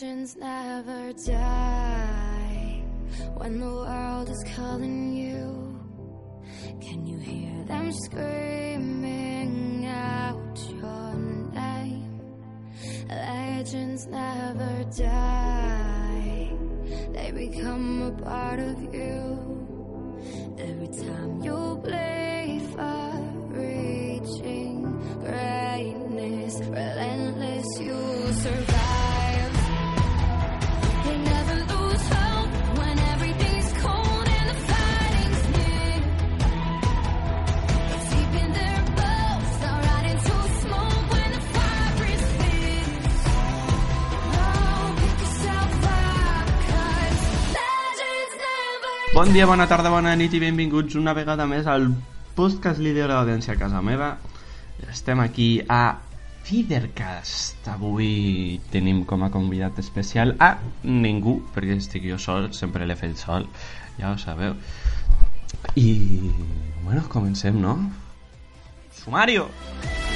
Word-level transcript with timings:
Legends 0.00 0.36
never 0.36 1.12
die 1.26 2.82
when 3.34 3.58
the 3.58 3.66
world 3.66 4.28
is 4.30 4.44
calling 4.54 5.12
you. 5.12 5.76
Can 6.80 7.04
you 7.04 7.18
hear 7.18 7.64
them 7.64 7.90
screaming 7.90 9.86
out 9.86 10.56
your 10.70 11.14
name? 11.52 12.20
Legends 13.08 14.06
never 14.06 14.84
die, 14.96 16.52
they 17.12 17.32
become 17.32 18.02
a 18.02 18.12
part 18.22 18.60
of 18.60 18.80
you. 18.94 19.36
Every 20.58 20.86
time 20.86 21.42
you 21.42 21.57
Bon 49.18 49.32
dia, 49.34 49.48
bona 49.50 49.64
tarda, 49.66 49.90
bona 49.90 50.12
nit 50.14 50.30
i 50.30 50.38
benvinguts 50.38 50.94
una 50.94 51.10
vegada 51.10 51.42
més 51.50 51.66
al 51.66 51.88
podcast 52.36 52.78
líder 52.78 53.08
d'audiència 53.10 53.56
a 53.56 53.58
casa 53.58 53.80
meva. 53.82 54.12
Estem 54.92 55.18
aquí 55.18 55.48
a 55.66 55.98
Fidercast. 56.46 57.66
Avui 57.72 58.60
tenim 58.70 59.00
com 59.10 59.26
a 59.26 59.32
convidat 59.34 59.80
especial 59.82 60.36
a 60.38 60.52
ningú, 60.86 61.40
perquè 61.50 61.80
estic 61.82 62.06
jo 62.06 62.22
sol, 62.22 62.52
sempre 62.54 62.86
l'he 62.86 62.94
fet 63.00 63.18
sol, 63.18 63.50
ja 63.98 64.12
ho 64.12 64.20
sabeu. 64.22 64.54
I, 65.74 65.88
bueno, 66.84 67.02
comencem, 67.10 67.58
no? 67.58 67.74
Sumario! 69.02 69.50
Legends 69.50 70.07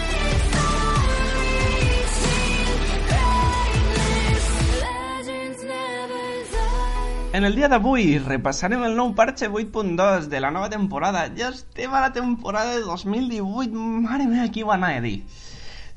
En 7.33 7.45
el 7.45 7.55
dia 7.57 7.69
d'avui 7.73 8.19
repassarem 8.21 8.83
el 8.85 8.93
nou 8.93 9.15
parche 9.17 9.47
8.2 9.49 10.27
de 10.29 10.41
la 10.45 10.51
nova 10.53 10.69
temporada. 10.69 11.23
Ja 11.33 11.47
estem 11.49 11.95
a 11.97 12.03
la 12.05 12.11
temporada 12.13 12.75
de 12.75 12.83
2018. 12.85 13.73
Mare 14.05 14.27
meva, 14.29 14.51
qui 14.53 14.61
ho 14.61 14.73
anava 14.75 14.99
a 15.01 15.05
dir? 15.05 15.23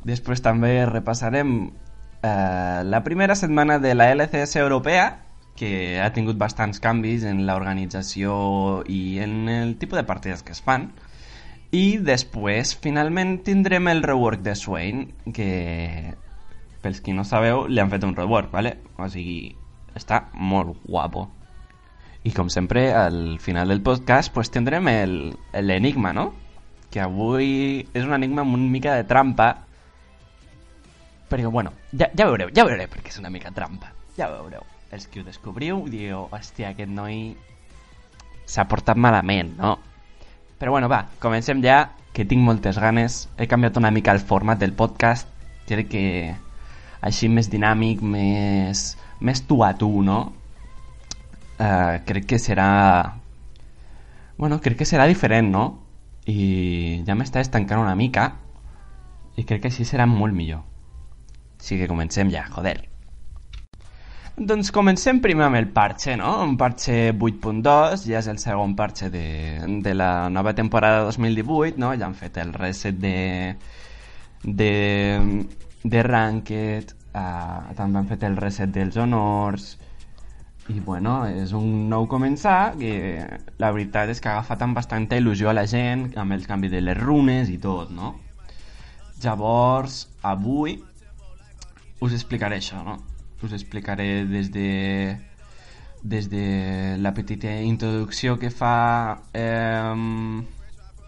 Després 0.07 0.39
també 0.45 0.85
repassarem 0.87 1.51
eh, 2.23 2.83
la 2.87 3.01
primera 3.03 3.35
setmana 3.35 3.81
de 3.83 3.91
la 3.97 4.07
LCS 4.13 4.55
europea, 4.61 5.09
que 5.59 5.99
ha 5.99 6.07
tingut 6.15 6.39
bastants 6.39 6.79
canvis 6.79 7.27
en 7.27 7.43
l'organització 7.49 8.85
i 8.87 9.19
en 9.19 9.51
el 9.51 9.75
tipus 9.75 9.99
de 9.99 10.05
partides 10.07 10.39
que 10.39 10.55
es 10.55 10.63
fan. 10.63 10.93
I 11.75 11.97
després, 11.99 12.77
finalment, 12.79 13.41
tindrem 13.43 13.91
el 13.91 14.05
rework 14.07 14.39
de 14.39 14.55
Swain, 14.55 15.03
que, 15.35 16.15
pels 16.79 17.03
qui 17.03 17.11
no 17.11 17.27
sabeu, 17.27 17.65
li 17.67 17.83
han 17.83 17.91
fet 17.91 18.07
un 18.07 18.15
rework, 18.15 18.55
¿vale? 18.55 18.77
O 18.95 19.11
sigui, 19.11 19.57
està 19.95 20.25
molt 20.33 20.77
guapo. 20.85 21.29
I 22.25 22.31
com 22.33 22.49
sempre, 22.49 22.89
al 22.93 23.39
final 23.39 23.69
del 23.69 23.81
podcast, 23.85 24.33
pues 24.33 24.49
tindrem 24.51 24.87
el- 24.89 25.37
l'enigma, 25.61 26.13
no? 26.13 26.33
Que 26.91 27.01
avui 27.01 27.87
és 27.93 28.03
un 28.03 28.13
enigma 28.13 28.41
amb 28.41 28.57
mica 28.57 28.95
de 28.95 29.03
trampa, 29.03 29.49
perquè, 31.29 31.49
bueno, 31.51 31.73
ja, 31.91 32.09
ja 32.15 32.25
veureu, 32.25 32.49
ja 32.53 32.65
veureu 32.65 32.87
perquè 32.89 33.11
és 33.13 33.19
una 33.19 33.29
mica 33.33 33.51
trampa. 33.51 33.91
Ja 34.17 34.29
veureu. 34.31 34.63
Els 34.91 35.07
que 35.07 35.21
ho 35.21 35.25
descobriu 35.25 35.83
dieu, 35.89 36.27
hòstia, 36.31 36.69
aquest 36.71 36.89
noi 36.91 37.35
s'ha 38.45 38.67
portat 38.69 38.97
malament, 38.97 39.55
no? 39.57 39.77
Però 40.59 40.71
bueno, 40.71 40.87
va, 40.87 41.05
comencem 41.19 41.61
ja, 41.63 41.91
que 42.13 42.23
tinc 42.25 42.41
moltes 42.45 42.77
ganes. 42.79 43.25
He 43.37 43.47
canviat 43.51 43.75
una 43.77 43.91
mica 43.91 44.13
el 44.15 44.21
format 44.23 44.59
del 44.61 44.71
podcast. 44.71 45.27
Crec 45.67 45.89
que 45.91 46.03
així 47.01 47.27
més 47.27 47.49
dinàmic, 47.51 48.01
més, 48.01 48.93
més 49.19 49.43
tu 49.47 49.61
a 49.63 49.73
tu, 49.77 49.89
no? 50.03 50.19
Uh, 51.59 52.01
crec 52.07 52.25
que 52.33 52.39
serà... 52.41 52.69
Bueno, 54.37 54.59
crec 54.61 54.81
que 54.81 54.89
serà 54.89 55.05
diferent, 55.07 55.51
no? 55.51 55.65
I 56.27 57.03
ja 57.07 57.15
m'està 57.15 57.43
estancant 57.43 57.79
una 57.83 57.95
mica 57.95 58.31
i 59.35 59.45
crec 59.45 59.63
que 59.63 59.71
així 59.71 59.85
serà 59.87 60.07
molt 60.09 60.35
millor. 60.35 60.65
Així 61.59 61.79
que 61.79 61.87
comencem 61.87 62.31
ja, 62.33 62.43
joder. 62.51 62.75
Doncs 64.35 64.67
comencem 64.75 65.21
primer 65.23 65.45
amb 65.45 65.55
el 65.55 65.69
parche, 65.71 66.17
no? 66.19 66.33
Un 66.43 66.57
parche 66.59 67.13
8.2, 67.13 68.03
ja 68.09 68.19
és 68.19 68.27
el 68.27 68.39
segon 68.41 68.73
parche 68.75 69.07
de, 69.09 69.27
de 69.83 69.93
la 69.95 70.27
nova 70.29 70.51
temporada 70.57 71.05
2018, 71.07 71.79
no? 71.79 71.93
Ja 71.95 72.09
han 72.09 72.17
fet 72.19 72.41
el 72.43 72.51
reset 72.51 72.99
de, 72.99 73.55
de, 74.43 74.73
de 75.83 76.03
Ranked, 76.03 76.94
uh, 77.15 77.73
també 77.77 78.01
han 78.01 78.09
fet 78.11 78.23
el 78.27 78.35
reset 78.37 78.75
dels 78.75 78.97
honors, 79.01 79.75
i 80.67 80.79
bueno, 80.79 81.19
és 81.29 81.51
un 81.53 81.87
nou 81.91 82.07
començar 82.09 82.73
que 82.79 83.21
la 83.61 83.69
veritat 83.71 84.09
és 84.09 84.21
que 84.21 84.31
ha 84.31 84.39
agafat 84.39 84.63
amb 84.65 84.77
bastanta 84.77 85.17
il·lusió 85.19 85.51
a 85.51 85.53
la 85.53 85.67
gent 85.69 86.07
amb 86.17 86.33
els 86.33 86.47
canvis 86.49 86.73
de 86.73 86.81
les 86.81 86.97
runes 86.97 87.51
i 87.53 87.59
tot, 87.61 87.91
no? 87.93 88.15
Llavors, 89.21 90.07
avui 90.25 90.79
us 92.01 92.15
explicaré 92.17 92.57
això, 92.57 92.81
no? 92.85 92.97
Us 93.45 93.53
explicaré 93.53 94.25
des 94.25 94.49
de 94.51 95.17
des 96.05 96.29
de 96.29 96.97
la 97.01 97.13
petita 97.13 97.49
introducció 97.61 98.37
que 98.37 98.51
fa 98.53 99.21
eh, 99.33 100.41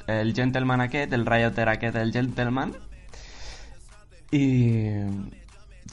el 0.08 0.34
gentleman 0.34 0.82
aquest, 0.82 1.14
el 1.14 1.26
rioter 1.26 1.68
aquest, 1.70 1.98
el 2.02 2.14
gentleman 2.14 2.74
i 4.32 4.46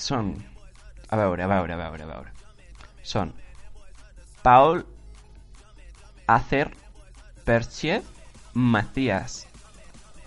són 0.00 0.34
a 1.10 1.16
veure, 1.16 1.44
a 1.44 1.48
veure, 1.48 1.74
a 1.74 1.76
veure, 1.76 2.04
a 2.04 2.10
veure 2.10 2.32
són 3.04 3.32
Paul 4.42 4.82
Acer 6.26 6.70
Perchev 7.44 8.06
Matías 8.54 9.44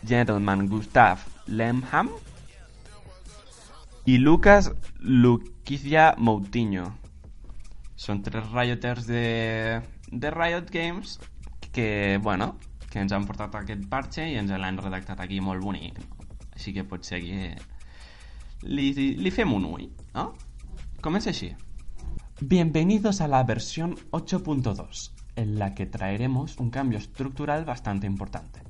Gentleman 0.06 0.68
Gustav 0.70 1.26
Lemham 1.48 2.12
i 4.08 4.18
Lucas 4.18 4.72
Luquicia 5.00 6.14
Moutinho. 6.18 6.86
Són 8.00 8.22
tres 8.24 8.46
rioters 8.54 9.08
de, 9.10 9.82
de 10.12 10.32
Riot 10.32 10.70
Games 10.72 11.18
que, 11.76 12.18
bueno, 12.24 12.54
que 12.88 13.02
ens 13.04 13.12
han 13.12 13.26
portat 13.28 13.58
aquest 13.60 13.84
parche 13.92 14.30
i 14.30 14.38
ens 14.40 14.54
l'han 14.54 14.80
redactat 14.80 15.20
aquí 15.20 15.42
molt 15.44 15.66
bonic. 15.66 16.00
Així 16.56 16.72
que 16.74 16.86
potser 16.88 17.20
que 17.26 17.50
li, 18.64 19.16
li 19.16 19.32
fem 19.32 19.54
un? 19.54 19.90
Comença 21.02 21.30
així. 21.30 21.56
Bienvenidos 22.42 23.22
a 23.22 23.28
la 23.28 23.44
versión 23.44 23.96
8.2, 24.12 25.12
en 25.36 25.60
la 25.60 25.74
que 25.74 25.86
traeremos 25.86 26.58
un 26.58 26.70
cambio 26.70 26.98
estructural 26.98 27.66
bastante 27.66 28.08
importante. 28.08 28.62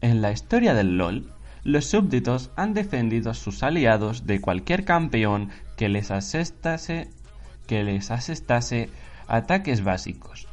En 0.00 0.22
la 0.22 0.32
historia 0.32 0.74
del 0.74 0.98
LOL, 0.98 1.32
los 1.64 1.86
súbditos 1.86 2.50
han 2.56 2.74
defendido 2.74 3.30
a 3.30 3.34
sus 3.34 3.62
aliados 3.62 4.26
de 4.26 4.40
cualquier 4.40 4.84
campeón 4.84 5.50
que 5.76 5.88
les 5.88 6.10
asestase 6.10 7.10
ataques 9.26 9.82
básicos, 9.82 10.46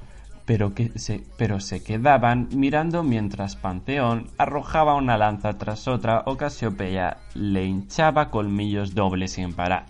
pero, 0.46 0.74
que 0.74 0.98
se, 1.00 1.24
pero 1.38 1.60
se 1.60 1.84
quedaban 1.84 2.50
mirando 2.52 3.04
mientras 3.04 3.56
Panteón 3.56 4.30
arrojaba 4.38 4.96
una 4.96 5.18
lanza 5.18 5.58
tras 5.58 5.88
otra 5.88 6.24
o 6.26 6.38
Casiopeia 6.38 7.18
le 7.34 7.66
hinchaba 7.66 8.30
colmillos 8.30 8.94
dobles 8.94 9.34
sin 9.34 9.54
parar. 9.54 9.86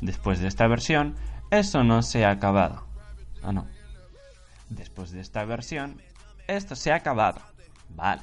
Después 0.00 0.40
de 0.40 0.48
esta 0.48 0.66
versión, 0.66 1.14
eso 1.50 1.82
no 1.84 2.02
se 2.02 2.24
ha 2.24 2.30
acabado. 2.30 2.84
Ah, 3.42 3.52
no. 3.52 3.66
Después 4.68 5.10
de 5.10 5.20
esta 5.20 5.44
versión, 5.44 6.00
esto 6.46 6.76
se 6.76 6.92
ha 6.92 6.96
acabado. 6.96 7.40
Vale. 7.88 8.22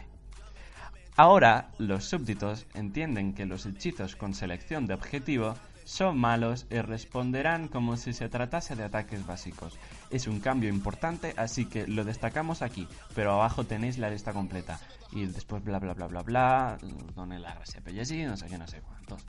Ahora, 1.18 1.72
los 1.78 2.06
súbditos 2.06 2.68
entienden 2.74 3.34
que 3.34 3.46
los 3.46 3.66
hechizos 3.66 4.16
con 4.16 4.34
selección 4.34 4.86
de 4.86 4.94
objetivo 4.94 5.56
son 5.88 6.18
malos 6.18 6.68
y 6.70 6.82
responderán 6.82 7.70
como 7.70 7.96
si 7.96 8.12
se 8.12 8.28
tratase 8.28 8.76
de 8.76 8.84
ataques 8.84 9.26
básicos. 9.26 9.80
Es 10.10 10.28
un 10.28 10.42
cambio 10.42 10.70
importante, 10.70 11.34
así 11.38 11.64
que 11.64 11.88
lo 11.88 12.04
destacamos 12.04 12.62
aquí, 12.62 12.90
pero 13.16 13.32
abajo 13.32 13.64
tenéis 13.64 13.98
la 13.98 14.10
lista 14.10 14.34
completa. 14.34 14.82
Y 15.14 15.28
después 15.28 15.64
bla 15.64 15.80
bla 15.80 15.94
bla 15.94 16.08
bla 16.08 16.24
bla, 16.24 16.78
la 17.16 17.56
gràcia 17.56 17.80
per 17.82 17.94
llegir, 17.94 18.28
no 18.28 18.36
sé 18.36 18.50
què, 18.52 18.60
no 18.60 18.68
sé 18.68 18.82
quantos. 18.82 19.24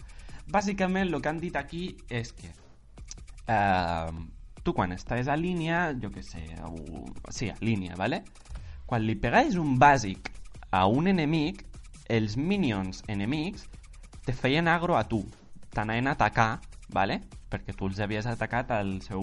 Bàsicament, 0.51 1.07
el 1.07 1.23
que 1.23 1.31
han 1.31 1.39
dit 1.39 1.55
aquí 1.55 1.97
és 2.11 2.35
que 2.35 2.51
eh, 3.47 4.11
tu 4.67 4.75
quan 4.75 4.91
estàs 4.91 5.31
a 5.31 5.39
línia, 5.39 5.95
jo 5.95 6.11
que 6.11 6.27
sé, 6.27 6.43
sí, 7.31 7.55
a 7.55 7.57
línia, 7.61 7.95
¿vale? 7.95 8.25
Quan 8.85 9.07
li 9.07 9.15
pegaves 9.15 9.55
un 9.55 9.79
bàsic 9.79 10.33
a 10.75 10.89
un 10.91 11.07
enemic, 11.07 11.63
els 12.11 12.35
minions 12.37 13.05
enemics 13.07 13.69
te 14.27 14.35
feien 14.35 14.67
agro 14.67 14.99
a 14.99 15.07
tu, 15.07 15.23
t'anaven 15.79 16.11
a 16.11 16.19
atacar 16.19 16.57
vale? 16.89 17.23
perquè 17.49 17.73
tu 17.73 17.89
els 17.89 18.01
havies 18.01 18.27
atacat 18.29 18.71
al 18.77 18.99
seu, 19.01 19.23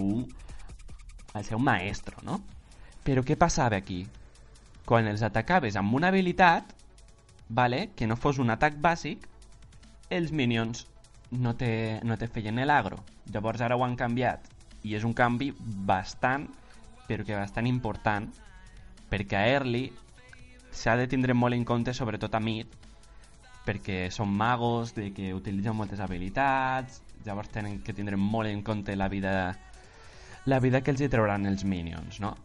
al 1.34 1.44
seu 1.46 1.60
maestro, 1.62 2.18
no? 2.26 2.40
Però 3.06 3.22
què 3.22 3.36
passava 3.38 3.78
aquí? 3.78 4.00
Quan 4.86 5.06
els 5.06 5.22
atacaves 5.22 5.76
amb 5.78 5.94
una 5.94 6.10
habilitat, 6.10 6.72
vale? 7.48 7.90
que 7.94 8.06
no 8.06 8.16
fos 8.18 8.40
un 8.42 8.50
atac 8.50 8.80
bàsic, 8.82 9.28
els 10.10 10.32
minions 10.32 10.86
no 11.30 11.54
te, 11.58 12.00
no 12.02 12.18
te 12.18 12.26
feien 12.26 12.58
l'agro. 12.66 12.98
Llavors 13.30 13.62
ara 13.62 13.76
ho 13.76 13.84
han 13.84 13.94
canviat 13.98 14.50
i 14.86 14.94
és 14.98 15.06
un 15.06 15.14
canvi 15.14 15.52
bastant, 15.58 16.48
però 17.06 17.26
que 17.26 17.38
bastant 17.38 17.66
important, 17.66 18.26
perquè 19.10 19.38
a 19.38 19.46
early 19.54 19.86
s'ha 20.74 20.96
de 20.98 21.06
tindre 21.06 21.34
molt 21.34 21.54
en 21.54 21.64
compte, 21.64 21.94
sobretot 21.94 22.34
a 22.34 22.42
mid, 22.42 22.66
perquè 23.66 24.06
són 24.14 24.30
magos, 24.30 24.94
de 24.94 25.10
que 25.12 25.34
utilitzen 25.34 25.76
moltes 25.76 26.00
habilitats, 26.00 27.02
llavors 27.26 27.50
tenen 27.50 27.80
que 27.82 27.94
tindre 27.94 28.16
molt 28.16 28.48
en 28.48 28.62
compte 28.62 28.94
la 28.96 29.08
vida 29.10 29.34
la 30.46 30.60
vida 30.60 30.80
que 30.80 30.92
els 30.94 31.00
hi 31.02 31.08
trauran 31.10 31.42
minions, 31.64 32.20
no? 32.22 32.36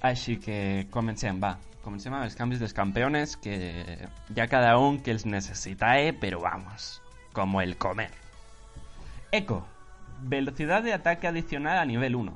Així 0.00 0.38
que 0.40 0.86
comencem, 0.90 1.40
va. 1.42 1.58
Comencem 1.84 2.14
amb 2.14 2.24
els 2.24 2.36
canvis 2.36 2.60
dels 2.62 2.72
campeones, 2.72 3.36
que 3.36 4.08
ya 4.34 4.46
cada 4.48 4.78
un 4.78 4.98
que 5.00 5.10
els 5.10 5.26
necessitae, 5.26 6.14
pero 6.14 6.40
vamos, 6.40 7.02
como 7.32 7.60
el 7.60 7.76
comer. 7.76 8.10
Echo, 9.30 9.66
velocidad 10.22 10.82
de 10.82 10.94
ataque 10.94 11.28
adicional 11.28 11.78
a 11.78 11.84
nivel 11.84 12.16
1. 12.16 12.32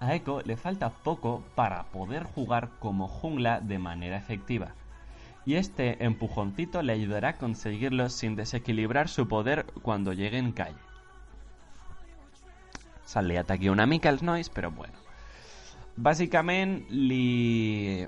A 0.00 0.14
Echo 0.14 0.40
le 0.40 0.56
falta 0.56 0.90
poco 0.90 1.44
para 1.54 1.84
poder 1.84 2.24
jugar 2.24 2.70
como 2.80 3.06
jungla 3.06 3.60
de 3.60 3.78
manera 3.78 4.16
efectiva. 4.16 4.74
Y 5.46 5.54
este 5.54 6.04
empujoncito 6.04 6.82
le 6.82 6.92
ayudará 6.92 7.30
a 7.30 7.38
conseguirlo 7.38 8.08
sin 8.10 8.36
desequilibrar 8.36 9.08
su 9.08 9.26
poder 9.26 9.66
cuando 9.82 10.12
llegue 10.12 10.38
en 10.38 10.52
calle. 10.52 10.76
Se 13.04 13.22
li 13.22 13.36
ataqui 13.36 13.68
una 13.68 13.86
mica 13.90 14.10
els 14.12 14.22
nois, 14.22 14.48
però 14.54 14.70
bueno. 14.70 14.94
Bàsicament, 15.96 16.84
li... 16.90 18.06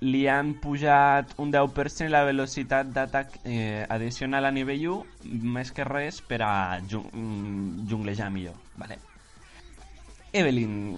li 0.00 0.22
han 0.32 0.54
pujat 0.62 1.34
un 1.44 1.50
10% 1.52 2.08
la 2.08 2.22
velocitat 2.24 2.88
d'atac 2.94 3.34
eh, 3.44 3.84
addicional 3.84 4.48
a 4.48 4.52
nivell 4.54 4.86
1, 4.94 5.42
més 5.58 5.74
que 5.76 5.84
res 5.84 6.22
per 6.24 6.40
a 6.46 6.80
mm, 6.80 7.84
junglejar 7.90 8.30
millor, 8.32 8.56
vale? 8.80 8.96
Evelyn. 10.32 10.96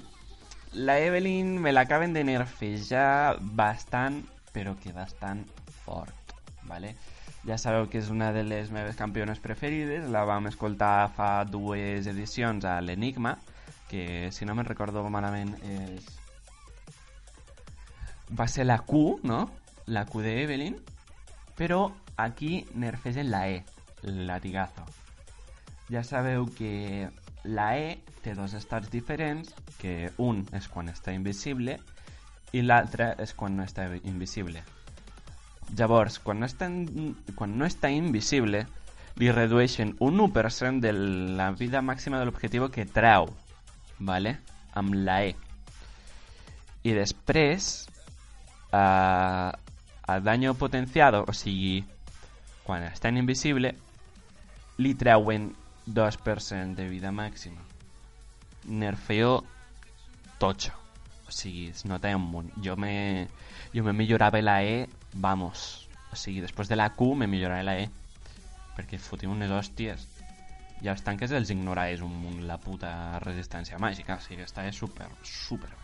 La 0.73 1.01
Evelyn 1.01 1.59
me 1.61 1.73
l'acaben 1.73 2.15
de 2.15 2.23
nerfejar 2.25 3.41
bastant, 3.43 4.23
però 4.53 4.77
que 4.79 4.93
bastant 4.93 5.45
fort, 5.85 6.35
vale? 6.69 6.95
Ja 7.43 7.57
sabeu 7.59 7.89
que 7.91 7.99
és 7.99 8.11
una 8.13 8.31
de 8.33 8.45
les 8.47 8.71
meves 8.71 8.97
campiones 8.97 9.41
preferides, 9.43 10.07
la 10.13 10.23
vam 10.29 10.47
escoltar 10.47 11.11
fa 11.17 11.43
dues 11.49 12.07
edicions 12.07 12.65
a 12.69 12.77
l'Enigma, 12.81 13.35
que 13.91 14.31
si 14.31 14.47
no 14.47 14.55
me'n 14.55 14.69
recordo 14.69 15.03
malament 15.11 15.57
és... 15.67 16.07
va 18.31 18.47
ser 18.49 18.69
la 18.69 18.79
Q, 18.87 19.19
no? 19.27 19.43
La 19.87 20.07
Q 20.07 20.23
de 20.23 20.37
Evelyn, 20.45 20.79
però 21.59 21.91
aquí 22.17 22.63
nerfegen 22.75 23.31
la 23.33 23.49
E, 23.51 23.65
latigazo. 24.03 24.87
Ja 25.91 26.05
sabeu 26.07 26.47
que 26.57 27.11
la 27.45 27.77
E 27.77 27.99
té 28.23 28.37
dos 28.39 28.55
estats 28.55 28.89
diferents, 28.93 29.51
que 29.83 30.13
un 30.23 30.47
és 30.55 30.71
quan 30.71 30.89
està 30.89 31.13
invisible 31.13 31.81
i 32.53 32.63
l'altre 32.63 33.13
és 33.23 33.33
quan 33.35 33.57
no 33.57 33.65
està 33.65 33.87
invisible. 34.05 34.63
Llavors, 35.79 36.19
quan 36.21 36.41
no 36.43 36.47
està, 36.47 36.69
quan 37.37 37.57
no 37.59 37.69
està 37.69 37.91
invisible, 37.93 38.67
li 39.17 39.31
redueixen 39.33 39.95
un 40.01 40.21
1% 40.21 40.81
de 40.81 40.93
la 40.93 41.51
vida 41.57 41.83
màxima 41.83 42.19
de 42.19 42.27
l'objectiu 42.29 42.69
que 42.73 42.85
treu, 42.89 43.29
¿vale? 43.99 44.39
amb 44.75 44.95
la 44.95 45.23
E. 45.25 45.35
I 46.83 46.93
després, 46.97 47.87
eh, 48.73 50.53
potenciado, 50.59 51.25
o 51.29 51.33
sigui, 51.33 51.85
quan 52.65 52.83
està 52.83 53.09
en 53.09 53.19
invisible, 53.19 53.75
li 54.79 54.95
treuen 54.95 55.53
2% 55.87 56.75
de 56.75 56.89
vida 56.89 57.13
màxima. 57.13 57.61
Nerfeo 58.65 59.43
totxo. 60.39 60.82
Sigui, 61.33 61.69
es 61.73 61.85
nota 61.89 62.13
un 62.17 62.29
munt. 62.31 62.51
Jo 62.65 62.77
me, 62.77 63.29
jo 63.75 63.85
me 63.87 63.95
millorava 63.97 64.43
la 64.43 64.61
E, 64.63 64.87
vamos. 65.15 65.89
O 66.13 66.17
sigui, 66.17 66.43
després 66.45 66.69
de 66.69 66.77
la 66.77 66.91
Q 66.97 67.15
me 67.17 67.29
millorava 67.31 67.65
la 67.67 67.77
E. 67.81 67.89
Perquè 68.77 69.01
fotia 69.01 69.33
unes 69.33 69.53
hòsties. 69.53 70.09
I 70.83 70.91
els 70.91 71.05
tanques 71.07 71.31
els 71.31 71.51
ignoraves 71.55 72.03
un 72.03 72.15
munt 72.25 72.43
la 72.49 72.59
puta 72.61 72.93
resistència 73.25 73.81
màgica. 73.81 74.19
O 74.19 74.25
sigui, 74.25 74.45
està 74.45 74.67
super, 74.73 75.09
super 75.23 75.71
bé. 75.71 75.81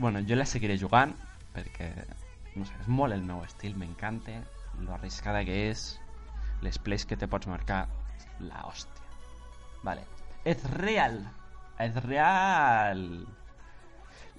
Bueno, 0.00 0.22
jo 0.26 0.36
la 0.36 0.46
seguiré 0.48 0.78
jugant 0.80 1.12
perquè, 1.54 1.90
no 2.54 2.64
sé, 2.64 2.76
és 2.80 2.88
molt 2.88 3.14
el 3.16 3.24
meu 3.26 3.42
estil, 3.44 3.74
m'encanta, 3.76 4.38
lo 4.80 4.94
arriscada 4.94 5.42
que 5.44 5.56
és, 5.70 5.98
les 6.64 6.78
plays 6.78 7.04
que 7.08 7.18
te 7.20 7.28
pots 7.28 7.50
marcar, 7.50 7.82
la 8.40 8.64
hòstia. 8.68 9.10
Vale. 9.82 10.06
És 10.44 10.64
real. 10.76 11.20
És 11.80 11.96
real. 12.04 13.04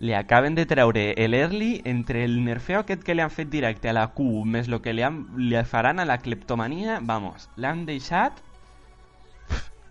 Li 0.02 0.16
acaben 0.18 0.56
de 0.58 0.66
treure 0.66 1.12
el 1.24 1.36
early 1.38 1.84
entre 1.86 2.24
el 2.26 2.40
nerfeo 2.44 2.80
aquest 2.82 3.04
que 3.06 3.14
li 3.14 3.22
han 3.22 3.30
fet 3.30 3.52
directe 3.54 3.92
a 3.92 3.94
la 3.94 4.08
Q 4.16 4.24
més 4.50 4.66
el 4.66 4.80
que 4.82 4.96
li, 4.98 5.04
han, 5.06 5.28
li 5.38 5.60
faran 5.62 6.02
a 6.02 6.08
la 6.10 6.18
cleptomania, 6.24 6.96
vamos, 7.06 7.52
l'han 7.56 7.84
deixat 7.86 8.40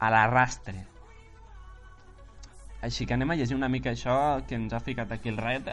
a 0.01 0.11
l'arrastre. 0.11 0.83
Així 2.83 3.07
que 3.07 3.15
anem 3.15 3.31
a 3.31 3.37
llegir 3.39 3.55
una 3.55 3.71
mica 3.71 3.93
això 3.95 4.17
que 4.49 4.59
ens 4.59 4.75
ha 4.75 4.83
ficat 4.83 5.15
aquí 5.15 5.31
el 5.31 5.39
Riot, 5.39 5.71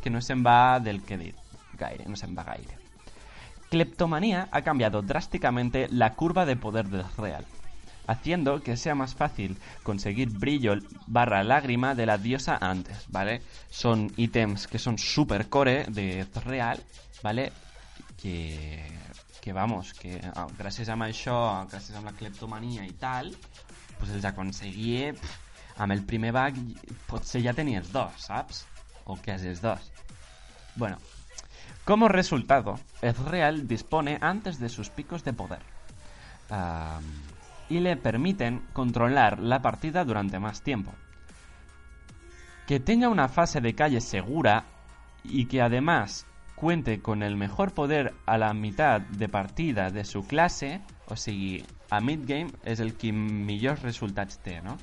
que 0.00 0.16
no 0.16 0.24
se'n 0.24 0.40
va 0.46 0.80
del 0.80 1.02
que 1.04 1.20
he 1.20 1.34
gaire, 1.76 2.08
no 2.08 2.16
se'n 2.16 2.32
va 2.38 2.48
gaire. 2.48 2.80
Cleptomanía 3.68 4.48
ha 4.50 4.62
cambiado 4.62 5.02
drásticamente 5.02 5.88
la 5.90 6.14
curva 6.14 6.46
de 6.46 6.56
poder 6.56 6.88
del 6.88 7.04
Real, 7.18 7.44
haciendo 8.08 8.62
que 8.62 8.76
sea 8.76 8.94
más 8.96 9.14
fácil 9.14 9.56
conseguir 9.84 10.30
brillo 10.30 10.74
barra 11.06 11.44
lágrima 11.44 11.94
de 11.94 12.06
la 12.06 12.18
diosa 12.18 12.58
antes, 12.60 13.04
¿vale? 13.08 13.42
Son 13.70 14.10
ítems 14.16 14.66
que 14.66 14.78
son 14.78 14.98
super 14.98 15.48
core 15.48 15.84
de 15.88 16.26
Real, 16.44 16.82
¿vale? 17.22 17.52
Que, 18.20 18.84
que 19.40 19.52
vamos, 19.52 19.94
que 19.94 20.20
ah, 20.34 20.48
gràcies 20.58 20.88
a 20.88 20.96
això, 20.96 21.36
gràcies 21.70 21.94
a 21.94 22.02
la 22.02 22.16
cleptomania 22.16 22.88
i 22.88 22.96
tal, 22.98 23.30
pues 24.00 24.10
els 24.10 24.24
aconseguia 24.24 25.12
pff, 25.12 25.36
amb 25.78 25.92
el 25.94 26.02
primer 26.02 26.32
bug 26.34 26.58
potser 27.06 27.44
ja 27.44 27.54
tenies 27.54 27.92
dos, 27.92 28.24
saps? 28.24 28.64
O 29.04 29.16
els 29.24 29.60
dos. 29.62 29.92
Bueno, 30.76 30.98
como 31.84 32.08
resultado, 32.08 32.78
Ezreal 33.00 33.68
dispone 33.68 34.18
antes 34.20 34.58
de 34.58 34.68
sus 34.68 34.90
picos 34.90 35.24
de 35.24 35.32
poder. 35.32 35.60
Y 37.68 37.80
le 37.80 37.96
permiten 37.96 38.66
controlar 38.72 39.38
la 39.40 39.60
partida 39.60 40.04
durante 40.04 40.38
más 40.38 40.62
tiempo. 40.62 40.92
Que 42.66 42.80
tenga 42.80 43.08
una 43.08 43.28
fase 43.28 43.60
de 43.60 43.74
calle 43.74 44.00
segura 44.00 44.64
y 45.24 45.46
que 45.46 45.62
además 45.62 46.26
cuente 46.54 47.00
con 47.00 47.22
el 47.22 47.36
mejor 47.36 47.72
poder 47.72 48.14
a 48.26 48.36
la 48.36 48.52
mitad 48.52 49.00
de 49.00 49.28
partida 49.28 49.90
de 49.90 50.04
su 50.04 50.26
clase, 50.26 50.80
o 51.06 51.16
sigui, 51.16 51.64
a 51.90 52.00
mid-game 52.00 52.52
és 52.68 52.80
el 52.84 52.96
que 53.00 53.12
millors 53.12 53.80
resultats 53.82 54.40
té, 54.44 54.58
no? 54.60 54.76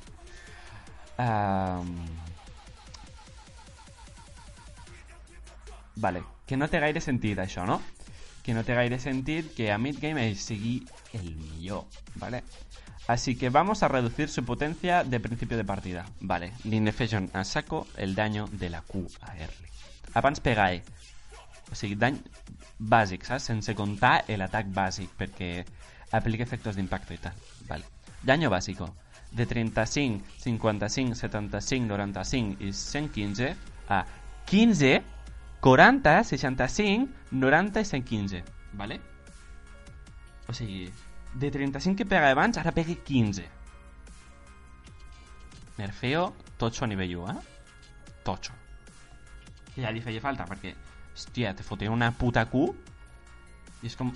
Vale, 5.96 6.24
que 6.46 6.56
no 6.56 6.68
té 6.68 6.80
gaire 6.82 7.00
sentit 7.00 7.38
això, 7.38 7.66
no? 7.68 7.78
Que 8.46 8.54
no 8.54 8.62
té 8.62 8.76
gaire 8.78 9.00
sentit 9.02 9.50
que 9.56 9.72
a 9.74 9.78
mid-game 9.78 10.28
sigui 10.38 10.78
el 11.18 11.34
millor, 11.34 11.84
¿vale? 12.14 12.44
Así 13.08 13.36
que 13.36 13.50
vamos 13.50 13.82
a 13.82 13.88
reducir 13.88 14.28
su 14.28 14.44
potencia 14.44 15.04
de 15.04 15.20
principio 15.20 15.56
de 15.56 15.64
partida. 15.64 16.06
Vale, 16.20 16.52
li 16.64 16.78
nerfegen 16.80 17.30
a 17.34 17.42
saco 17.44 17.86
el 17.96 18.14
daño 18.14 18.46
de 18.52 18.70
la 18.70 18.82
Q 18.82 19.06
a 19.20 19.36
early. 19.36 19.68
Abans 20.14 20.40
pega 20.40 20.72
E. 20.72 20.82
O 21.70 21.74
sigui, 21.74 21.94
dany 21.94 22.18
bàsic, 22.78 23.26
saps? 23.26 23.46
Sense 23.50 23.74
comptar 23.74 24.24
l'atac 24.28 24.70
bàsic, 24.74 25.10
perquè 25.18 25.64
aplica 26.12 26.42
efectos 26.46 26.76
d'impacto 26.76 27.14
i 27.14 27.18
tal. 27.18 27.34
Vale. 27.68 27.84
Daño 28.22 28.50
básico. 28.50 28.94
De 29.30 29.46
35, 29.46 30.24
55, 30.38 31.14
75, 31.14 31.86
95 31.86 32.62
i 32.62 32.72
115 32.72 33.56
a 33.88 34.04
15, 34.46 35.02
40, 35.66 36.22
65, 36.22 37.08
90 37.32 37.80
i 37.80 37.84
115. 37.84 38.44
Vale? 38.78 39.00
O 40.46 40.52
sigui, 40.54 40.92
de 41.34 41.50
35 41.50 41.98
que 41.98 42.06
pega 42.06 42.30
abans, 42.30 42.60
ara 42.62 42.70
pega 42.70 42.94
15. 42.94 43.48
Nerfeo, 45.80 46.28
totxo 46.56 46.86
a 46.86 46.86
nivell 46.86 47.16
1, 47.18 47.32
eh? 47.32 48.14
Totxo. 48.22 48.54
Que 49.74 49.82
ja 49.82 49.90
li 49.90 50.04
feia 50.04 50.22
falta, 50.22 50.46
perquè, 50.46 50.70
hòstia, 51.16 51.50
te 51.58 51.66
fotia 51.66 51.90
una 51.90 52.12
puta 52.14 52.46
Q 52.46 52.62
i 53.82 53.90
és 53.90 53.98
com... 53.98 54.14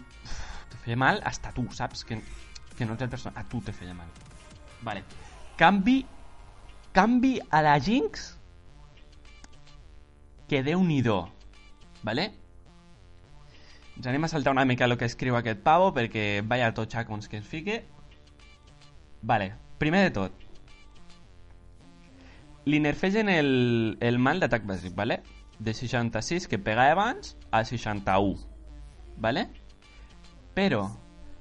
Te 0.70 0.78
feia 0.84 0.94
mal 1.02 1.18
hasta 1.26 1.50
tu, 1.50 1.66
saps? 1.74 2.06
Que 2.06 2.22
Que 2.78 2.86
no 2.86 2.94
té 2.96 3.04
el 3.04 3.10
personatge... 3.10 3.42
A 3.42 3.48
tu 3.50 3.58
te 3.60 3.74
feia 3.74 3.92
mal. 3.92 4.06
Vale. 4.86 5.02
Canvi... 5.58 5.98
Canvi 6.94 7.34
a 7.50 7.60
la 7.66 7.74
Jinx 7.82 8.36
que 10.50 10.62
déu 10.66 10.80
nhi 10.82 11.02
Vale? 12.02 12.30
Ens 13.96 14.06
anem 14.08 14.24
a 14.24 14.28
saltar 14.32 14.52
una 14.54 14.64
mica 14.64 14.86
el 14.88 14.96
que 14.96 15.04
escriu 15.04 15.36
aquest 15.36 15.60
pavo 15.60 15.90
perquè 15.92 16.40
vaya 16.48 16.70
tot 16.76 16.92
xacons 16.92 17.28
que 17.28 17.42
fique. 17.44 17.82
Vale, 19.20 19.52
primer 19.78 20.06
de 20.06 20.14
tot. 20.16 20.46
Li 22.64 22.80
nerfegen 22.80 23.28
el, 23.28 23.98
el 24.00 24.18
mal 24.18 24.40
d'atac 24.40 24.64
bàsic, 24.68 24.94
vale? 24.96 25.20
De 25.58 25.74
66 25.76 26.48
que 26.48 26.58
pega 26.58 26.90
abans 26.92 27.36
a 27.50 27.64
61, 27.64 28.40
¿vale? 29.18 29.48
Pero 30.54 30.88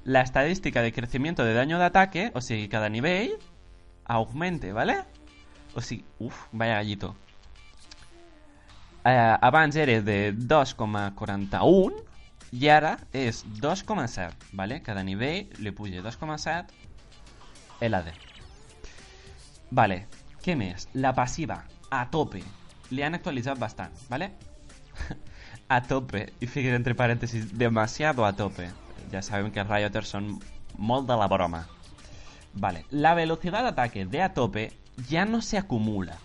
la 0.03 0.21
estadística 0.21 0.81
de 0.81 0.91
crecimiento 0.91 1.45
de 1.45 1.53
daño 1.53 1.79
de 1.79 1.85
ataque, 1.85 2.31
o 2.33 2.41
sigui, 2.41 2.67
cada 2.67 2.89
nivell, 2.89 3.37
aumente, 4.05 4.73
¿vale? 4.73 5.03
O 5.75 5.81
sigui, 5.81 6.03
uf, 6.19 6.47
vaya 6.51 6.75
gallito. 6.75 7.15
Eh, 9.05 9.37
abans 9.41 9.75
era 9.75 10.01
de 10.01 10.33
2,41 10.33 12.03
i 12.51 12.67
ara 12.67 12.97
és 13.13 13.45
2,7, 13.61 14.33
¿vale? 14.51 14.81
Cada 14.81 15.03
nivell 15.03 15.47
li 15.59 15.71
puja 15.71 16.01
2,7 16.03 16.65
LAD. 17.87 18.11
Vale, 19.71 19.99
què 20.43 20.55
més? 20.57 20.87
La 20.93 21.13
passiva, 21.15 21.61
a 21.89 22.05
tope. 22.11 22.41
Li 22.89 23.05
han 23.05 23.15
actualitzat 23.15 23.59
bastant, 23.61 23.93
¿vale? 24.09 24.31
a 25.69 25.81
tope. 25.83 26.33
Y 26.39 26.47
fíjate 26.47 26.75
entre 26.75 26.95
paréntesis, 26.95 27.57
demasiado 27.57 28.25
a 28.25 28.33
tope. 28.33 28.69
Ya 29.11 29.21
saben 29.21 29.51
que 29.51 29.63
Rioters 29.63 30.09
son 30.09 30.39
molt 30.77 31.07
de 31.07 31.15
la 31.15 31.27
broma. 31.27 31.67
Vale, 32.53 32.85
la 32.89 33.13
velocidad 33.13 33.63
de 33.73 34.05
de 34.05 34.21
a 34.21 34.33
tope 34.33 34.73
ya 35.07 35.25
no 35.25 35.41
se 35.41 35.57
acumula. 35.57 36.17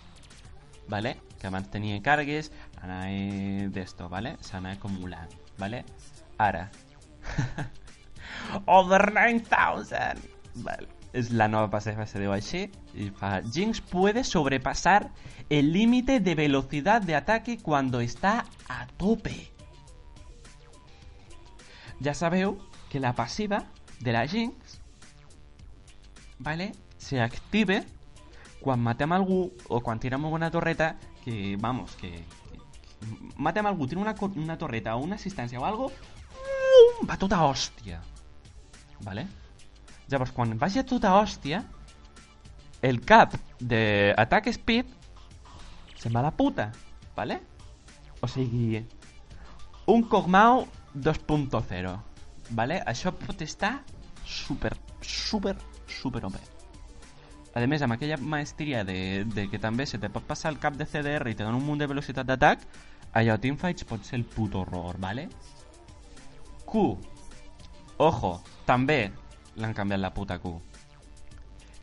¿Vale? 0.88 1.19
Que 1.44 1.48
abans 1.50 1.66
tenia 1.68 1.98
cargues, 2.00 2.46
anava 2.80 3.68
d'esto, 3.68 4.06
¿vale? 4.08 4.30
S'anava 4.40 4.78
acumulant, 4.78 5.28
¿vale? 5.58 5.82
Ara. 6.40 6.70
Over 8.64 9.12
9000! 9.12 10.22
Vale. 10.64 10.88
Es 11.12 11.32
la 11.32 11.46
nueva 11.48 11.68
passiva, 11.68 12.06
se 12.06 12.18
diu 12.18 12.32
així. 12.32 12.70
Y 12.94 13.12
Jinx 13.52 13.82
puede 13.82 14.24
sobrepasar 14.24 15.10
el 15.50 15.74
límite 15.74 16.18
de 16.20 16.34
velocidad 16.34 17.02
de 17.02 17.14
ataque 17.14 17.58
cuando 17.58 18.00
está 18.00 18.46
a 18.66 18.86
tope. 18.96 19.52
Ja 22.00 22.14
sabeu 22.14 22.56
que 22.88 23.00
la 23.00 23.12
passiva 23.12 23.66
de 24.00 24.12
la 24.12 24.26
Jinx 24.26 24.80
¿vale? 26.38 26.72
se 26.96 27.20
active 27.20 27.84
quan 28.64 28.80
matem 28.80 29.12
algú 29.12 29.52
o 29.68 29.82
quan 29.84 30.00
tirem 30.00 30.24
una 30.24 30.50
torreta 30.50 30.96
que, 31.25 31.57
vamos, 31.61 31.95
que, 31.97 32.11
que 32.11 32.59
matem 33.37 33.66
algú, 33.66 33.88
tira 33.88 34.00
una, 34.00 34.14
una 34.37 34.59
torreta 34.59 34.97
o 34.97 35.04
una 35.04 35.16
assistència 35.16 35.61
o 35.61 35.64
algo, 35.64 35.90
va 37.09 37.16
tota 37.21 37.40
hòstia. 37.45 38.02
¿Vale? 39.04 39.26
Llavors, 40.09 40.33
quan 40.37 40.54
vagi 40.61 40.81
a 40.81 40.87
tota 40.87 41.14
hòstia, 41.16 41.62
el 42.85 43.00
cap 43.04 43.35
de 43.59 44.12
Attack 44.21 44.52
Speed 44.52 44.93
se'n 45.97 46.12
va 46.12 46.21
a 46.21 46.28
la 46.28 46.35
puta, 46.37 46.71
¿vale? 47.16 47.40
O 48.21 48.28
sigui, 48.28 48.83
un 49.88 50.04
Kog'Maw 50.09 50.66
2.0, 50.95 51.95
¿vale? 52.50 52.83
Això 52.85 53.12
pot 53.16 53.40
estar 53.45 53.78
super, 54.25 54.75
super, 55.00 55.57
super 55.88 56.25
OP. 56.28 56.53
A 57.54 57.62
més, 57.70 57.82
amb 57.87 57.94
aquella 57.94 58.16
maestria 58.18 58.82
de, 58.84 59.25
de 59.30 59.46
que 59.50 59.61
també 59.62 59.87
se 59.87 60.00
te 60.02 60.11
pot 60.11 60.25
passar 60.26 60.50
el 60.50 60.58
cap 60.58 60.75
de 60.75 60.87
CDR 60.90 61.30
i 61.30 61.37
te 61.38 61.44
dona 61.46 61.61
un 61.61 61.66
munt 61.66 61.78
de 61.78 61.87
velocitat 61.87 62.26
d'atac, 62.26 62.64
allò 63.14 63.37
teamfights 63.38 63.87
pot 63.87 64.02
ser 64.02 64.18
el 64.18 64.25
puto 64.26 64.64
horror, 64.64 64.99
¿vale? 64.99 65.28
Q. 66.66 66.82
Ojo, 68.02 68.32
també 68.66 69.12
l'han 69.54 69.75
canviat 69.75 70.02
la 70.02 70.11
puta 70.14 70.40
Q. 70.42 70.56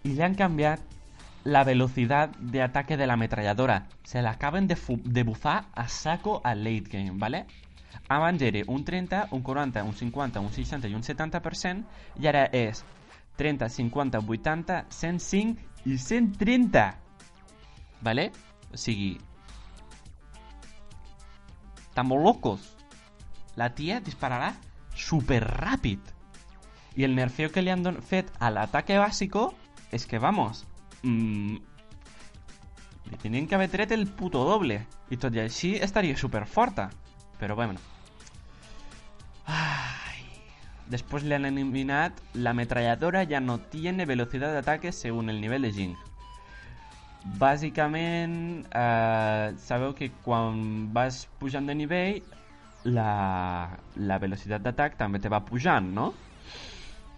Y 0.03 0.15
le 0.17 0.25
han 0.25 0.35
cambiado 0.35 0.81
la 1.45 1.63
velocidad 1.63 2.29
de 2.35 2.61
ataque 2.61 2.97
de 2.97 3.07
la 3.07 3.13
ametralladora. 3.13 3.87
Se 4.03 4.21
la 4.21 4.31
acaban 4.31 4.67
de, 4.67 4.77
de 5.05 5.23
bufar 5.23 5.65
a 5.73 5.87
saco 5.87 6.41
al 6.43 6.65
late 6.65 6.89
game, 6.91 7.11
¿vale? 7.13 7.45
Abans 8.09 8.41
era 8.41 8.59
un 8.67 8.83
30, 8.83 9.29
un 9.31 9.41
40, 9.41 9.83
un 9.83 9.93
50, 9.93 10.39
un 10.39 10.51
60 10.51 10.87
i 10.87 10.95
un 10.95 11.03
70% 11.03 11.85
i 12.19 12.27
ara 12.27 12.45
és 12.51 12.83
30, 13.41 13.69
50, 13.69 14.19
80, 14.19 14.85
105 14.89 15.61
i 15.85 15.97
130. 15.97 16.85
¿Vale? 18.01 18.31
O 18.71 18.77
sigui... 18.77 19.17
Estamos 21.89 22.21
locos. 22.23 22.77
La 23.57 23.73
tia 23.75 23.99
dispararà 23.99 24.53
super 24.95 25.41
ràpid. 25.43 25.99
I 26.95 27.03
el 27.07 27.17
nerfeo 27.17 27.49
que 27.51 27.63
li 27.65 27.73
han 27.73 27.97
fet 28.05 28.29
a 28.39 28.51
l'ataque 28.53 28.99
bàsico 29.01 29.49
és 29.91 30.05
que, 30.07 30.21
vamos, 30.21 30.63
mmm, 31.01 31.57
li 33.09 33.19
tenien 33.25 33.47
que 33.47 33.57
haver 33.57 33.71
tret 33.73 33.91
el 33.91 34.05
puto 34.07 34.45
doble. 34.47 34.83
I 35.09 35.17
tot 35.17 35.35
i 35.35 35.41
així 35.43 35.73
estaria 35.81 36.15
super 36.15 36.45
forta. 36.45 36.91
Però 37.41 37.57
bueno. 37.57 37.81
Después 40.91 41.23
le 41.23 41.35
han 41.35 41.45
la 42.33 42.49
ametralladora 42.49 43.23
ya 43.23 43.39
no 43.39 43.59
tiene 43.59 44.05
velocidad 44.05 44.51
de 44.51 44.57
ataque 44.57 44.91
según 44.91 45.29
el 45.29 45.39
nivel 45.39 45.61
de 45.61 45.71
Jing. 45.71 45.95
Bàsicament, 47.39 48.67
eh, 48.75 49.53
sabeu 49.55 49.93
que 49.95 50.09
quan 50.25 50.91
vas 50.91 51.29
pujant 51.39 51.69
de 51.69 51.75
nivell, 51.75 52.19
la, 52.83 53.77
la 53.95 54.19
velocitat 54.19 54.65
d'atac 54.65 54.99
també 54.99 55.23
te 55.23 55.31
va 55.31 55.45
pujant, 55.45 55.87
no? 55.95 56.09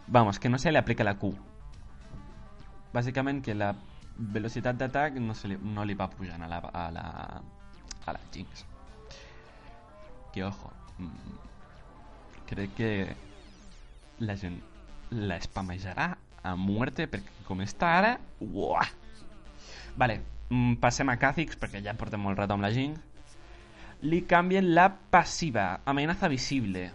Vamos, 0.06 0.38
que 0.38 0.50
no 0.50 0.60
se 0.60 0.72
le 0.72 0.78
aplica 0.78 1.04
la 1.04 1.18
Q. 1.18 1.34
Bàsicament 2.94 3.42
que 3.42 3.58
la 3.58 3.74
velocitat 4.38 4.78
d'atac 4.78 5.18
no, 5.18 5.34
se 5.34 5.58
no 5.58 5.84
li 5.84 5.98
va 5.98 6.12
pujant 6.14 6.46
a 6.46 6.52
la, 6.52 6.62
a 6.62 6.88
la, 6.92 7.10
a 8.06 8.20
la 8.20 8.26
Jinx. 8.32 8.68
Que 10.32 10.44
ojo, 10.44 10.70
mm, 11.00 11.38
crec 12.46 12.76
que 12.76 13.33
la 14.20 14.36
gent 14.36 14.60
la 15.14 15.40
spamejarà 15.42 16.12
a 16.44 16.56
muerte 16.60 17.08
perquè 17.08 17.46
com 17.48 17.62
està 17.64 17.96
ara, 18.00 18.14
uah! 18.42 18.88
Vale, 19.96 20.20
mm, 20.50 20.80
passem 20.82 21.10
a 21.10 21.18
Kha'Zix 21.18 21.60
perquè 21.60 21.84
ja 21.86 21.94
portem 21.98 22.22
molt 22.22 22.40
rato 22.40 22.56
amb 22.56 22.66
la 22.66 22.72
Jinx. 22.74 23.00
Li 24.04 24.24
canvien 24.28 24.74
la 24.76 24.90
passiva, 24.90 25.82
amenaza 25.86 26.28
visible. 26.28 26.90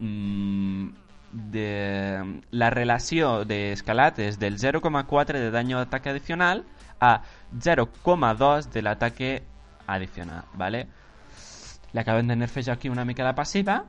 Mm, 0.00 0.90
de 1.32 2.42
la 2.52 2.68
relació 2.68 3.44
d'escalat 3.48 4.18
és 4.20 4.38
del 4.38 4.58
0,4 4.60 5.40
de 5.40 5.50
daño 5.50 5.78
de 5.78 5.86
ataque 5.88 6.10
adicional 6.10 6.66
a 7.00 7.22
0,2 7.56 8.68
de 8.68 8.82
l'ataque 8.82 9.42
adicional, 9.86 10.44
¿vale? 10.54 10.86
Le 11.92 12.00
acaben 12.00 12.28
de 12.28 12.36
nerfejar 12.36 12.76
aquí 12.76 12.88
una 12.88 13.04
mica 13.04 13.24
la 13.24 13.34
passiva, 13.34 13.86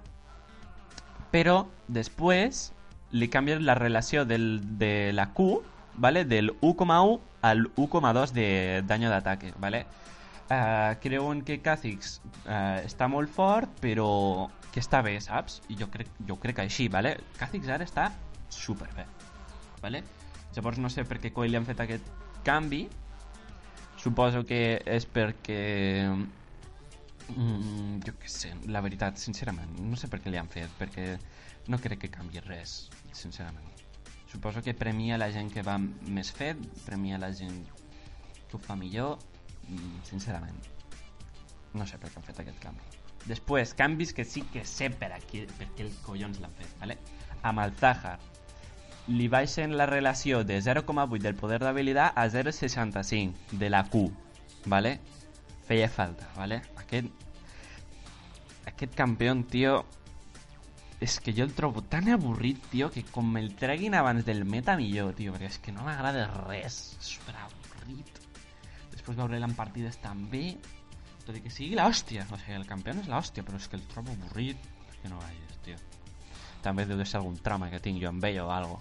però 1.33 1.63
després 1.89 2.67
li 3.13 3.27
canvien 3.33 3.65
la 3.65 3.73
relació 3.73 4.23
del, 4.25 4.61
de 4.77 5.11
la 5.13 5.31
Q, 5.33 5.63
¿vale? 5.97 6.25
Del 6.25 6.53
1,1 6.61 7.19
al 7.41 7.73
1,2 7.75 8.31
de 8.31 8.83
daño 8.85 9.09
d'ataque, 9.09 9.53
¿vale? 9.57 9.85
Uh, 10.49 10.99
creuen 11.01 11.41
que 11.41 11.57
Kha'Zix 11.63 12.19
uh, 12.45 12.83
està 12.85 13.07
molt 13.09 13.31
fort, 13.33 13.71
però 13.81 14.49
que 14.73 14.81
està 14.83 15.01
bé, 15.01 15.15
saps? 15.21 15.61
I 15.73 15.77
jo 15.79 15.87
crec, 15.89 16.11
jo 16.27 16.37
crec 16.37 16.59
que 16.59 16.67
així, 16.67 16.87
¿vale? 16.93 17.15
Kha'Zix 17.39 17.71
ara 17.73 17.87
està 17.87 18.11
super 18.53 18.91
bé, 18.93 19.07
¿vale? 19.81 20.03
Llavors 20.53 20.77
no 20.77 20.91
sé 20.93 21.05
per 21.09 21.17
què 21.23 21.33
coi 21.33 21.49
li 21.49 21.57
han 21.57 21.65
fet 21.65 21.81
aquest 21.81 22.13
canvi. 22.45 22.85
Suposo 23.97 24.45
que 24.45 24.83
és 24.85 25.09
perquè... 25.09 25.61
Mm, 27.31 28.01
jo 28.03 28.13
què 28.19 28.29
sé, 28.29 28.51
la 28.67 28.81
veritat, 28.83 29.17
sincerament, 29.21 29.77
no 29.79 29.97
sé 29.99 30.09
per 30.11 30.19
què 30.21 30.31
li 30.31 30.39
han 30.39 30.49
fet, 30.51 30.71
perquè 30.79 31.13
no 31.71 31.79
crec 31.79 32.03
que 32.03 32.11
canvi 32.11 32.43
res, 32.43 32.89
sincerament. 33.15 33.69
Suposo 34.31 34.63
que 34.65 34.73
premia 34.73 35.17
la 35.17 35.29
gent 35.31 35.51
que 35.53 35.63
va 35.63 35.77
més 35.79 36.33
fet, 36.33 36.59
premia 36.87 37.19
la 37.21 37.31
gent 37.37 37.61
que 38.49 38.57
ho 38.57 38.59
fa 38.59 38.75
millor, 38.75 39.19
mm, 39.69 40.03
sincerament. 40.09 40.59
No 41.73 41.87
sé 41.87 41.97
per 41.97 42.11
què 42.11 42.19
han 42.19 42.27
fet 42.27 42.43
aquest 42.43 42.59
canvi. 42.59 42.91
Després, 43.25 43.73
canvis 43.73 44.11
que 44.13 44.25
sí 44.25 44.43
que 44.53 44.65
sé 44.65 44.89
per, 44.89 45.13
aquí, 45.15 45.45
per 45.57 45.69
què 45.77 45.85
els 45.87 45.97
collons 46.03 46.41
l'han 46.43 46.53
fet, 46.59 46.73
¿vale? 46.81 46.97
Amb 47.41 47.63
el 47.63 47.71
Zahar, 47.79 48.17
li 49.07 49.27
baixen 49.27 49.77
la 49.77 49.85
relació 49.85 50.43
de 50.43 50.59
0,8 50.61 51.21
del 51.23 51.35
poder 51.35 51.59
d'habilitat 51.63 52.17
a 52.17 52.27
0,65 52.27 53.57
de 53.59 53.69
la 53.69 53.83
Q, 53.85 54.11
¿vale? 54.65 54.99
Feia 55.67 55.89
falta, 55.89 56.27
¿vale? 56.35 56.61
Aquest, 56.81 57.07
aquest 58.67 58.95
campió, 58.95 59.35
tio, 59.49 59.83
És 61.03 61.17
que 61.19 61.33
jo 61.35 61.43
el 61.43 61.51
trobo 61.51 61.81
tan 61.91 62.07
avorrit, 62.07 62.61
tio, 62.71 62.87
que 62.93 63.01
com 63.03 63.27
me'l 63.35 63.49
treguin 63.59 63.95
abans 63.99 64.23
del 64.23 64.45
meta 64.47 64.77
millor, 64.79 65.11
tio, 65.17 65.33
perquè 65.33 65.49
és 65.49 65.57
que 65.59 65.73
no 65.75 65.83
m'agrada 65.83 66.29
res. 66.45 66.77
És 66.95 67.09
super 67.17 67.33
avorrit. 67.41 68.21
Després 68.93 69.17
veure-la 69.17 69.49
en 69.49 69.55
partides 69.57 69.97
també, 69.99 70.53
tot 71.25 71.35
i 71.35 71.41
que 71.43 71.51
sigui 71.51 71.75
l'hòstia. 71.75 72.23
O 72.31 72.39
sigui, 72.39 72.55
el 72.55 72.69
campió 72.69 72.95
és 72.95 73.11
l'hòstia, 73.11 73.43
però 73.43 73.59
és 73.59 73.67
que 73.67 73.75
el 73.81 73.83
trobo 73.91 74.15
avorrit. 74.15 74.63
Que 75.01 75.11
no 75.11 75.19
vagis, 75.19 75.59
tio. 75.65 75.75
També 76.63 76.87
deu 76.87 76.95
de 76.95 77.03
ser 77.09 77.19
algun 77.19 77.35
trama 77.43 77.67
que 77.73 77.83
tinc 77.83 77.99
jo 77.99 78.07
amb 78.07 78.23
o 78.23 78.47
algo. 78.55 78.79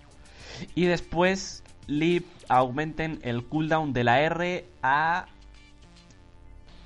I 0.79 0.87
després 0.87 1.65
li 1.89 2.21
augmenten 2.47 3.19
el 3.27 3.43
cooldown 3.51 3.91
de 3.93 4.05
la 4.07 4.21
R 4.29 4.53
a 4.87 5.27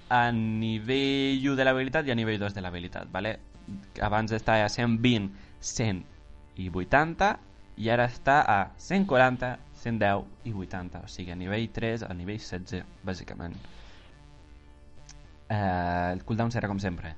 a 0.08 0.30
nivell 0.32 1.42
1 1.42 1.56
de 1.56 1.64
l'habilitat 1.64 2.06
i 2.06 2.14
a 2.14 2.18
nivell 2.18 2.38
2 2.40 2.54
de 2.54 2.62
l'habilitat, 2.62 3.10
¿vale? 3.12 3.38
Abans 4.00 4.32
estava 4.32 4.64
a 4.64 4.68
120, 4.68 5.30
100 5.60 6.04
i 6.62 6.70
80 6.70 7.30
i 7.76 7.90
ara 7.92 8.06
està 8.08 8.40
a 8.46 8.58
140, 8.78 9.56
110 9.82 10.24
i 10.48 10.52
80, 10.52 11.02
o 11.04 11.10
sigui, 11.10 11.32
a 11.32 11.36
nivell 11.36 11.68
3, 11.72 12.06
a 12.08 12.14
nivell 12.14 12.40
16, 12.40 12.84
bàsicament. 13.04 13.56
Eh, 15.48 16.12
el 16.12 16.24
cooldown 16.24 16.50
serà 16.54 16.70
com 16.70 16.80
sempre. 16.82 17.14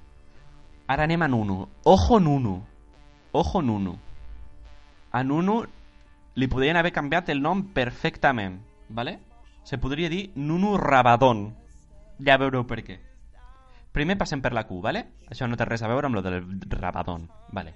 Ara 0.89 1.05
anem 1.05 1.23
a 1.23 1.29
Nunu. 1.29 1.61
Ojo 1.85 2.19
Nunu. 2.21 2.57
Ojo 3.33 3.63
Nunu. 3.63 3.95
A 5.13 5.23
Nunu 5.23 5.63
li 6.35 6.49
podrien 6.49 6.77
haver 6.77 6.93
canviat 6.93 7.29
el 7.29 7.43
nom 7.43 7.63
perfectament, 7.75 8.61
¿vale? 8.89 9.19
Se 9.65 9.79
podria 9.79 10.09
dir 10.09 10.31
Nunu 10.35 10.77
Rabadon. 10.77 11.53
Ja 12.25 12.39
veureu 12.41 12.67
per 12.67 12.83
què. 12.87 12.99
Primer 13.93 14.19
passem 14.21 14.43
per 14.45 14.53
la 14.53 14.67
Q, 14.69 14.81
¿vale? 14.85 15.05
Això 15.31 15.49
no 15.49 15.57
té 15.57 15.67
res 15.67 15.83
a 15.83 15.91
veure 15.91 16.07
amb 16.07 16.19
lo 16.19 16.23
del 16.23 16.43
Rabadon, 16.71 17.29
¿vale? 17.53 17.75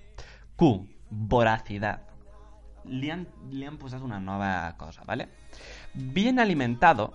Q, 0.56 0.72
voracidad. 1.10 2.08
Li 2.84 3.10
han, 3.10 3.26
li 3.50 3.66
han 3.66 3.78
posat 3.78 4.02
una 4.02 4.20
nova 4.20 4.74
cosa, 4.78 5.04
¿vale? 5.06 5.28
Bien 5.94 6.40
alimentado, 6.40 7.12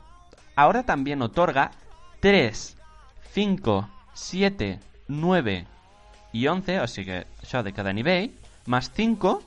ahora 0.55 0.83
también 0.83 1.21
otorga 1.21 1.71
3, 2.21 2.77
5, 3.33 3.89
7, 4.13 4.79
9 5.07 5.67
y 6.33 6.47
11, 6.47 6.79
o 6.81 6.87
sigui 6.87 7.11
que 7.11 7.19
això 7.43 7.63
de 7.63 7.73
cada 7.73 7.93
nivell, 7.93 8.31
más 8.65 8.91
5 8.91 9.41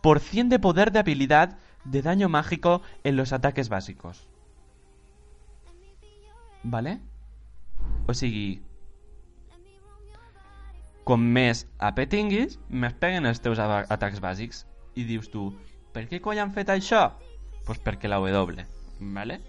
por 0.00 0.20
100 0.20 0.48
de 0.48 0.58
poder 0.58 0.92
de 0.92 0.98
habilidad 1.00 1.58
de 1.84 2.02
daño 2.02 2.28
mágico 2.28 2.82
en 3.04 3.16
los 3.16 3.32
ataques 3.32 3.68
básicos. 3.68 4.28
¿Vale? 6.62 6.98
O 8.06 8.14
sigui, 8.14 8.60
com 11.04 11.22
més 11.22 11.64
AP 11.82 12.04
tinguis, 12.10 12.58
més 12.68 12.94
peguen 13.00 13.26
els 13.26 13.40
teus 13.42 13.58
atacs 13.60 14.20
bàsics. 14.22 14.64
I 14.98 15.06
dius 15.06 15.30
tu, 15.30 15.48
per 15.94 16.06
què 16.10 16.20
coi 16.20 16.38
han 16.38 16.52
fet 16.52 16.70
pues 17.66 17.78
perquè 17.78 18.08
la 18.08 18.18
W, 18.18 18.64
¿vale? 19.00 19.40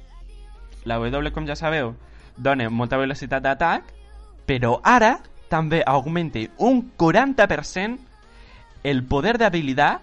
La 0.86 0.98
W, 0.98 1.32
com 1.34 1.48
ja 1.48 1.56
sabeu, 1.56 1.96
dona 2.38 2.70
molta 2.70 2.98
velocitat 2.98 3.44
d'atac, 3.44 3.94
però 4.46 4.80
ara 4.84 5.20
també 5.50 5.82
augmenta 5.86 6.40
un 6.58 6.92
40% 6.98 7.98
el 8.84 9.04
poder 9.06 9.38
de 9.38 9.46
habilidad 9.46 10.02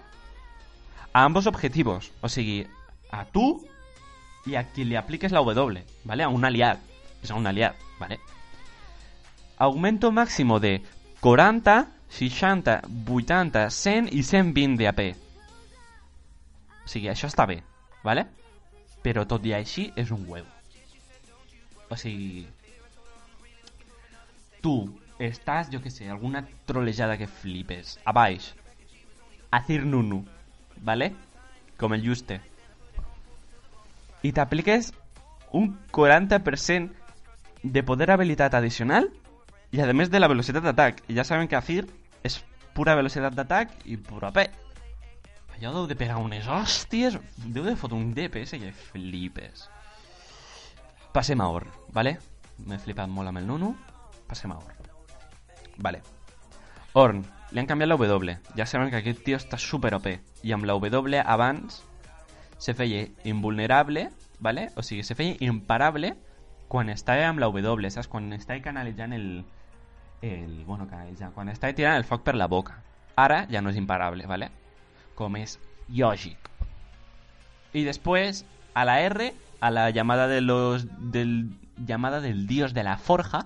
a 1.13 1.23
ambos 1.23 1.47
objetivos. 1.47 2.11
O 2.21 2.29
sigui, 2.29 2.67
a 3.11 3.25
tu 3.25 3.65
y 4.45 4.55
a 4.55 4.63
quien 4.71 4.89
le 4.89 4.97
apliques 4.97 5.31
la 5.31 5.41
W, 5.41 5.83
¿vale? 6.03 6.23
A 6.23 6.29
un 6.29 6.45
aliat. 6.45 6.79
Es 7.21 7.31
un 7.31 7.47
aliat, 7.47 7.75
¿vale? 7.99 8.19
Augmento 9.57 10.11
máximo 10.11 10.59
de 10.59 10.83
40, 11.19 11.87
60, 12.09 12.81
80, 13.07 13.69
100 13.69 14.09
i 14.11 14.23
120 14.23 14.77
de 14.77 14.87
AP. 14.87 15.01
O 16.85 16.87
sigui, 16.87 17.09
això 17.11 17.27
està 17.27 17.45
bé, 17.45 17.59
¿vale? 18.03 18.25
Però 19.03 19.25
tot 19.27 19.45
i 19.45 19.53
així 19.53 19.89
és 19.99 20.11
un 20.15 20.23
huevo. 20.27 20.47
O 21.89 21.97
sigui... 21.99 22.47
Tu 24.59 24.73
estàs, 25.19 25.69
jo 25.71 25.79
que 25.83 25.91
sé, 25.91 26.09
alguna 26.09 26.45
trolejada 26.67 27.17
que 27.19 27.27
flipes, 27.27 27.97
a 28.03 28.11
baix, 28.15 28.53
a 29.51 29.61
Cir 29.63 29.85
Nunu, 29.85 30.23
¿vale? 30.77 31.13
Com 31.79 31.93
el 31.95 32.03
Juste. 32.03 32.39
I 34.23 34.33
t'apliques 34.35 34.91
un 35.55 35.71
40% 35.95 36.98
de 37.63 37.83
poder 37.83 38.11
habilitat 38.11 38.53
addicional 38.55 39.09
i 39.71 39.81
a 39.81 39.93
més 39.93 40.09
de 40.09 40.19
la 40.19 40.29
velocitat 40.31 40.63
d'atac. 40.63 41.03
I 41.09 41.17
ja 41.17 41.25
sabem 41.27 41.47
que 41.47 41.57
Azir 41.57 41.85
és 42.23 42.39
pura 42.73 42.95
velocitat 42.95 43.35
d'atac 43.35 43.73
i 43.85 43.97
pura 43.97 44.31
P. 44.31 44.47
Allò 45.57 45.73
deu 45.75 45.87
de 45.89 45.97
pegar 45.99 46.21
unes 46.23 46.47
hòsties, 46.47 47.17
deu 47.51 47.65
de 47.65 47.75
fotre 47.75 47.97
un 47.97 48.13
DPS 48.15 48.55
que 48.61 48.71
flipes. 48.71 49.67
Passem 51.13 51.41
a 51.41 51.49
Or, 51.49 51.65
¿vale? 51.91 52.17
M'he 52.65 52.79
flipat 52.79 53.09
molt 53.11 53.31
amb 53.31 53.41
el 53.41 53.47
Nunu. 53.47 53.73
Passem 54.29 54.53
a 54.53 54.57
Or. 54.57 54.77
Vale. 55.77 56.01
Orn, 56.93 57.23
li 57.51 57.59
han 57.59 57.67
canviat 57.67 57.89
la 57.89 57.97
W. 57.99 58.37
Ja 58.55 58.65
sabem 58.65 58.89
que 58.89 59.01
aquest 59.01 59.23
tio 59.25 59.37
està 59.37 59.59
super 59.59 59.93
OP. 59.97 60.07
I 60.43 60.55
amb 60.55 60.65
la 60.69 60.77
W 60.79 61.21
abans 61.25 61.83
se 62.59 62.73
feia 62.73 63.07
invulnerable, 63.23 64.09
¿vale? 64.39 64.69
O 64.75 64.83
sigui, 64.83 65.03
se 65.03 65.15
feia 65.15 65.35
imparable 65.39 66.15
quan 66.69 66.89
estava 66.93 67.25
amb 67.27 67.41
la 67.41 67.49
W, 67.49 67.89
saps? 67.91 68.07
Quan 68.07 68.31
estava 68.37 68.61
canalitzant 68.63 69.13
el... 69.17 69.43
el 70.21 70.63
bueno, 70.65 70.87
canalitzant. 70.87 71.33
Quan 71.33 71.49
estava 71.49 71.75
tirant 71.75 71.97
el 71.97 72.07
foc 72.07 72.23
per 72.23 72.37
la 72.37 72.47
boca. 72.47 72.77
Ara 73.19 73.43
ja 73.51 73.63
no 73.65 73.73
és 73.73 73.81
imparable, 73.81 74.29
¿vale? 74.29 74.51
Com 75.17 75.35
és 75.41 75.57
lògic. 75.89 76.37
Y 77.73 77.83
después, 77.83 78.45
a 78.73 78.85
la 78.85 79.01
R, 79.01 79.33
a 79.59 79.71
la 79.71 79.89
llamada 79.89 80.27
de 80.27 80.41
los 80.41 80.87
del 81.11 81.49
llamada 81.85 82.21
del 82.21 82.47
dios 82.47 82.73
de 82.73 82.83
la 82.83 82.97
forja, 82.97 83.45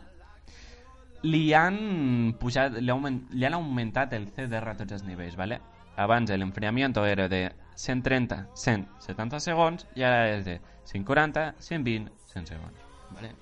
li 1.24 1.54
han 1.54 2.36
pujat, 2.40 2.76
li, 2.80 2.92
aument, 2.92 3.22
li 3.32 3.46
han 3.46 3.56
augmentat 3.56 4.14
el 4.14 4.28
CDR 4.36 4.74
a 4.74 4.78
tots 4.80 5.00
els 5.00 5.04
nivells, 5.08 5.38
¿vale? 5.40 5.62
Abans 5.96 6.30
el 6.30 6.42
enfriamiento 6.42 7.06
era 7.06 7.30
de 7.30 7.52
130, 7.76 8.48
170 8.54 9.40
segons 9.40 9.88
i 9.96 10.04
ara 10.04 10.26
és 10.34 10.44
de 10.46 10.60
140, 10.90 11.54
120, 11.60 12.12
100 12.34 12.52
segons, 12.52 12.82
¿vale? 13.13 13.34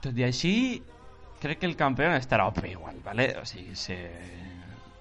Tot 0.00 0.16
i 0.16 0.24
així, 0.24 0.54
crec 1.40 1.60
que 1.60 1.68
el 1.68 1.76
campió 1.76 2.08
estarà 2.16 2.46
OP 2.48 2.62
igual, 2.70 3.00
¿vale? 3.04 3.34
O 3.40 3.44
se, 3.44 3.58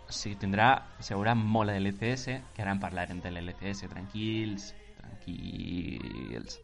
o 0.10 0.12
sigui 0.12 0.36
tindrà, 0.42 0.72
s'haurà 1.00 1.36
molt 1.38 1.72
de 1.72 1.80
l'LCS, 1.80 2.40
que 2.56 2.64
ara 2.66 2.74
en 2.76 2.82
parlarem 2.82 3.22
de 3.24 3.32
l'LCS, 3.32 3.88
tranquils, 3.94 4.74
tranquils. 4.98 6.60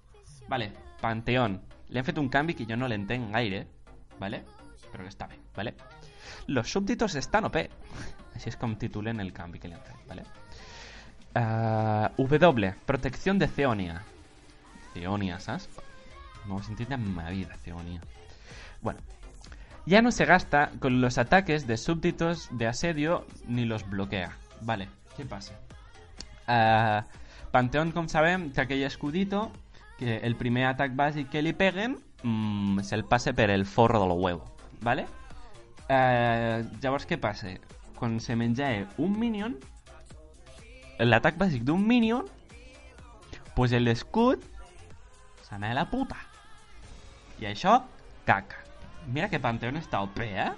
Vale, 0.50 0.72
Panteón. 1.02 1.62
Le 1.90 2.02
han 2.02 2.08
fet 2.08 2.18
un 2.18 2.30
canvi 2.34 2.56
que 2.58 2.66
jo 2.66 2.76
no 2.76 2.90
l'entenc 2.90 3.32
gaire, 3.32 3.66
¿vale? 4.20 4.42
Però 4.92 5.04
que 5.04 5.12
està 5.12 5.28
bé, 5.30 5.38
¿vale? 5.56 5.76
Los 6.48 6.72
súbditos 6.72 7.16
estan 7.16 7.46
OP. 7.52 7.62
Així 8.36 8.50
és 8.52 8.58
com 8.60 8.76
titulen 8.80 9.22
el 9.24 9.32
canvi 9.34 9.62
que 9.62 9.70
li 9.70 9.78
han 9.78 9.86
fet, 9.86 10.02
¿vale? 10.10 10.26
Uh, 11.36 12.10
w, 12.18 12.74
protección 12.86 13.40
de 13.40 13.48
Ceonia. 13.48 14.02
Ceonia, 14.94 15.40
¿sabes? 15.40 15.70
No 16.48 16.60
he 16.60 16.64
sentido 16.64 16.94
en 16.94 17.16
mi 17.16 17.36
vida, 17.36 17.56
Ceonia. 17.64 18.02
Bueno, 18.82 19.00
ya 19.86 20.02
no 20.02 20.12
se 20.12 20.26
gasta 20.26 20.72
con 20.80 21.02
los 21.02 21.18
ataques 21.18 21.68
de 21.68 21.78
súbditos 21.78 22.50
de 22.52 22.68
asedio 22.68 23.26
ni 23.48 23.66
los 23.66 23.88
bloquea. 23.90 24.38
Vale, 24.62 24.90
¿qué 25.16 25.26
pasa? 25.26 25.54
Uh, 26.48 27.04
Panteón, 27.52 27.92
com 27.96 28.10
sabem, 28.12 28.50
té 28.52 28.66
aquell 28.66 28.84
escudito 28.84 29.48
que 29.98 30.18
el 30.28 30.36
primer 30.36 30.66
atac 30.68 30.92
bàsic 30.98 31.30
que 31.32 31.42
li 31.42 31.54
peguen 31.56 31.96
mmm, 32.22 32.82
se'l 32.84 33.06
passa 33.08 33.32
per 33.34 33.48
el 33.54 33.66
forro 33.66 34.02
del 34.02 34.12
huevo, 34.12 34.44
¿vale? 34.82 35.06
Uh, 35.88 36.66
llavors, 36.84 37.08
què 37.08 37.18
passa? 37.22 37.54
Quan 37.96 38.20
se 38.20 38.36
un 38.36 39.20
minion, 39.20 39.56
l'atac 41.00 41.38
bàsic 41.38 41.64
d'un 41.64 41.80
minion, 41.80 42.26
pues 43.56 43.72
l'escut 43.72 44.44
s'anà 45.48 45.72
a 45.72 45.80
la 45.80 45.90
puta. 45.90 46.18
I 47.40 47.46
això, 47.50 47.80
caca. 48.26 48.62
Mira 49.08 49.30
que 49.30 49.40
Panteón 49.40 49.78
està 49.78 50.02
OP, 50.02 50.20
eh? 50.26 50.50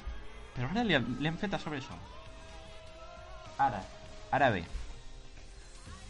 Però 0.56 0.70
ara 0.72 0.84
li, 0.84 0.96
han- 0.96 1.18
li 1.20 1.28
han 1.28 1.38
fet 1.38 1.54
a 1.54 1.60
sobre 1.60 1.80
això. 1.82 1.96
Ara, 3.58 3.82
ara 4.32 4.50
bé. 4.54 4.64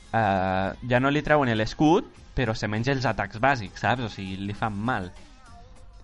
Uh, 0.08 0.71
ja 0.89 0.99
no 1.03 1.10
li 1.12 1.21
treuen 1.23 1.51
l'escut, 1.58 2.08
però 2.36 2.53
se 2.56 2.67
menja 2.71 2.93
els 2.95 3.06
atacs 3.06 3.39
bàsics, 3.43 3.82
saps? 3.84 4.03
O 4.08 4.10
sigui, 4.10 4.38
li 4.38 4.53
fan 4.56 4.73
mal. 4.75 5.10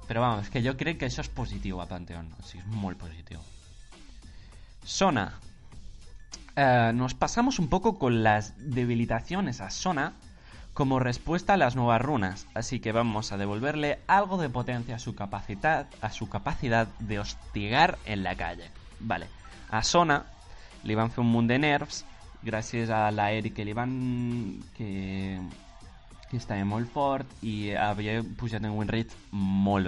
Però 0.08 0.20
vamos, 0.22 0.50
que 0.52 0.62
jo 0.64 0.74
crec 0.78 1.00
que 1.00 1.08
això 1.08 1.24
és 1.24 1.30
positiu 1.32 1.80
a 1.82 1.88
Panteón. 1.88 2.28
O 2.40 2.44
sigui, 2.44 2.64
és 2.66 2.76
molt 2.82 2.98
positiu. 3.00 3.40
Sona. 4.84 5.30
Eh, 6.56 6.92
nos 6.94 7.14
pasamos 7.16 7.58
un 7.60 7.68
poco 7.70 7.98
con 7.98 8.22
las 8.24 8.54
debilitaciones 8.58 9.62
a 9.62 9.70
Sona 9.72 10.12
como 10.74 11.00
respuesta 11.00 11.54
a 11.54 11.58
las 11.58 11.76
nuevas 11.76 12.02
runas, 12.02 12.48
así 12.54 12.80
que 12.80 12.92
vamos 12.92 13.32
a 13.32 13.38
devolverle 13.38 14.00
algo 14.08 14.38
de 14.38 14.50
potencia 14.50 14.96
a 14.96 15.00
su 15.00 15.16
capacidad, 15.16 15.88
a 16.02 16.12
su 16.12 16.30
capacidad 16.30 16.88
de 17.00 17.20
hostigar 17.20 17.98
en 18.06 18.24
la 18.24 18.36
calle. 18.36 18.70
Vale. 19.00 19.28
a 19.70 19.82
Sona 19.82 20.24
li 20.84 20.96
van 20.96 21.10
fer 21.12 21.24
un 21.24 21.32
munt 21.34 21.48
de 21.50 21.58
nerfs 21.58 22.04
gràcies 22.46 22.92
a 22.94 23.10
l'aeri 23.12 23.52
que 23.56 23.66
li 23.66 23.74
van... 23.74 23.94
que, 24.78 25.40
que 26.30 26.38
estava 26.38 26.66
molt 26.66 26.92
fort 26.94 27.30
i 27.42 27.74
havia 27.74 28.22
pujat 28.38 28.64
en 28.64 28.76
win 28.78 28.90
rate 28.90 29.18
molt 29.32 29.88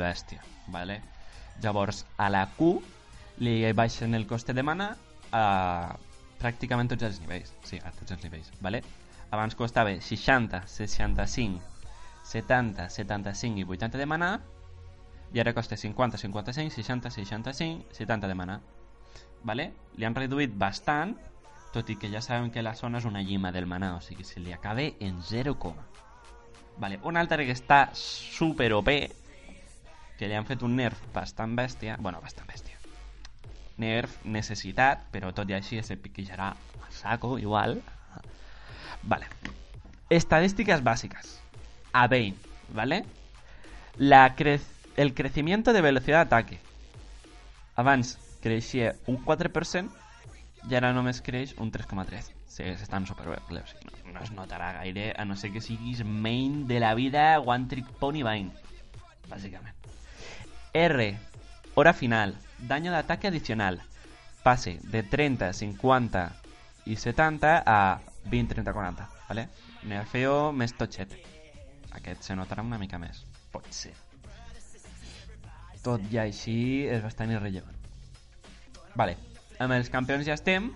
¿vale? 0.68 1.02
Llavors, 1.62 2.06
a 2.18 2.30
la 2.30 2.48
Q 2.58 2.82
li 3.40 3.72
baixen 3.74 4.16
el 4.16 4.26
coste 4.28 4.54
de 4.54 4.64
mana 4.64 4.96
a 5.32 5.96
pràcticament 6.40 6.90
tots 6.90 7.04
els. 7.04 7.22
Sí, 7.64 7.78
a 7.78 7.92
tots 7.92 8.12
els 8.12 8.52
¿vale? 8.62 8.84
Abans 9.36 9.56
costava 9.60 9.92
60, 9.92 10.64
65, 10.72 11.62
70, 12.24 12.90
75 12.90 13.60
i 13.60 13.66
80 13.76 14.00
de 14.00 14.06
mana 14.10 14.30
i 15.36 15.40
ara 15.40 15.54
costa 15.54 15.76
50, 15.76 16.18
55, 16.18 16.74
60, 16.74 17.12
65, 17.12 17.86
70 17.92 18.28
de 18.28 18.36
mana. 18.36 18.62
¿Vale? 19.44 19.74
Li 20.00 20.06
han 20.08 20.16
reduït 20.16 20.54
bastant, 20.58 21.14
tot 21.76 21.90
i 21.92 21.98
que 22.00 22.10
ja 22.10 22.22
sabem 22.24 22.48
que 22.52 22.64
la 22.64 22.74
zona 22.80 23.02
és 23.02 23.06
una 23.06 23.22
llima 23.22 23.52
del 23.52 23.68
mana, 23.68 23.96
o 23.98 24.02
sigui, 24.02 24.24
se 24.24 24.40
li 24.40 24.54
acaba 24.54 24.82
en 24.82 25.22
0, 25.22 25.58
Vale, 26.78 27.00
un 27.04 27.16
altre 27.16 27.46
que 27.46 27.54
està 27.56 27.90
super 27.94 28.72
OP, 28.74 28.90
que 30.18 30.28
li 30.28 30.36
han 30.36 30.48
fet 30.48 30.64
un 30.64 30.76
nerf 30.76 31.00
bastant 31.14 31.56
bèstia, 31.56 31.96
bueno, 32.00 32.20
bastant 32.22 32.48
bèstia. 32.48 32.80
Nerf, 33.78 34.18
necessitat, 34.24 35.08
però 35.12 35.32
tot 35.36 35.50
i 35.50 35.56
així 35.56 35.82
se 35.84 35.96
piquejarà 35.96 36.50
a 36.52 36.92
saco, 36.92 37.38
igual. 37.40 37.82
Vale. 39.06 39.28
Estadísticas 40.10 40.84
básicas. 40.84 41.42
A 41.94 42.08
Bane, 42.08 42.36
¿vale? 42.74 43.06
La 43.98 44.36
cre 44.36 44.60
el 44.98 45.14
crecimiento 45.14 45.74
de 45.74 45.82
velocidad 45.82 46.18
de 46.18 46.22
ataque. 46.22 46.60
Abans 47.76 48.18
creixia 48.42 48.96
un 49.08 49.20
4% 49.24 49.90
i 50.70 50.76
ara 50.78 50.94
només 50.96 51.22
creix 51.22 51.54
un 51.60 51.72
3,3%. 51.72 52.32
Sí, 52.48 52.64
estan 52.64 53.06
superbé. 53.06 53.38
No, 53.50 54.14
no 54.14 54.22
es 54.24 54.32
notarà 54.32 54.72
gaire, 54.78 55.14
a 55.18 55.26
no 55.26 55.36
ser 55.36 55.52
que 55.52 55.62
siguis 55.62 56.06
main 56.06 56.68
de 56.68 56.80
la 56.80 56.94
vida 56.96 57.40
One 57.40 57.68
Trick 57.68 57.90
Pony 58.00 58.24
Vine. 58.24 58.54
Bàsicament. 59.28 59.76
R. 60.74 61.18
Hora 61.76 61.94
final. 61.94 62.38
Daño 62.60 62.92
de 62.92 62.98
ataque 62.98 63.28
adicional. 63.28 63.82
Pase 64.44 64.80
de 64.84 65.04
30, 65.04 65.52
50 65.52 66.32
i 66.86 66.96
70 66.96 67.64
a 67.66 68.00
20, 68.30 68.54
30, 68.54 68.74
40. 68.74 69.10
¿vale? 69.30 69.48
Nerfeo 69.90 70.52
més 70.52 70.74
totxet. 70.78 71.14
Aquest 71.96 72.28
se 72.28 72.36
notarà 72.36 72.66
una 72.66 72.80
mica 72.82 73.00
més. 73.02 73.24
Pot 73.54 73.68
ser. 73.74 73.94
Tot 75.86 76.02
i 76.12 76.18
així 76.20 76.58
és 76.90 77.04
bastant 77.06 77.32
irrellevant. 77.32 77.78
Vale. 78.98 79.16
Amb 79.62 79.76
els 79.78 79.92
campions 79.94 80.26
ja 80.28 80.36
estem. 80.36 80.72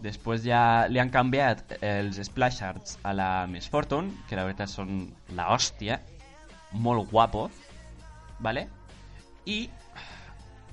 Després 0.00 0.46
ja 0.46 0.86
li 0.88 1.00
han 1.02 1.10
canviat 1.12 1.74
els 1.84 2.16
Splash 2.24 2.62
Arts 2.64 2.96
a 3.04 3.12
la 3.12 3.46
Miss 3.50 3.68
Fortune, 3.68 4.14
que 4.28 4.38
la 4.38 4.46
veritat 4.48 4.70
són 4.72 5.10
la 5.36 5.50
hòstia. 5.52 5.98
Molt 6.72 7.10
guapos. 7.10 7.52
Vale? 8.40 8.68
I 9.44 9.66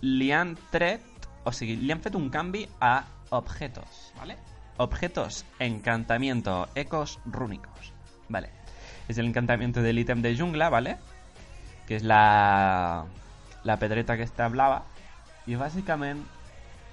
li 0.05 0.31
han 0.31 0.53
tret, 0.71 1.03
o 1.43 1.51
sigui, 1.51 1.75
li 1.81 1.91
han 1.91 2.03
fet 2.03 2.15
un 2.15 2.29
canvi 2.31 2.63
a 2.79 3.01
objetos, 3.35 4.13
¿vale? 4.19 4.37
Objetos, 4.77 5.43
encantamiento, 5.57 6.69
ecos 6.75 7.19
rúnicos, 7.25 7.93
¿vale? 8.29 8.49
Es 9.07 9.17
el 9.17 9.25
encantamiento 9.25 9.81
del 9.81 9.97
ítem 9.97 10.21
de 10.21 10.37
jungla, 10.37 10.69
¿vale? 10.69 10.97
Que 11.87 11.95
es 11.95 12.03
la, 12.03 13.05
la 13.63 13.77
pedreta 13.77 14.17
que 14.17 14.23
está 14.23 14.47
blava. 14.49 14.83
I 15.47 15.55
bàsicament 15.55 16.25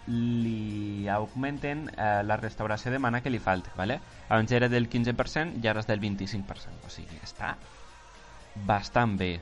li 0.07 1.09
augmenten 1.11 1.89
eh, 1.91 2.23
la 2.25 2.37
restauració 2.39 2.93
de 2.95 3.01
mana 3.03 3.21
que 3.21 3.33
li 3.35 3.41
falta, 3.43 3.73
¿vale? 3.77 4.01
Abans 4.29 4.53
era 4.53 4.69
del 4.69 4.89
15% 4.89 5.61
i 5.61 5.69
ara 5.69 5.83
és 5.83 5.91
del 5.91 6.01
25%, 6.01 6.87
o 6.87 6.93
sigui, 6.93 7.21
està 7.27 7.57
bastant 8.65 9.19
bé, 9.19 9.41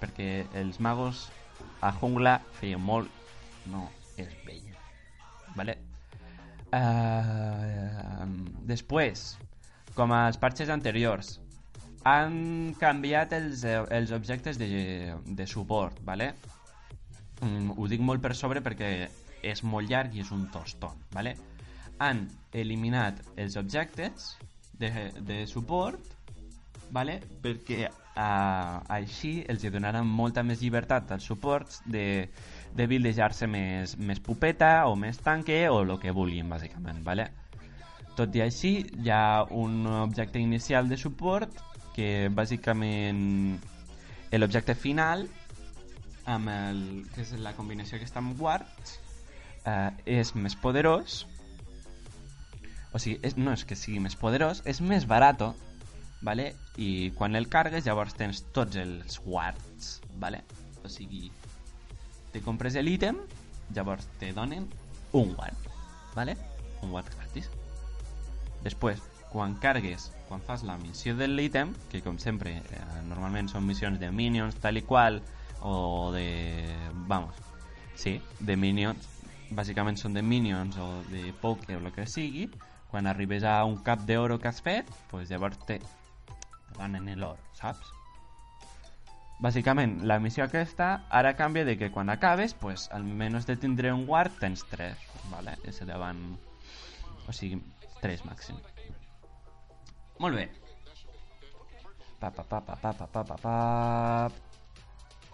perquè 0.00 0.46
els 0.56 0.80
magos 0.80 1.28
a 1.80 1.92
jungla 1.92 2.40
feia 2.58 2.78
molt... 2.78 3.10
No, 3.70 3.86
és 4.16 4.32
bella. 4.44 4.80
Vale? 5.54 5.93
Uh, 6.74 8.26
després, 8.66 9.24
com 9.94 10.12
als 10.16 10.38
parxes 10.42 10.72
anteriors, 10.74 11.36
han 12.04 12.74
canviat 12.80 13.32
els, 13.36 13.62
els 13.64 14.12
objectes 14.16 14.58
de, 14.60 14.68
de 15.24 15.46
suport, 15.48 16.00
vale? 16.04 16.32
Mm, 17.40 17.76
ho 17.78 17.86
dic 17.90 18.02
molt 18.04 18.24
per 18.24 18.34
sobre 18.36 18.62
perquè 18.64 18.90
és 19.44 19.62
molt 19.64 19.90
llarg 19.90 20.16
i 20.16 20.24
és 20.24 20.32
un 20.34 20.48
tostón, 20.52 20.98
vale? 21.14 21.36
Han 22.02 22.26
eliminat 22.52 23.22
els 23.38 23.56
objectes 23.60 24.34
de, 24.80 24.90
de 25.22 25.44
suport 25.46 26.14
vale? 26.94 27.18
perquè 27.42 27.86
uh, 27.88 28.80
així 28.92 29.36
els 29.50 29.64
donaran 29.72 30.06
molta 30.06 30.44
més 30.46 30.62
llibertat 30.62 31.12
als 31.16 31.26
suports 31.30 31.82
de, 31.86 32.28
de 32.74 32.86
buildejar-se 32.90 33.46
més, 33.50 33.94
més 33.98 34.20
pupeta 34.20 34.86
o 34.90 34.96
més 34.98 35.20
tanque 35.22 35.60
o 35.70 35.80
el 35.82 35.94
que 36.02 36.14
vulguin, 36.14 36.50
bàsicament. 36.50 37.02
Vale? 37.06 37.28
Tot 38.18 38.34
i 38.34 38.42
així, 38.44 38.74
hi 39.02 39.10
ha 39.10 39.44
un 39.50 39.86
objecte 39.86 40.42
inicial 40.42 40.90
de 40.90 40.98
suport 40.98 41.62
que 41.94 42.28
bàsicament 42.34 43.58
l'objecte 44.34 44.74
final 44.74 45.28
amb 46.26 46.50
el, 46.50 46.80
que 47.14 47.22
és 47.22 47.34
la 47.38 47.52
combinació 47.54 48.00
que 48.00 48.08
està 48.08 48.18
amb 48.22 48.34
guards 48.38 48.96
eh, 49.68 49.90
és 50.18 50.32
més 50.34 50.56
poderós 50.58 51.22
o 52.94 53.00
sigui, 53.02 53.18
és, 53.26 53.36
no 53.36 53.52
és 53.54 53.64
que 53.66 53.76
sigui 53.78 54.00
més 54.02 54.16
poderós, 54.18 54.62
és 54.66 54.80
més 54.80 55.06
barato 55.10 55.52
vale? 56.24 56.52
i 56.80 57.12
quan 57.18 57.36
el 57.38 57.48
cargues 57.52 57.86
llavors 57.86 58.16
tens 58.18 58.42
tots 58.56 58.80
els 58.80 59.20
wards 59.26 59.98
vale? 60.18 60.42
o 60.82 60.90
sigui 60.90 61.28
te 62.34 62.42
compres 62.42 62.74
l'ítem 62.82 63.20
llavors 63.74 64.08
te 64.18 64.32
donen 64.34 64.66
un 65.14 65.34
ward 65.38 65.68
vale? 66.16 66.36
un 66.82 66.90
ward 66.90 67.08
gratis 67.14 67.48
després 68.66 69.00
quan 69.30 69.54
cargues 69.62 70.10
quan 70.28 70.42
fas 70.42 70.66
la 70.66 70.76
missió 70.82 71.14
de 71.16 71.28
l'ítem 71.30 71.72
que 71.92 72.02
com 72.02 72.18
sempre 72.18 72.58
eh, 72.58 72.84
normalment 73.06 73.48
són 73.50 73.66
missions 73.66 74.02
de 74.02 74.10
minions 74.10 74.58
tal 74.60 74.82
i 74.82 74.84
qual 74.84 75.22
o 75.62 76.10
de 76.12 76.28
vamos 77.08 77.38
sí, 77.94 78.18
de 78.40 78.58
minions 78.58 79.08
bàsicament 79.54 79.98
són 80.00 80.14
de 80.18 80.22
minions 80.22 80.78
o 80.82 80.88
de 81.10 81.28
poke 81.40 81.76
o 81.76 81.80
el 81.82 81.92
que 81.94 82.06
sigui 82.10 82.48
quan 82.90 83.06
arribes 83.06 83.46
a 83.46 83.62
un 83.64 83.78
cap 83.86 84.02
d'oro 84.06 84.40
que 84.42 84.50
has 84.50 84.62
fet 84.62 84.90
pues 85.10 85.30
llavors 85.30 85.58
te 85.66 85.80
donen 86.74 87.06
l'or, 87.20 87.38
saps? 87.54 87.94
Bàsicament, 89.44 89.98
la 90.08 90.16
missió 90.24 90.46
aquesta 90.46 90.86
ara 91.12 91.34
canvia 91.36 91.66
de 91.68 91.74
que 91.76 91.90
quan 91.92 92.08
acabes, 92.08 92.54
pues, 92.56 92.86
almenys 92.96 93.44
de 93.44 93.58
tindre 93.60 93.90
un 93.92 94.06
guard 94.08 94.32
tens 94.40 94.62
3, 94.70 95.02
¿vale? 95.28 95.58
Ese 95.68 95.84
davant... 95.84 96.22
O 97.28 97.32
sigui, 97.32 97.58
3 98.00 98.22
màxim. 98.24 98.56
Molt 100.24 100.38
bé. 100.38 100.46
Pa, 102.20 102.30
pa, 102.30 102.44
pa, 102.48 102.60
pa, 102.64 102.76
pa, 102.80 102.92
pa, 102.96 103.06
pa, 103.12 103.24
pa, 103.28 103.36
pa. 103.42 103.58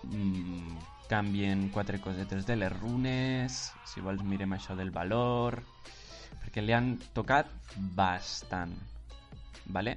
Mm, 0.03 0.81
canvien 1.11 1.69
quatre 1.71 2.01
cosetes 2.03 2.49
de 2.49 2.57
les 2.57 2.75
runes. 2.81 3.61
Si 3.87 4.03
vols 4.03 4.25
mirem 4.27 4.57
això 4.57 4.75
del 4.79 4.91
valor. 4.91 5.61
Perquè 6.41 6.65
li 6.65 6.75
han 6.75 6.97
tocat 7.15 7.47
bastant. 7.95 8.75
Vale? 9.71 9.95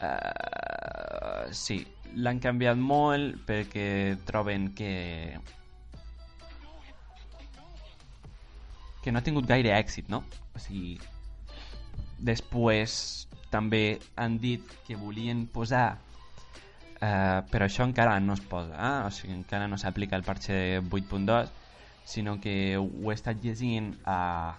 Uh, 0.00 1.52
sí, 1.52 1.82
l'han 2.16 2.40
canviat 2.42 2.78
molt 2.78 3.40
perquè 3.48 4.16
troben 4.28 4.70
que 4.78 4.92
que 9.04 9.12
no 9.12 9.20
ha 9.20 9.26
tingut 9.26 9.44
gaire 9.44 9.74
èxit, 9.76 10.08
no? 10.08 10.22
O 10.56 10.60
sigui, 10.62 10.96
després 12.24 12.94
també 13.52 13.98
han 14.16 14.38
dit 14.40 14.70
que 14.86 14.96
volien 14.96 15.44
posar 15.46 15.98
eh, 17.04 17.40
però 17.50 17.68
això 17.68 17.84
encara 17.84 18.16
no 18.20 18.32
es 18.38 18.40
posa, 18.40 18.74
eh? 18.74 19.06
o 19.06 19.10
sigui, 19.12 19.34
encara 19.36 19.68
no 19.68 19.78
s'aplica 19.78 20.16
el 20.16 20.24
parche 20.24 20.80
8.2 20.80 21.52
sinó 22.04 22.38
que 22.40 22.76
ho 22.78 23.10
he 23.10 23.14
estat 23.14 23.40
llegint 23.44 23.94
a... 24.04 24.56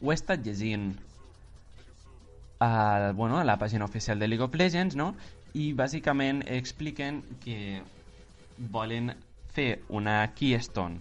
ho 0.00 0.12
he 0.12 0.16
estat 0.16 0.44
llegint 0.44 0.92
a, 2.60 3.12
bueno, 3.16 3.38
a 3.38 3.44
la 3.44 3.58
pàgina 3.58 3.84
oficial 3.84 4.18
de 4.18 4.28
League 4.28 4.44
of 4.44 4.54
Legends, 4.54 4.96
no? 4.96 5.14
I 5.54 5.70
bàsicament 5.78 6.42
expliquen 6.50 7.20
que 7.42 7.80
volen 8.58 9.12
fer 9.54 9.84
una 9.94 10.16
keystone, 10.34 10.98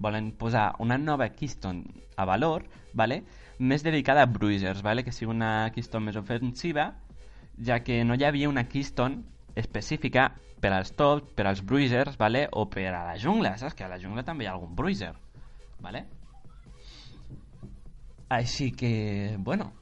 volen 0.00 0.30
posar 0.40 0.70
una 0.80 0.96
nova 0.96 1.28
keystone 1.36 1.84
a 2.16 2.24
valor, 2.24 2.64
¿vale? 2.94 3.22
més 3.58 3.84
dedicada 3.84 4.22
a 4.24 4.30
bruisers, 4.32 4.80
¿vale? 4.82 5.04
que 5.04 5.12
sigui 5.12 5.30
una 5.30 5.68
keystone 5.74 6.08
més 6.08 6.16
ofensiva, 6.16 6.86
ja 7.60 7.82
que 7.84 8.00
no 8.04 8.16
hi 8.16 8.24
havia 8.24 8.48
una 8.48 8.64
keystone 8.64 9.20
específica 9.60 10.30
per 10.62 10.72
als 10.72 10.94
tops, 10.96 11.28
per 11.36 11.46
als 11.50 11.60
bruisers, 11.60 12.16
¿vale? 12.16 12.46
o 12.50 12.64
per 12.72 12.88
a 12.94 13.04
la 13.10 13.18
jungla, 13.20 13.58
saps? 13.60 13.76
Que 13.76 13.84
a 13.84 13.92
la 13.92 14.00
jungla 14.00 14.24
també 14.24 14.46
hi 14.46 14.48
ha 14.48 14.56
algun 14.56 14.72
bruiser, 14.78 15.12
¿vale? 15.84 16.06
Així 18.32 18.70
que, 18.72 19.36
bueno, 19.36 19.74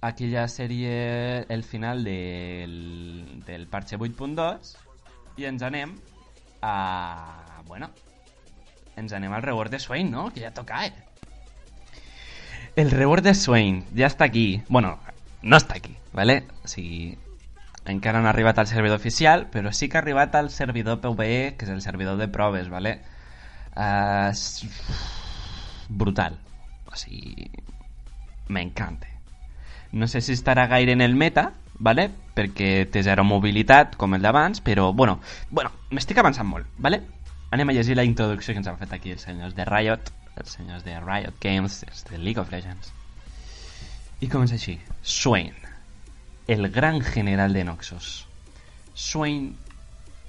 aquí 0.00 0.30
ja 0.32 0.46
seria 0.48 1.42
el 1.42 1.64
final 1.64 2.04
del, 2.04 3.42
del 3.46 3.66
parche 3.66 3.98
8.2 3.98 4.76
i 5.36 5.44
ens 5.44 5.62
anem 5.62 5.96
a... 6.62 7.62
bueno, 7.66 7.90
ens 8.96 9.12
anem 9.12 9.32
al 9.32 9.42
reward 9.42 9.70
de 9.70 9.80
Swain, 9.80 10.10
no? 10.10 10.30
Que 10.32 10.40
ja 10.40 10.52
toca, 10.54 10.86
eh? 10.86 10.92
El 12.76 12.90
reward 12.90 13.24
de 13.24 13.34
Swain 13.34 13.84
ja 13.96 14.08
està 14.08 14.26
aquí. 14.28 14.62
Bueno, 14.68 14.98
no 15.42 15.56
està 15.56 15.76
aquí, 15.80 15.96
¿vale? 16.12 16.44
O 16.64 16.68
sigui, 16.68 17.16
encara 17.86 18.20
no 18.20 18.28
ha 18.28 18.34
arribat 18.34 18.58
al 18.58 18.68
servidor 18.68 19.00
oficial, 19.00 19.46
però 19.52 19.72
sí 19.72 19.88
que 19.88 19.96
ha 19.98 20.02
arribat 20.04 20.34
al 20.34 20.50
servidor 20.50 21.00
PvE, 21.00 21.56
que 21.56 21.68
és 21.68 21.72
el 21.72 21.82
servidor 21.84 22.18
de 22.20 22.28
proves, 22.28 22.68
¿vale? 22.68 22.98
Uh, 23.76 24.32
brutal. 25.88 26.40
O 26.92 26.96
sigui, 26.96 27.50
m'encanta. 28.48 29.15
No 29.96 30.08
sé 30.12 30.20
si 30.20 30.34
estarà 30.36 30.66
gaire 30.68 30.92
en 30.92 31.00
el 31.00 31.16
meta, 31.16 31.50
¿vale? 31.78 32.10
perquè 32.36 32.84
té 32.92 33.00
zero 33.06 33.24
mobilitat, 33.24 33.96
com 33.96 34.14
el 34.14 34.24
d'abans, 34.24 34.60
però, 34.64 34.90
bueno, 34.92 35.16
bueno 35.48 35.72
m'estic 35.96 36.20
avançant 36.20 36.48
molt, 36.48 36.68
¿vale? 36.76 37.00
Anem 37.56 37.72
a 37.72 37.76
llegir 37.78 37.96
la 37.96 38.04
introducció 38.04 38.52
que 38.52 38.60
ens 38.60 38.68
han 38.68 38.92
aquí 38.92 39.14
els 39.14 39.24
senyors 39.24 39.56
de 39.56 39.64
Riot, 39.64 40.12
els 40.36 40.52
senyors 40.58 40.84
de 40.84 40.98
Riot 41.00 41.40
Games, 41.40 41.80
els 41.88 42.04
de 42.10 42.18
League 42.18 42.42
of 42.42 42.52
Legends. 42.52 42.92
Y 44.20 44.28
comença 44.28 44.56
així. 44.56 44.78
Swain, 45.02 45.54
el 46.46 46.68
gran 46.70 47.00
general 47.00 47.52
de 47.52 47.64
Noxus. 47.64 48.26
Swain 48.94 49.56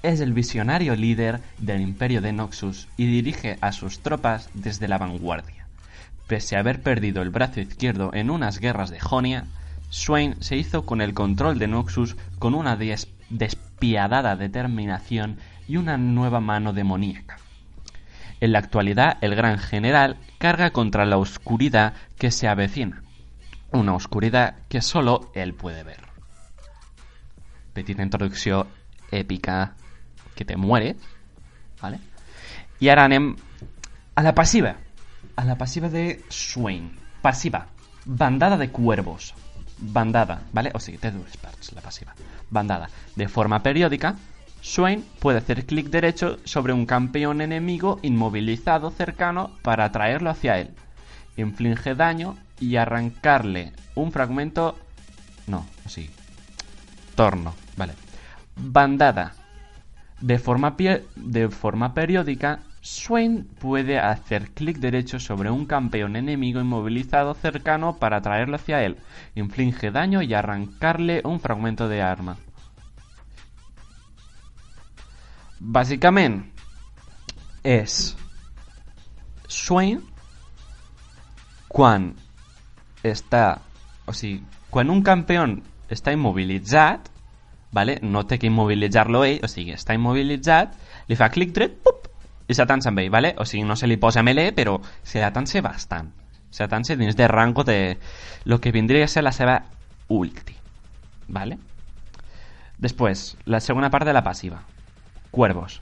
es 0.03 0.19
el 0.21 0.33
visionario 0.33 0.95
líder 0.95 1.41
del 1.57 1.81
imperio 1.81 2.21
de 2.21 2.31
Noxus 2.31 2.87
y 2.95 3.07
dirige 3.07 3.57
a 3.61 3.71
sus 3.71 3.99
tropas 3.99 4.49
desde 4.53 4.87
la 4.87 4.97
vanguardia. 4.97 5.56
Pese 6.27 6.55
a 6.55 6.59
haber 6.59 6.81
perdido 6.81 7.21
el 7.21 7.29
brazo 7.29 7.61
izquierdo 7.61 8.11
en 8.13 8.29
unas 8.29 8.59
guerras 8.59 8.89
de 8.89 8.99
Jonia, 8.99 9.45
Swain 9.89 10.35
se 10.41 10.57
hizo 10.57 10.85
con 10.85 10.99
el 11.01 11.13
control 11.13 11.57
de 11.59 11.67
Noxus 11.67 12.17
con 12.39 12.53
una 12.53 12.75
des- 12.75 13.07
despiadada 13.29 14.35
determinación 14.35 15.37
y 15.67 15.77
una 15.77 15.97
nueva 15.97 16.41
mano 16.41 16.73
demoníaca. 16.73 17.37
En 18.41 18.51
la 18.51 18.59
actualidad, 18.59 19.17
el 19.21 19.35
gran 19.35 19.57
general 19.57 20.17
carga 20.37 20.71
contra 20.71 21.05
la 21.05 21.17
oscuridad 21.17 21.93
que 22.17 22.29
se 22.31 22.47
avecina. 22.47 23.01
Una 23.71 23.93
oscuridad 23.95 24.57
que 24.69 24.81
solo 24.81 25.31
él 25.33 25.53
puede 25.53 25.83
ver. 25.83 26.01
Petita 27.73 28.03
introducció 28.03 28.67
èpica 29.11 29.75
que 30.35 30.45
te 30.45 30.57
mueres, 30.57 30.97
¿vale? 31.81 31.99
I 32.79 32.89
ara 32.89 33.05
anem 33.05 33.35
a 34.15 34.23
la 34.23 34.33
passiva. 34.35 34.75
A 35.37 35.45
la 35.45 35.55
passiva 35.57 35.87
de 35.89 36.23
Swain. 36.29 36.91
Passiva. 37.21 37.67
Bandada 38.05 38.57
de 38.57 38.69
cuervos. 38.69 39.33
Bandada, 39.79 40.41
¿vale? 40.53 40.71
O 40.73 40.79
sigui, 40.79 40.97
té 40.97 41.11
dues 41.11 41.37
parts, 41.37 41.71
la 41.73 41.81
passiva. 41.81 42.15
Bandada. 42.49 42.89
De 43.15 43.27
forma 43.27 43.61
periódica, 43.61 44.15
Swain 44.61 45.05
puede 45.19 45.37
hacer 45.37 45.65
clic 45.65 45.89
derecho 45.89 46.39
sobre 46.43 46.73
un 46.73 46.85
campeón 46.85 47.41
enemigo 47.41 47.99
inmovilizado 48.01 48.89
cercano 48.89 49.51
para 49.61 49.85
atraerlo 49.85 50.29
hacia 50.31 50.57
él. 50.57 50.71
Inflige 51.37 51.93
daño 51.93 52.35
y 52.59 52.77
arrancarle 52.77 53.73
un 53.95 54.11
fragmento... 54.11 54.75
No, 55.45 55.65
sí. 55.85 56.09
Torno, 57.15 57.53
vale. 57.77 57.93
Bandada. 58.55 59.33
De 60.19 60.39
forma, 60.39 60.75
pie- 60.75 61.03
de 61.15 61.49
forma 61.49 61.93
periódica, 61.93 62.61
Swain 62.87 63.43
puede 63.43 63.99
hacer 63.99 64.51
clic 64.51 64.77
derecho 64.77 65.19
sobre 65.19 65.51
un 65.51 65.65
campeón 65.65 66.15
enemigo 66.15 66.61
inmovilizado 66.61 67.33
cercano 67.33 67.97
para 67.97 68.17
atraerlo 68.17 68.55
hacia 68.55 68.81
él. 68.81 68.95
Inflige 69.35 69.91
daño 69.91 70.21
y 70.21 70.33
arrancarle 70.33 71.21
un 71.25 71.41
fragmento 71.41 71.89
de 71.89 72.01
arma. 72.01 72.37
Bàsicament 75.59 76.45
és 77.65 78.15
Swain 79.49 79.99
quan 81.67 82.13
està... 83.03 83.59
O 84.07 84.15
sigui, 84.15 84.39
quan 84.71 84.93
un 84.93 85.03
campió 85.03 85.43
està 85.91 86.15
immobilitzat, 86.15 87.11
vale? 87.75 87.99
no 88.01 88.23
té 88.23 88.39
que 88.39 88.47
immobilitzar-lo 88.47 89.25
ell, 89.27 89.41
o 89.43 89.51
sigui, 89.51 89.75
està 89.75 89.97
immobilitzat, 89.97 90.77
li 91.11 91.19
fa 91.19 91.27
clic 91.33 91.51
dret, 91.51 91.81
pup, 91.83 92.07
i 92.47 92.55
s'atansa 92.55 92.89
amb 92.89 92.99
ell, 92.99 93.11
vale? 93.11 93.35
o 93.37 93.45
sigui, 93.45 93.63
no 93.67 93.75
se 93.75 93.87
li 93.87 93.97
posa 93.97 94.23
melee, 94.23 94.53
però 94.55 94.77
se 95.03 95.19
l'atansa 95.19 95.61
bastant. 95.61 96.13
Se 96.49 96.63
l'atansa 96.63 96.95
dins 96.95 97.15
de 97.15 97.27
rango 97.27 97.63
de 97.63 97.97
lo 98.45 98.61
que 98.61 98.71
vindria 98.71 99.05
a 99.05 99.11
ser 99.11 99.23
la 99.23 99.33
seva 99.35 99.63
ulti. 100.07 100.55
Vale? 101.27 101.57
Después, 102.77 103.37
la 103.45 103.59
segunda 103.59 103.89
parte 103.89 104.09
de 104.09 104.13
la 104.13 104.23
pasiva. 104.23 104.61
Cuervos. 105.31 105.81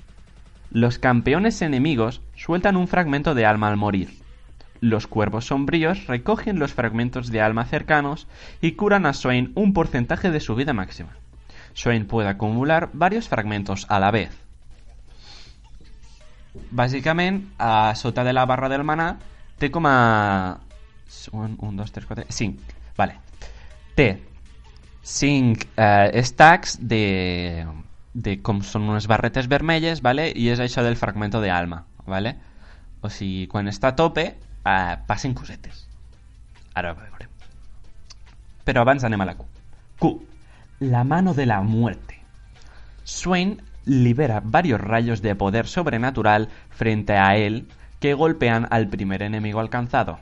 Los 0.72 0.98
campeones 0.98 1.62
enemigos 1.62 2.22
sueltan 2.36 2.78
un 2.78 2.88
fragmento 2.88 3.36
de 3.36 3.46
alma 3.46 3.68
al 3.68 3.78
morir. 3.78 4.18
Los 4.82 5.08
cuervos 5.08 5.46
sombríos 5.46 6.08
recogen 6.08 6.60
los 6.60 6.74
fragmentos 6.74 7.30
de 7.30 7.42
alma 7.42 7.66
cercanos 7.66 8.28
y 8.62 8.74
curan 8.74 9.06
a 9.06 9.14
Swain 9.14 9.52
un 9.56 9.74
porcentaje 9.74 10.32
de 10.32 10.40
su 10.40 10.56
vida 10.56 10.74
máxima. 10.74 11.12
Swain 11.74 12.08
puede 12.08 12.30
acumular 12.30 12.90
varios 12.94 13.28
fragmentos 13.28 13.86
a 13.90 14.00
la 14.00 14.12
vez. 14.12 14.45
Bàsicament, 16.76 17.42
a 17.58 17.96
sota 17.96 18.24
de 18.24 18.34
la 18.34 18.46
barra 18.46 18.70
del 18.72 18.86
manà 18.88 19.16
té 19.60 19.72
com 19.72 19.88
a... 19.88 19.98
Un, 21.32 21.58
un 21.62 21.76
dos, 21.78 21.92
tres, 21.92 22.08
quatre... 22.08 22.26
Cinc. 22.34 22.74
Vale. 22.98 23.20
Té 23.96 24.10
cinc 25.06 25.68
eh, 25.78 26.24
stacks 26.26 26.80
de, 26.82 27.64
de 28.14 28.40
com 28.42 28.64
són 28.66 28.90
unes 28.90 29.06
barretes 29.08 29.48
vermelles, 29.52 30.02
vale? 30.02 30.32
i 30.34 30.50
és 30.50 30.60
això 30.64 30.84
del 30.84 30.98
fragmento 30.98 31.42
de 31.44 31.52
alma. 31.54 31.84
Vale? 32.10 32.36
O 33.02 33.12
sigui, 33.14 33.46
quan 33.52 33.70
està 33.70 33.94
a 33.94 33.98
tope, 33.98 34.26
eh, 34.34 34.96
passen 35.08 35.36
cosetes. 35.38 35.86
Ara 36.74 36.92
ho 36.92 36.98
veurem. 36.98 37.30
Però 38.66 38.82
abans 38.82 39.06
anem 39.06 39.22
a 39.22 39.30
la 39.30 39.36
Q. 39.38 39.46
Q. 40.02 40.12
La 40.90 41.04
mano 41.04 41.34
de 41.34 41.46
la 41.46 41.62
muerte. 41.62 42.20
Swain 43.04 43.60
libera 43.86 44.42
varios 44.44 44.82
rayos 44.82 45.22
de 45.22 45.36
poder 45.36 45.68
sobrenatural 45.68 46.50
frente 46.70 47.14
a 47.14 47.36
él 47.38 47.66
que 48.00 48.14
golpean 48.14 48.68
al 48.72 48.88
primer 48.88 49.22
enemigo 49.22 49.60
alcanzado. 49.60 50.20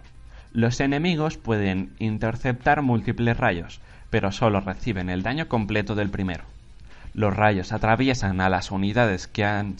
Los 0.51 0.79
enemigos 0.79 1.37
pueden 1.37 1.91
interceptar 1.99 2.81
múltiples 2.81 3.37
rayos, 3.37 3.79
pero 4.09 4.31
solo 4.31 4.61
reciben 4.61 5.09
el 5.09 5.23
daño 5.23 5.47
completo 5.47 5.95
del 5.95 6.09
primero. 6.09 6.43
Los 7.13 7.35
rayos 7.35 7.71
atraviesan 7.71 8.41
a 8.41 8.49
las 8.49 8.71
unidades 8.71 9.27
que 9.27 9.43
han, 9.45 9.75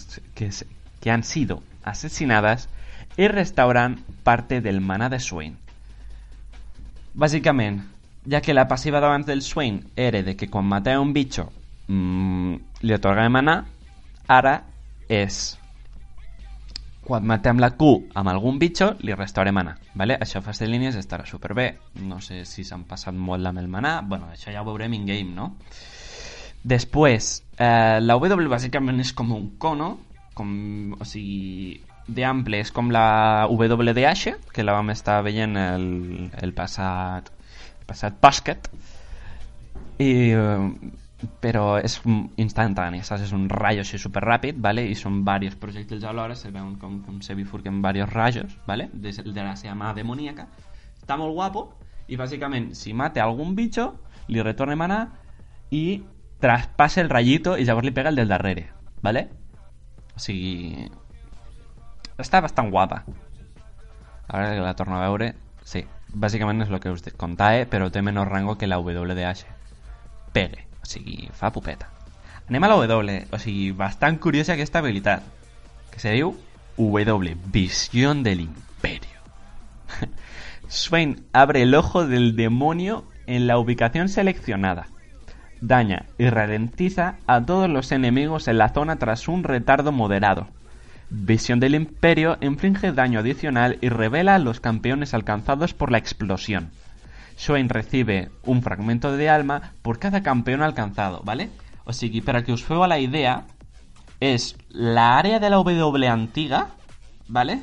sido 1.24 1.63
asesinadas 1.84 2.69
y 3.17 3.28
restauran 3.28 4.00
parte 4.24 4.62
del 4.62 4.82
mana 4.82 5.10
de 5.10 5.19
Swain. 5.19 5.58
Bàsicament, 7.13 7.84
ja 8.26 8.41
que 8.41 8.56
la 8.58 8.67
passiva 8.67 8.98
d'abans 8.98 9.28
del 9.28 9.43
Swain 9.46 9.84
era 9.96 10.24
de 10.26 10.34
que 10.36 10.50
quan 10.50 10.65
matava 10.65 11.02
un 11.02 11.13
bitxo 11.13 11.52
mmm, 11.86 12.56
li 12.82 12.93
atorgava 12.96 13.30
manar, 13.30 13.65
ara 14.27 14.57
és 15.09 15.57
quan 17.03 17.25
matem 17.27 17.59
la 17.59 17.73
Q 17.75 17.89
amb 18.15 18.31
algun 18.31 18.59
bitxo 18.59 18.93
li 19.03 19.15
restaurem 19.15 19.55
mana, 19.55 19.75
¿vale? 19.93 20.15
Això 20.23 20.39
a 20.39 20.45
fas 20.45 20.62
de 20.63 20.69
línies 20.71 20.95
estarà 20.95 21.25
superbé. 21.27 21.73
No 21.99 22.21
sé 22.23 22.45
si 22.47 22.63
s'han 22.63 22.86
passat 22.88 23.13
molt 23.13 23.45
amb 23.45 23.59
el 23.59 23.67
manar, 23.67 24.01
bueno, 24.07 24.29
això 24.31 24.53
ja 24.53 24.63
ho 24.63 24.69
veurem 24.69 24.95
in-game, 24.95 25.36
no? 25.36 25.49
Després, 26.63 27.43
eh, 27.59 27.99
la 27.99 28.15
W 28.15 28.47
bàsicament 28.47 29.03
és 29.03 29.12
com 29.12 29.33
un 29.36 29.49
cono, 29.59 29.97
com, 30.33 30.95
o 30.95 31.05
sigui, 31.05 31.81
d'ample, 32.07 32.62
és 32.63 32.71
com 32.71 32.89
la 32.91 33.47
WDH, 33.51 34.38
que 34.55 34.63
la 34.63 34.75
vam 34.77 34.93
estar 34.95 35.21
veient 35.27 35.59
el, 35.59 35.88
el 36.39 36.55
passat, 36.55 37.31
el 37.81 37.88
passat 37.89 38.15
bàsquet, 38.23 38.71
i, 39.99 40.31
eh, 40.31 41.02
però 41.43 41.77
és 41.79 41.99
un 42.05 42.25
instantani, 42.41 43.01
saps? 43.03 43.27
És 43.27 43.33
un 43.36 43.47
rayo 43.51 43.83
així 43.83 43.99
superràpid, 44.01 44.59
¿vale? 44.62 44.86
i 44.89 44.95
són 44.95 45.21
diversos 45.23 45.59
projectils 45.62 46.03
alhora, 46.07 46.36
se 46.36 46.51
veuen 46.51 46.75
com, 46.81 46.99
com 47.05 47.21
se 47.21 47.36
bifurquen 47.36 47.81
diversos 47.81 48.13
rayos, 48.13 48.57
¿vale? 48.67 48.89
de, 48.93 49.12
de 49.12 49.43
la 49.43 49.55
seva 49.55 49.75
mà 49.75 49.93
demoníaca. 49.93 50.47
Està 51.01 51.17
molt 51.19 51.36
guapo, 51.36 51.67
i 52.07 52.17
bàsicament, 52.19 52.73
si 52.75 52.93
mate 52.93 53.21
algun 53.23 53.55
bitxo, 53.55 53.93
li 54.27 54.41
retorna 54.43 54.75
mana 54.79 54.99
i 55.71 56.03
traspassa 56.43 57.01
el 57.01 57.09
ratllito 57.09 57.55
i 57.57 57.65
llavors 57.65 57.88
li 57.88 57.95
pega 57.95 58.12
el 58.12 58.19
del 58.19 58.31
darrere, 58.31 58.67
¿vale? 59.01 59.29
O 60.15 60.19
sigui... 60.19 60.89
Està 62.19 62.43
bastant 62.43 62.69
guapa. 62.69 63.03
Ara 64.27 64.53
que 64.53 64.62
la 64.62 64.75
torno 64.75 64.99
a 64.99 65.05
veure... 65.07 65.33
Sí, 65.63 65.86
bàsicament 66.12 66.62
és 66.65 66.69
el 66.69 66.81
que 66.83 66.91
us 66.91 67.05
contava, 67.17 67.63
però 67.71 67.88
té 67.89 68.03
menor 68.03 68.29
rango 68.29 68.57
que 68.59 68.67
la 68.67 68.81
WDH. 68.83 69.47
Pegue, 70.36 70.67
o 70.84 70.86
sigui, 70.86 71.30
fa 71.34 71.52
pupeta. 71.56 71.89
Anem 72.50 72.67
la 72.67 72.76
W, 72.76 73.28
o 73.32 73.39
sigui, 73.39 73.72
bastant 73.72 74.19
curiosa 74.19 74.54
aquesta 74.54 74.84
habilitat, 74.84 75.24
que 75.89 76.00
se 76.04 76.12
diu 76.12 76.36
W, 76.78 77.38
Visión 77.54 78.24
del 78.24 78.41
Imperio. 78.41 79.19
Swain 80.67 81.24
abre 81.32 81.62
el 81.62 81.76
ojo 81.76 82.06
del 82.06 82.36
demonio 82.36 83.06
en 83.28 83.48
la 83.48 83.58
ubicación 83.58 84.10
seleccionada. 84.10 84.88
Daña 85.62 86.08
y 86.17 86.28
ralentiza 86.30 87.15
a 87.28 87.46
todos 87.46 87.69
los 87.69 87.91
enemigos 87.93 88.50
en 88.50 88.58
la 88.58 88.69
zona 88.69 88.98
tras 88.98 89.30
un 89.30 89.43
retardo 89.43 89.93
moderado. 89.93 90.48
Visión 91.10 91.60
del 91.60 91.76
Imperio 91.76 92.38
inflige 92.41 92.91
daño 92.91 93.19
adicional 93.19 93.78
y 93.80 93.89
revela 93.89 94.36
a 94.36 94.39
los 94.39 94.60
campeones 94.60 95.13
alcanzados 95.13 95.74
por 95.74 95.91
la 95.91 96.00
explosión. 96.00 96.72
Swain 97.36 97.69
recibe 97.69 98.32
un 98.43 98.62
fragmento 98.62 99.15
de 99.15 99.30
alma 99.30 99.74
por 99.82 100.00
cada 100.00 100.24
campeón 100.24 100.62
alcanzado, 100.62 101.22
¿vale? 101.24 101.50
O 101.86 101.93
sigui, 101.93 102.22
para 102.22 102.43
que 102.43 102.54
os 102.54 102.63
feu 102.63 102.84
a 102.84 102.88
la 102.88 103.00
idea, 103.00 103.46
és 104.24 104.56
la 104.69 105.17
àrea 105.19 105.39
de 105.39 105.50
la 105.50 105.60
W 105.60 106.08
antiga, 106.08 106.69
¿vale? 107.28 107.60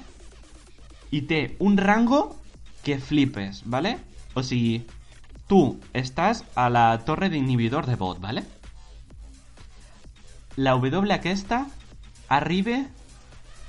I 1.11 1.23
té 1.27 1.57
un 1.59 1.79
rango 1.81 2.37
que 2.85 2.99
flipes, 2.99 3.63
¿vale? 3.65 3.97
O 4.35 4.43
sigui, 4.45 4.85
tu 5.49 5.81
estàs 5.97 6.45
a 6.55 6.69
la 6.71 7.01
torre 7.07 7.31
d'inhibidor 7.33 7.87
de 7.87 7.97
bot, 7.97 8.21
¿vale? 8.21 8.45
La 10.57 10.77
W 10.77 11.15
aquesta 11.15 11.65
arriba 12.29 12.85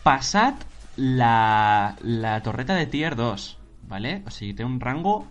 passat 0.04 0.68
la, 0.98 1.96
la 2.04 2.42
torreta 2.44 2.76
de 2.76 2.86
tier 2.88 3.16
2, 3.16 3.58
¿vale? 3.88 4.22
O 4.28 4.32
sigui, 4.32 4.54
té 4.54 4.68
un 4.68 4.80
rango 4.82 5.24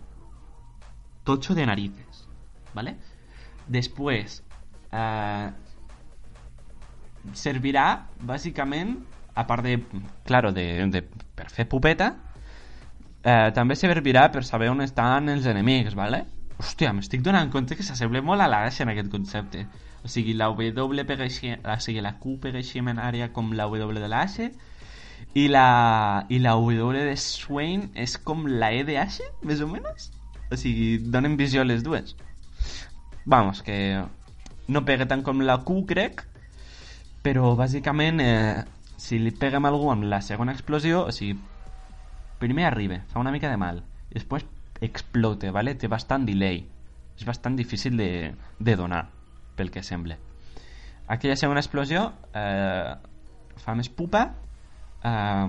tocho 1.24 1.54
de 1.54 1.66
narices, 1.66 2.28
¿vale? 2.74 2.96
Después, 3.68 4.42
eh, 4.92 5.50
servirà, 7.34 7.86
bàsicament, 8.20 8.96
a 9.34 9.46
part 9.46 9.64
de, 9.64 9.78
claro, 10.24 10.52
de, 10.52 10.86
de 10.90 11.02
per 11.36 11.48
fer 11.52 11.68
pupeta, 11.68 12.14
eh, 13.22 13.50
també 13.54 13.76
servirà 13.76 14.28
per 14.32 14.44
saber 14.44 14.70
on 14.72 14.82
estan 14.84 15.28
els 15.32 15.46
enemics, 15.46 15.94
¿vale? 15.94 16.24
Hòstia, 16.60 16.92
m'estic 16.92 17.22
donant 17.24 17.48
compte 17.52 17.76
que 17.76 17.84
s'assembla 17.86 18.20
molt 18.24 18.44
a 18.44 18.48
l'Ash 18.50 18.82
en 18.84 18.90
aquest 18.92 19.08
concepte. 19.12 19.64
O 20.04 20.08
sigui, 20.08 20.34
la 20.36 20.50
W 20.52 21.04
pega 21.08 21.24
així, 21.24 21.54
o 21.56 21.76
sigui, 21.80 22.02
la 22.04 22.16
Q 22.20 22.36
pega 22.42 22.60
així 22.60 22.80
en 22.80 22.98
àrea 23.00 23.30
com 23.32 23.52
la 23.56 23.68
W 23.68 24.00
de 24.00 24.08
l'Ash 24.08 24.40
i 25.34 25.46
la, 25.48 26.26
i 26.28 26.40
la 26.40 26.56
W 26.56 26.92
de 26.92 27.16
Swain 27.16 27.90
és 27.94 28.16
com 28.18 28.46
la 28.46 28.72
E 28.76 28.84
de 28.84 28.98
Ash, 29.00 29.20
més 29.44 29.60
o 29.64 29.68
menys. 29.68 30.10
O 30.50 30.58
sigui, 30.58 30.98
donen 30.98 31.36
visió 31.38 31.62
a 31.62 31.68
les 31.68 31.84
dues. 31.86 32.16
Vamos, 33.24 33.62
que 33.62 34.02
no 34.68 34.84
pega 34.84 35.06
tant 35.10 35.22
com 35.26 35.42
la 35.46 35.60
Q, 35.66 35.84
crec, 35.86 36.24
però 37.22 37.54
bàsicament, 37.58 38.20
eh, 38.24 38.64
si 39.00 39.18
li 39.20 39.32
peguem 39.36 39.66
a 39.66 39.70
algú 39.72 39.90
amb 39.92 40.08
la 40.10 40.22
segona 40.24 40.54
explosió, 40.56 41.04
o 41.06 41.12
sigui, 41.14 41.38
primer 42.40 42.66
arriba, 42.66 43.02
fa 43.12 43.20
una 43.20 43.32
mica 43.34 43.50
de 43.50 43.60
mal, 43.60 43.84
i 44.10 44.16
després 44.18 44.46
explote, 44.80 45.50
¿vale? 45.50 45.74
té 45.76 45.88
bastant 45.88 46.24
delay. 46.26 46.64
És 47.18 47.26
bastant 47.28 47.56
difícil 47.56 47.98
de, 48.00 48.32
de 48.58 48.76
donar, 48.76 49.04
pel 49.56 49.70
que 49.70 49.82
sembla. 49.84 50.16
Aquella 51.10 51.36
segona 51.36 51.60
explosió 51.60 52.06
eh, 52.32 52.94
fa 53.60 53.74
més 53.76 53.90
pupa, 53.92 54.22
eh, 55.04 55.48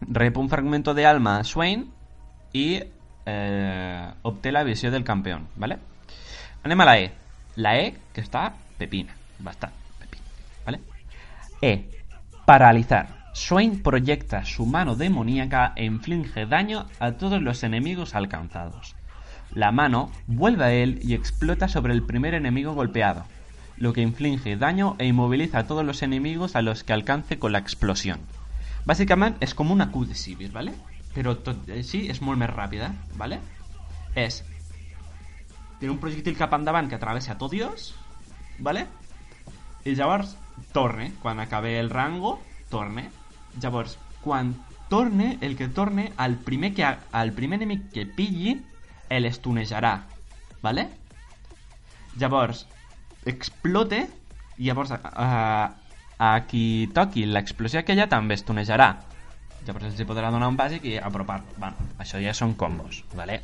rep 0.00 0.38
un 0.42 0.50
fragmento 0.50 0.94
de 0.94 1.06
alma 1.06 1.38
a 1.38 1.44
Swain 1.44 1.86
i 2.52 2.66
eh, 3.26 4.52
la 4.52 4.62
visió 4.64 4.90
del 4.90 5.04
campeó, 5.04 5.40
¿vale? 5.56 5.78
Anem 6.62 6.78
la 6.78 6.98
E. 6.98 7.12
La 7.56 7.76
E 7.78 7.94
que 8.12 8.22
està 8.22 8.52
pepina, 8.78 9.14
bastant 9.38 9.72
pepina, 10.00 10.24
¿vale? 10.64 10.80
E. 11.60 11.90
Paralizar. 12.46 13.08
Swain 13.32 13.82
proyecta 13.82 14.44
su 14.44 14.64
mano 14.64 14.96
demoníaca 14.96 15.72
e 15.76 15.84
inflige 15.84 16.46
daño 16.46 16.86
a 16.98 17.12
todos 17.12 17.42
los 17.42 17.62
enemigos 17.62 18.14
alcanzados. 18.14 18.94
La 19.52 19.72
mano 19.72 20.10
vuelve 20.26 20.64
a 20.64 20.72
él 20.72 21.00
y 21.02 21.14
explota 21.14 21.68
sobre 21.68 21.92
el 21.92 22.02
primer 22.02 22.34
enemigo 22.34 22.72
golpeado, 22.74 23.24
lo 23.76 23.92
que 23.92 24.00
inflige 24.00 24.56
daño 24.56 24.96
e 24.98 25.06
inmoviliza 25.06 25.58
a 25.58 25.66
todos 25.66 25.84
los 25.84 26.02
enemigos 26.02 26.56
a 26.56 26.62
los 26.62 26.82
que 26.82 26.92
alcance 26.92 27.38
con 27.38 27.52
la 27.52 27.58
explosión. 27.58 28.20
Bàsicament 28.86 29.34
és 29.42 29.50
com 29.58 29.72
una 29.74 29.90
Q 29.90 30.04
de 30.06 30.14
Sivir, 30.14 30.52
¿vale? 30.54 30.72
Però 31.16 31.32
tot 31.40 31.70
així 31.72 32.04
és 32.12 32.20
molt 32.20 32.38
més 32.40 32.52
ràpida, 32.52 32.92
¿vale? 33.16 33.40
És... 34.14 34.42
Té 35.80 35.88
un 35.92 35.98
projectil 36.00 36.36
cap 36.36 36.54
endavant 36.56 36.86
que 36.88 37.00
travessa 37.00 37.34
tot 37.40 37.52
Dios, 37.52 37.90
¿vale? 38.58 38.86
I 39.84 39.92
llavors 39.96 40.36
torne, 40.72 41.10
quan 41.20 41.40
acabe 41.40 41.78
el 41.80 41.90
rango, 41.90 42.38
torne. 42.70 43.10
Llavors, 43.60 43.98
quan 44.20 44.54
torne, 44.88 45.36
el 45.40 45.56
que 45.56 45.68
torne, 45.68 46.12
al 46.16 46.36
primer, 46.36 46.72
que, 46.74 46.84
al 46.86 47.32
primer 47.32 47.60
enemic 47.60 47.90
que 47.92 48.06
pilli, 48.06 48.56
el 49.08 49.28
estunejarà, 49.28 49.98
¿vale? 50.62 50.88
Llavors, 52.18 52.66
explote, 53.24 54.06
i 54.56 54.68
llavors 54.70 54.92
a, 54.96 55.00
a, 55.12 55.28
a 56.18 56.30
qui 56.48 56.88
toqui 56.96 57.26
l'explosió 57.28 57.82
aquella 57.82 58.08
també 58.08 58.36
estunejarà. 58.38 58.94
Llavors 59.64 59.88
els 59.88 60.00
hi 60.00 60.06
podrà 60.06 60.30
donar 60.30 60.48
un 60.52 60.56
bàsic 60.58 60.84
i 60.84 60.96
apropar-lo. 60.98 61.46
Bueno, 61.56 61.76
això 61.98 62.20
ja 62.22 62.34
són 62.34 62.54
combos, 62.54 63.04
¿vale? 63.14 63.40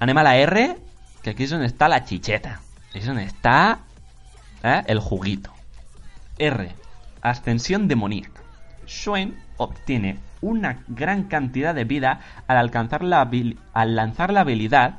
Anem 0.00 0.18
a 0.18 0.24
la 0.26 0.36
R, 0.40 0.64
que 1.22 1.30
aquí 1.30 1.46
és 1.46 1.52
on 1.56 1.62
està 1.64 1.88
la 1.88 2.02
chicheta. 2.04 2.58
És 2.92 3.06
on 3.08 3.20
està 3.22 3.78
¿eh? 4.62 4.82
el 4.86 5.00
juguito. 5.00 5.52
R. 6.38 6.68
Ascensión 7.22 7.88
demoníaca. 7.88 8.42
Swain 8.86 9.36
obtiene 9.58 10.18
una 10.40 10.82
gran 10.88 11.24
cantidad 11.24 11.74
de 11.74 11.84
vida 11.84 12.18
al, 12.48 12.56
alcanzar 12.58 13.04
la 13.04 13.22
al 13.72 13.94
lanzar 13.94 14.32
la 14.32 14.40
habilidad 14.40 14.98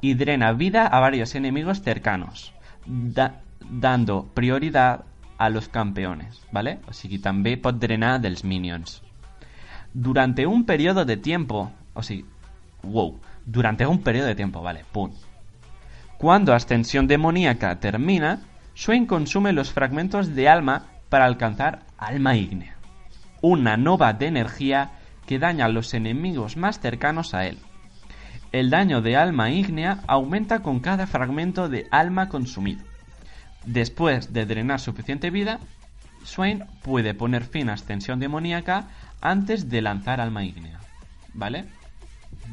y 0.00 0.14
drena 0.14 0.52
vida 0.52 0.86
a 0.86 0.98
varios 1.00 1.34
enemigos 1.34 1.82
cercanos, 1.82 2.52
da- 2.86 3.42
dando 3.68 4.24
prioridad 4.32 5.04
a 5.36 5.50
los 5.50 5.68
campeones, 5.68 6.40
¿vale? 6.50 6.78
O 6.88 6.92
sigui, 6.92 7.18
també 7.18 7.56
pot 7.56 7.76
drenar 7.78 8.18
dels 8.20 8.44
minions. 8.44 9.02
Durante 10.00 10.46
un 10.46 10.64
periodo 10.64 11.04
de 11.04 11.16
tiempo, 11.16 11.72
o 11.92 12.04
sigui, 12.04 12.24
wow, 12.84 13.18
durante 13.44 13.84
un 13.84 14.00
periodo 14.00 14.28
de 14.28 14.36
tiempo, 14.36 14.62
vale, 14.62 14.84
pum. 14.92 15.10
Cuando 16.18 16.54
Ascensión 16.54 17.08
Demoníaca 17.08 17.80
termina, 17.80 18.42
Swain 18.74 19.06
consume 19.06 19.52
los 19.52 19.72
fragmentos 19.72 20.36
de 20.36 20.48
alma 20.48 20.86
para 21.08 21.24
alcanzar 21.24 21.80
Alma 21.98 22.36
Ígnea, 22.36 22.76
una 23.42 23.76
nova 23.76 24.12
de 24.12 24.26
energía 24.26 24.92
que 25.26 25.40
daña 25.40 25.64
a 25.64 25.68
los 25.68 25.92
enemigos 25.94 26.56
más 26.56 26.78
cercanos 26.78 27.34
a 27.34 27.46
él. 27.46 27.58
El 28.52 28.70
daño 28.70 29.02
de 29.02 29.16
alma 29.16 29.50
ígnea 29.50 30.04
aumenta 30.06 30.60
con 30.60 30.78
cada 30.78 31.08
fragmento 31.08 31.68
de 31.68 31.88
alma 31.90 32.28
consumido. 32.28 32.84
Después 33.66 34.32
de 34.32 34.46
drenar 34.46 34.78
suficiente 34.78 35.30
vida, 35.30 35.58
Swain 36.22 36.64
puede 36.82 37.14
poner 37.14 37.44
fin 37.44 37.68
a 37.68 37.74
Ascensión 37.74 38.20
Demoníaca 38.20 38.86
antes 39.20 39.68
de 39.68 39.82
lanzar 39.82 40.20
alma 40.20 40.44
ígnea. 40.44 40.80
¿Vale? 41.34 41.64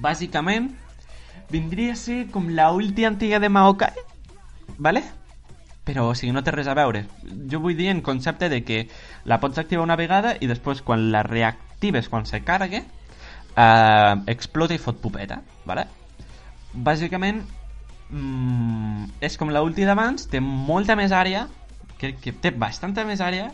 Bàsicament, 0.01 0.71
vindria 1.49 1.93
a 1.93 1.99
ser 1.99 2.25
com 2.32 2.49
la 2.49 2.71
ulti 2.71 3.06
antiga 3.06 3.39
de 3.39 3.49
Maokai, 3.49 3.93
¿vale? 4.78 5.04
Però, 5.86 6.08
o 6.10 6.15
sigui, 6.17 6.34
no 6.34 6.41
té 6.43 6.51
res 6.51 6.67
a 6.67 6.75
veure. 6.78 7.06
Jo 7.51 7.62
vull 7.62 7.78
dir 7.78 7.91
en 7.91 8.01
concepte 8.01 8.49
de 8.49 8.63
que 8.65 8.88
la 9.23 9.39
pots 9.39 9.62
activar 9.62 9.86
una 9.86 9.97
vegada 9.99 10.34
i 10.41 10.49
després, 10.49 10.82
quan 10.82 11.12
la 11.13 11.21
reactives, 11.23 12.10
quan 12.10 12.25
se 12.25 12.41
carregue, 12.43 12.82
eh, 13.56 14.15
explota 14.34 14.73
i 14.73 14.82
fot 14.82 14.97
pupeta, 15.01 15.41
¿vale? 15.65 15.85
Bàsicament, 16.73 17.44
mm, 18.10 19.21
és 19.21 19.37
com 19.37 19.54
l'ulti 19.54 19.85
d'abans, 19.85 20.27
té 20.27 20.42
molta 20.42 20.96
més 20.96 21.13
àrea, 21.13 21.48
que, 22.00 22.15
que 22.17 22.33
té 22.33 22.52
bastanta 22.52 23.06
més 23.06 23.21
àrea, 23.21 23.52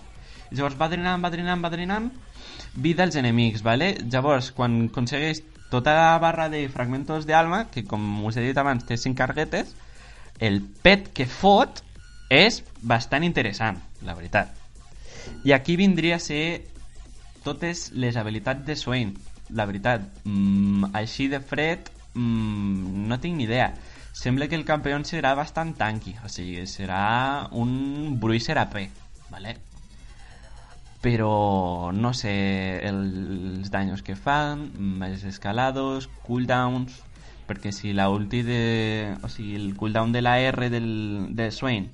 llavors 0.51 0.79
va 0.79 0.89
drenant, 0.89 1.21
va 1.23 1.29
drenant, 1.29 1.61
va 1.61 1.69
drenant 1.69 2.09
vida 2.73 3.03
als 3.03 3.15
enemics, 3.15 3.63
¿vale? 3.63 3.97
Llavors, 4.09 4.51
quan 4.51 4.87
aconsegueix 4.89 5.43
tota 5.71 5.93
la 5.95 6.19
barra 6.19 6.49
de 6.49 6.67
fragmentos 6.69 7.25
d'alma, 7.27 7.65
que 7.71 7.85
com 7.87 8.03
us 8.25 8.37
he 8.37 8.43
dit 8.45 8.57
abans 8.57 8.85
té 8.87 8.97
5 8.99 9.17
carguetes, 9.17 9.75
el 10.39 10.61
pet 10.61 11.11
que 11.15 11.27
fot 11.29 11.83
és 12.31 12.61
bastant 12.81 13.23
interessant, 13.23 13.79
la 14.03 14.15
veritat. 14.17 14.51
I 15.45 15.53
aquí 15.53 15.77
vindria 15.77 16.17
a 16.17 16.23
ser 16.23 16.65
totes 17.45 17.91
les 17.93 18.17
habilitats 18.17 18.65
de 18.65 18.75
Swain, 18.75 19.15
la 19.49 19.65
veritat. 19.65 20.03
Mm, 20.23 20.91
així 20.97 21.27
de 21.31 21.39
fred, 21.39 21.89
mm, 22.13 23.07
no 23.07 23.19
tinc 23.19 23.37
ni 23.37 23.43
idea. 23.43 23.73
Sembla 24.13 24.47
que 24.47 24.55
el 24.55 24.65
campió 24.65 24.97
serà 25.07 25.35
bastant 25.35 25.75
tanky, 25.77 26.15
o 26.25 26.29
sigui, 26.29 26.65
serà 26.67 27.47
un 27.51 28.19
Bruiser 28.19 28.57
AP, 28.57 28.89
¿vale? 29.29 29.70
Però 31.01 31.89
no 31.93 32.13
sé 32.13 32.33
el, 32.85 32.99
els 33.57 33.71
daños 33.73 34.03
que 34.05 34.15
fan, 34.15 34.67
més 34.77 35.23
escalados, 35.25 36.09
cooldowns, 36.27 36.99
perquè 37.49 37.73
si 37.73 37.95
la 37.97 38.09
ulti 38.13 38.43
de... 38.45 38.61
O 39.25 39.29
sigui, 39.29 39.55
el 39.57 39.73
cooldown 39.77 40.13
de 40.13 40.21
la 40.21 40.37
R 40.39 40.69
del, 40.69 40.91
de 41.35 41.49
Swain 41.51 41.89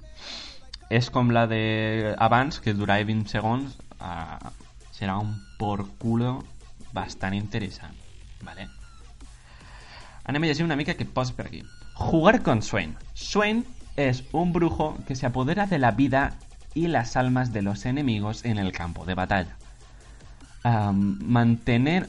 és 0.90 1.10
com 1.12 1.32
la 1.36 1.48
de 1.48 2.16
abans, 2.18 2.62
que 2.64 2.74
durava 2.74 3.04
20 3.08 3.32
segons, 3.32 3.76
uh, 4.00 4.52
serà 4.96 5.18
un 5.20 5.34
por 5.60 5.84
culo 6.00 6.38
bastant 6.96 7.36
interessant, 7.36 7.96
¿vale? 8.42 8.70
Anem 10.28 10.44
a 10.44 10.48
llegir 10.48 10.66
una 10.66 10.78
mica 10.80 10.96
que 10.96 11.06
posa 11.06 11.36
per 11.36 11.48
aquí. 11.48 11.64
Jugar 11.96 12.42
con 12.44 12.62
Swain. 12.62 12.96
Swain 13.14 13.66
es 13.96 14.24
un 14.32 14.54
brujo 14.54 14.98
que 15.08 15.16
se 15.16 15.26
apodera 15.26 15.66
de 15.68 15.80
la 15.80 15.92
vida 15.92 16.38
y 16.78 16.88
las 16.88 17.18
almas 17.18 17.52
de 17.54 17.64
los 17.64 17.86
enemigos 17.86 18.46
en 18.46 18.60
el 18.60 18.72
campo 18.72 19.04
de 19.06 19.16
batalla. 19.16 19.58
Am, 20.64 21.18
mantener, 21.24 22.08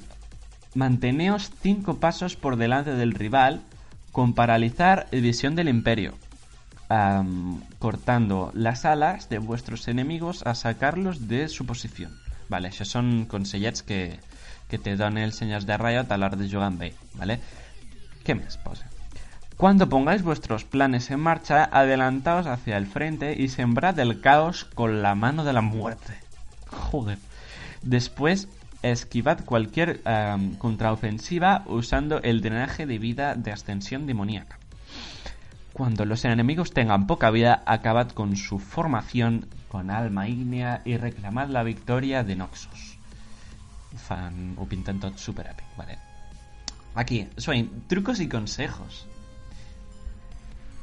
manteneos 0.75 1.51
cinco 1.62 1.97
pasos 1.97 2.37
por 2.37 2.57
delante 2.57 2.93
del 2.95 3.14
rival 3.14 3.62
con 4.12 4.35
paralizar 4.35 5.09
visión 5.11 5.55
del 5.57 5.69
imperio, 5.69 6.14
cortando 7.79 8.51
las 8.55 8.85
alas 8.85 9.29
de 9.29 9.39
vuestros 9.39 9.89
enemigos 9.89 10.47
a 10.47 10.55
sacarlos 10.55 11.29
de 11.29 11.49
su 11.49 11.64
posición. 11.64 12.12
Vale, 12.49 12.69
això 12.73 12.85
són 12.89 13.27
consellets 13.29 13.83
que, 13.85 14.21
que 14.69 14.79
te 14.81 14.97
dona 14.97 15.25
el 15.25 15.35
senyors 15.37 15.66
de 15.69 15.77
Riot 15.77 16.09
a 16.09 16.16
l'hora 16.16 16.37
de 16.41 16.49
jugar 16.49 16.73
ell, 16.81 16.97
vale? 17.21 17.41
¿Qué 18.25 18.35
más 18.35 18.57
pose? 18.57 18.97
Cuando 19.59 19.89
pongáis 19.89 20.23
vuestros 20.23 20.63
planes 20.63 21.11
en 21.11 21.19
marcha, 21.19 21.65
adelantaos 21.73 22.47
hacia 22.47 22.77
el 22.77 22.87
frente 22.87 23.35
y 23.37 23.49
sembrad 23.49 23.99
el 23.99 24.21
caos 24.21 24.65
con 24.65 25.03
la 25.03 25.17
mano 25.17 25.43
de 25.43 25.53
la 25.53 25.63
muerte. 25.63 26.15
Joder. 26.71 27.19
Después, 27.83 28.47
esquivad 28.83 29.45
cualquier 29.45 30.01
em, 30.05 30.55
contraofensiva 30.59 31.65
usando 31.67 32.23
el 32.23 32.41
drenaje 32.41 32.87
de 32.87 33.01
vida 33.01 33.35
de 33.35 33.51
ascensión 33.51 34.07
demoníaca. 34.07 34.61
Cuando 35.73 36.05
los 36.05 36.25
enemigos 36.25 36.71
tengan 36.71 37.09
poca 37.09 37.29
vida, 37.33 37.65
acabad 37.67 38.11
con 38.11 38.37
su 38.37 38.61
formación 38.61 39.49
con 39.67 39.91
alma 39.91 40.29
ígnea 40.29 40.83
y 40.85 40.99
reclamad 40.99 41.49
la 41.49 41.65
victoria 41.65 42.23
de 42.23 42.37
Noxus. 42.37 42.97
Fan, 43.97 44.55
ho 44.57 44.67
pinten 44.67 45.01
tot 45.01 45.19
super 45.19 45.51
èpic, 45.51 45.67
vale. 45.77 45.99
Aquí, 46.95 47.27
Swain, 47.37 47.83
trucos 47.89 48.21
y 48.21 48.29
consejos. 48.29 49.09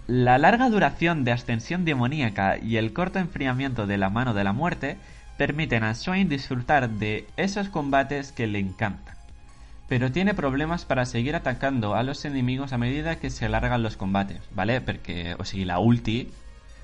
La 0.07 0.37
larga 0.37 0.69
duración 0.69 1.23
de 1.23 1.31
ascensión 1.31 1.83
demoníaca 1.83 2.59
y 2.59 2.77
el 2.77 2.93
corto 2.93 3.17
enfriamiento 3.17 3.87
de 3.87 3.97
la 3.97 4.11
mano 4.11 4.35
de 4.35 4.43
la 4.43 4.53
muerte 4.53 4.97
permiten 5.35 5.83
a 5.83 5.95
Swain 5.95 6.29
disfrutar 6.29 6.89
de 6.91 7.27
esos 7.37 7.69
combates 7.69 8.31
que 8.31 8.45
le 8.45 8.59
encantan. 8.59 9.15
Pero 9.89 10.11
tiene 10.11 10.35
problemas 10.35 10.85
para 10.85 11.05
seguir 11.05 11.35
atacando 11.35 11.95
a 11.95 12.03
los 12.03 12.23
enemigos 12.23 12.71
a 12.71 12.77
medida 12.77 13.15
que 13.15 13.31
se 13.31 13.45
alargan 13.45 13.81
los 13.81 13.97
combates, 13.97 14.41
¿vale? 14.53 14.79
Porque, 14.79 15.35
o 15.39 15.43
sigui, 15.43 15.65
la 15.65 15.79
ulti, 15.79 16.29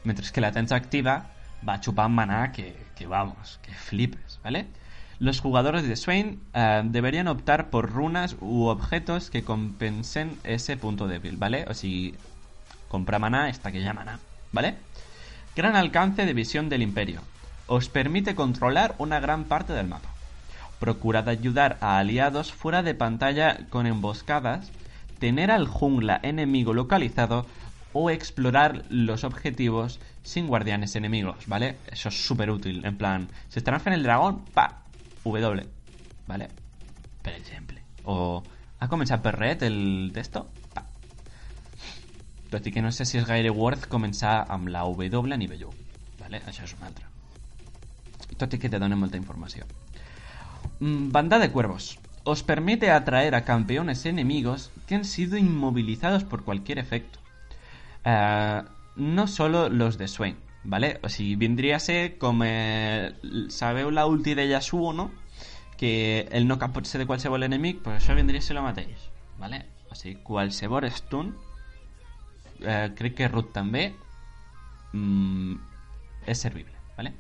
mientras 0.04 0.32
que 0.32 0.42
la 0.42 0.52
tens 0.52 0.72
activa, 0.72 1.28
va 1.68 1.80
chupant 1.80 2.14
maná 2.14 2.52
que, 2.52 2.76
que 2.96 3.06
vamos, 3.06 3.60
que 3.62 3.72
flipes, 3.72 4.40
¿vale? 4.44 4.66
Los 5.20 5.40
jugadores 5.40 5.88
de 5.88 5.96
Swain 5.96 6.40
eh, 6.56 6.82
deberían 6.86 7.28
optar 7.28 7.70
por 7.70 7.92
runas 7.92 8.36
u 8.42 8.66
objetos 8.66 9.30
que 9.30 9.44
compensen 9.44 10.40
ese 10.44 10.78
punto 10.78 11.08
débil, 11.08 11.38
¿vale? 11.38 11.66
O 11.68 11.76
sigui, 11.76 12.16
compra 12.92 13.20
maná 13.20 13.48
esta 13.48 13.72
que 13.72 13.82
ya 13.82 13.94
maná, 13.94 14.20
¿vale? 14.52 14.76
Gran 15.56 15.78
alcance 15.78 16.26
de 16.26 16.34
visión 16.34 16.68
del 16.68 16.82
imperio. 16.82 17.22
Os 17.68 17.88
permite 17.88 18.36
controlar 18.36 18.96
una 18.98 19.22
gran 19.22 19.46
parte 19.46 19.72
del 19.72 19.88
mapa. 19.88 20.10
Procurad 20.78 21.30
ayudar 21.30 21.78
a 21.80 22.00
aliados 22.00 22.52
fuera 22.52 22.84
de 22.84 22.94
pantalla 22.94 23.60
con 23.70 23.88
emboscadas, 23.88 24.72
tener 25.20 25.52
al 25.52 25.70
jungla 25.70 26.20
enemigo 26.22 26.74
localizado 26.74 27.46
o 27.94 28.10
explorar 28.10 28.84
los 28.90 29.24
objetivos 29.24 30.02
sin 30.24 30.48
guardianes 30.48 30.98
enemigos, 30.98 31.48
¿vale? 31.48 31.78
Eso 31.90 32.10
es 32.10 32.28
súper 32.28 32.52
útil, 32.52 32.84
en 32.84 32.98
plan, 32.98 33.30
se 33.48 33.60
estarán 33.60 33.80
fent 33.80 33.96
el 33.96 34.04
dragón, 34.04 34.44
pa, 34.54 34.84
W, 35.24 35.66
¿vale? 36.28 36.50
Per 37.22 37.34
exemple. 37.36 37.80
O 38.04 38.44
ha 38.80 38.90
començat 38.90 39.22
per 39.24 39.38
red 39.38 39.64
el 39.64 40.12
texto. 40.14 40.50
Tot 42.52 42.68
i 42.68 42.72
que 42.76 42.84
no 42.84 42.92
sé 42.92 43.06
si 43.08 43.16
és 43.18 43.28
gaire 43.28 43.50
worth 43.56 43.88
començar 43.88 44.42
amb 44.52 44.68
la 44.74 44.84
W 44.84 45.22
a 45.32 45.40
nivell 45.40 45.64
1, 45.70 45.86
¿vale? 46.20 46.42
Això 46.52 46.66
és 46.68 46.76
un 46.76 46.84
altre. 46.84 47.08
Tot 48.38 48.58
que 48.60 48.70
te 48.70 48.80
dona 48.80 48.98
molta 49.00 49.16
informació. 49.16 49.64
Mm, 50.80 51.12
Banda 51.16 51.40
de 51.40 51.50
cuervos. 51.52 51.98
Os 52.24 52.44
permite 52.44 52.92
atraer 52.92 53.36
a 53.36 53.46
campeones 53.46 54.06
enemigos 54.06 54.72
que 54.86 54.96
han 54.96 55.06
sido 55.06 55.38
inmovilizados 55.38 56.24
por 56.24 56.44
cualquier 56.44 56.78
efecto. 56.78 57.20
Eh, 58.04 58.62
no 58.96 59.28
solo 59.28 59.70
los 59.70 59.98
de 59.98 60.08
Swain, 60.08 60.36
¿vale? 60.64 61.00
O 61.04 61.10
sigui, 61.10 61.36
vindria 61.36 61.78
a 61.78 61.80
ser 61.80 62.18
com... 62.18 62.42
Eh, 62.44 63.14
sabeu 63.50 63.92
la 63.92 64.06
ulti 64.06 64.36
de 64.36 64.48
Yasuo, 64.50 64.92
no? 64.94 65.12
Que 65.78 66.28
el 66.32 66.46
knock 66.46 66.68
pot 66.74 66.86
ser 66.86 67.00
de 67.00 67.08
qualsevol 67.08 67.48
enemic, 67.48 67.82
però 67.82 67.96
això 67.98 68.14
vindria 68.18 68.44
a 68.44 68.46
ser 68.46 68.58
el 68.58 68.66
mateix, 68.66 69.08
¿vale? 69.40 69.64
O 69.90 69.96
sigui, 69.96 70.20
qualsevol 70.22 70.86
stun, 70.92 71.34
eh, 72.62 72.92
crec 72.96 73.16
que 73.16 73.28
Root 73.28 73.52
també, 73.54 73.94
mm, 74.94 75.56
és 76.28 76.38
servible, 76.38 76.76
¿vale? 76.98 77.14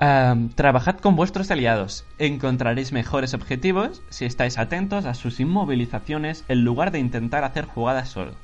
Um, 0.00 0.50
trabajad 0.50 0.98
con 0.98 1.16
vuestros 1.16 1.50
aliados. 1.50 2.04
Encontraréis 2.18 2.92
mejores 2.92 3.34
objetivos 3.34 4.00
si 4.10 4.26
estáis 4.26 4.56
atentos 4.56 5.06
a 5.06 5.14
sus 5.14 5.40
inmovilizaciones 5.40 6.44
en 6.48 6.64
lugar 6.64 6.92
de 6.92 7.00
intentar 7.00 7.42
hacer 7.42 7.64
jugadas 7.64 8.10
solos. 8.10 8.36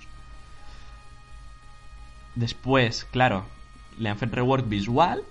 Después, 2.35 3.05
claro, 3.05 3.45
le 3.99 4.09
han 4.09 4.19
fet 4.19 4.35
rework 4.35 4.69
visual. 4.69 5.23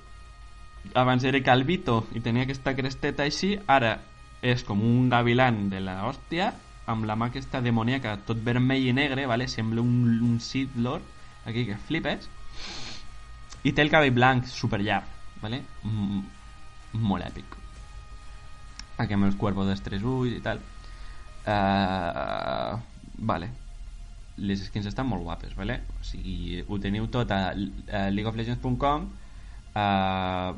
Abans 0.95 1.24
era 1.24 1.43
calvito 1.43 2.05
i 2.15 2.21
tenia 2.24 2.47
aquesta 2.47 2.76
cresteta 2.76 3.28
així. 3.28 3.57
Ara 3.67 3.97
és 4.43 4.63
com 4.63 4.80
un 4.84 5.09
gavilan 5.11 5.69
de 5.71 5.82
la 5.84 6.03
hòstia 6.07 6.53
amb 6.91 7.05
la 7.07 7.15
mà 7.15 7.29
aquesta 7.31 7.61
demoníaca 7.63 8.17
tot 8.27 8.41
vermell 8.43 8.88
i 8.89 8.93
negre, 8.95 9.25
vale? 9.29 9.47
sembla 9.47 9.81
un, 9.81 10.19
un 10.21 10.39
Sith 10.39 10.75
Lord 10.75 11.03
aquí 11.45 11.65
que 11.67 11.77
flipes 11.77 12.29
i 13.63 13.71
té 13.71 13.84
el 13.84 13.91
cabell 13.91 14.13
blanc 14.15 14.47
super 14.51 14.81
llarg 14.84 15.07
vale? 15.43 15.61
Mm, 15.88 16.21
molt 17.03 17.25
èpic 17.27 17.57
aquí 19.03 19.15
amb 19.15 19.27
els 19.29 19.39
cuervos 19.39 19.67
dels 19.69 19.84
tres 19.84 20.03
ulls 20.03 20.36
i 20.36 20.41
tal 20.43 20.59
uh, 21.47 22.79
vale 23.31 23.49
les 24.43 24.63
skins 24.67 24.88
estan 24.89 25.07
molt 25.07 25.23
guapes 25.23 25.55
vale? 25.55 25.79
o 25.99 26.03
sigui, 26.05 26.63
ho 26.67 26.79
teniu 26.84 27.07
tot 27.13 27.31
a, 27.31 27.41
a 27.53 28.07
leagueoflegends.com 28.11 29.07
uh, 29.75 30.51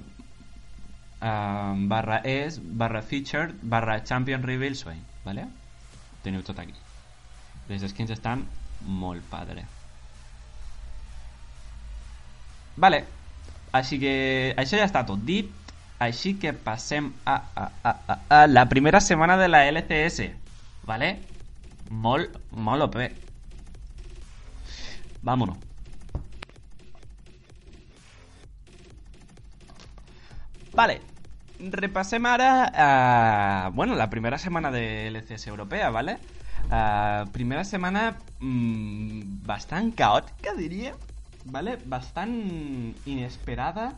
uh, 1.22 1.74
barra 1.94 2.22
es 2.24 2.60
barra 2.60 3.02
featured 3.06 3.62
barra 3.62 4.02
champion 4.04 4.44
reveal 4.44 4.76
Swain 4.76 5.04
vale? 5.26 5.48
Teniu 6.26 6.44
tot 6.46 6.60
aquí 6.60 6.76
les 7.70 7.86
skins 7.90 8.12
estan 8.14 8.44
molt 8.86 9.26
padre 9.32 9.64
Vale, 12.76 13.06
així 13.72 14.00
que 14.02 14.16
això 14.60 14.80
ja 14.80 14.88
està 14.88 15.06
tot 15.08 15.22
dit. 15.28 15.52
Així 16.04 16.34
que 16.36 16.52
passem 16.52 17.08
a 17.24 18.42
la 18.52 18.66
primera 18.68 19.00
setmana 19.00 19.38
de 19.40 19.48
la 19.48 19.64
LCS. 19.72 20.28
Vale? 20.84 21.14
Molt, 21.90 22.36
molt 22.52 22.90
OP. 22.90 23.00
Vámonos. 25.24 25.56
Vale. 30.76 31.00
Repassem 31.60 32.26
ara... 32.26 32.52
Uh, 33.70 33.76
bueno, 33.76 33.96
la 33.96 34.10
primera 34.10 34.38
setmana 34.38 34.72
de 34.72 35.08
LCS 35.08 35.48
europea, 35.48 35.90
¿vale? 35.90 36.18
Primera 37.32 37.64
setmana 37.64 38.18
mm, 38.40 39.46
bastant 39.46 39.94
caòtica, 39.96 40.54
diria. 40.58 40.96
¿vale? 41.46 41.78
Bastant 41.86 42.96
inesperada 43.06 43.94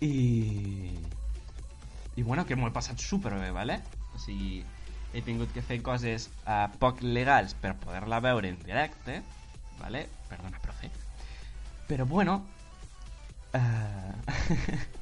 i... 0.00 0.90
I 2.14 2.22
bueno, 2.22 2.44
que 2.44 2.56
m'ho 2.56 2.68
he 2.68 2.74
passat 2.74 3.00
superbé, 3.00 3.50
¿vale? 3.52 3.78
O 4.12 4.18
sigui, 4.20 4.64
he 5.14 5.22
que 5.22 5.62
fer 5.62 5.80
coses 5.82 6.28
uh, 6.44 6.68
poc 6.78 7.00
legals 7.00 7.54
per 7.54 7.76
poder-la 7.76 8.20
veure 8.20 8.48
en 8.48 8.58
directe, 8.64 9.22
¿vale? 9.78 10.08
Perdona, 10.28 10.58
profe. 10.60 10.90
Però 11.88 12.04
bueno... 12.06 12.42
Uh... 13.54 14.98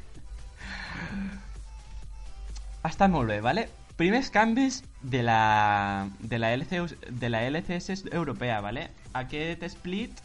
ha 2.82 2.88
estat 2.88 3.10
molt 3.10 3.28
bé, 3.28 3.40
¿vale? 3.40 3.68
Primers 4.00 4.30
canvis 4.32 4.82
de 5.02 5.22
la, 5.22 6.08
de 6.20 6.38
la, 6.38 6.54
LC, 6.54 6.96
de 7.10 7.28
la 7.28 7.42
LCS 7.48 8.06
europea, 8.12 8.60
¿vale? 8.60 8.88
Aquest 9.12 9.62
split 9.68 10.22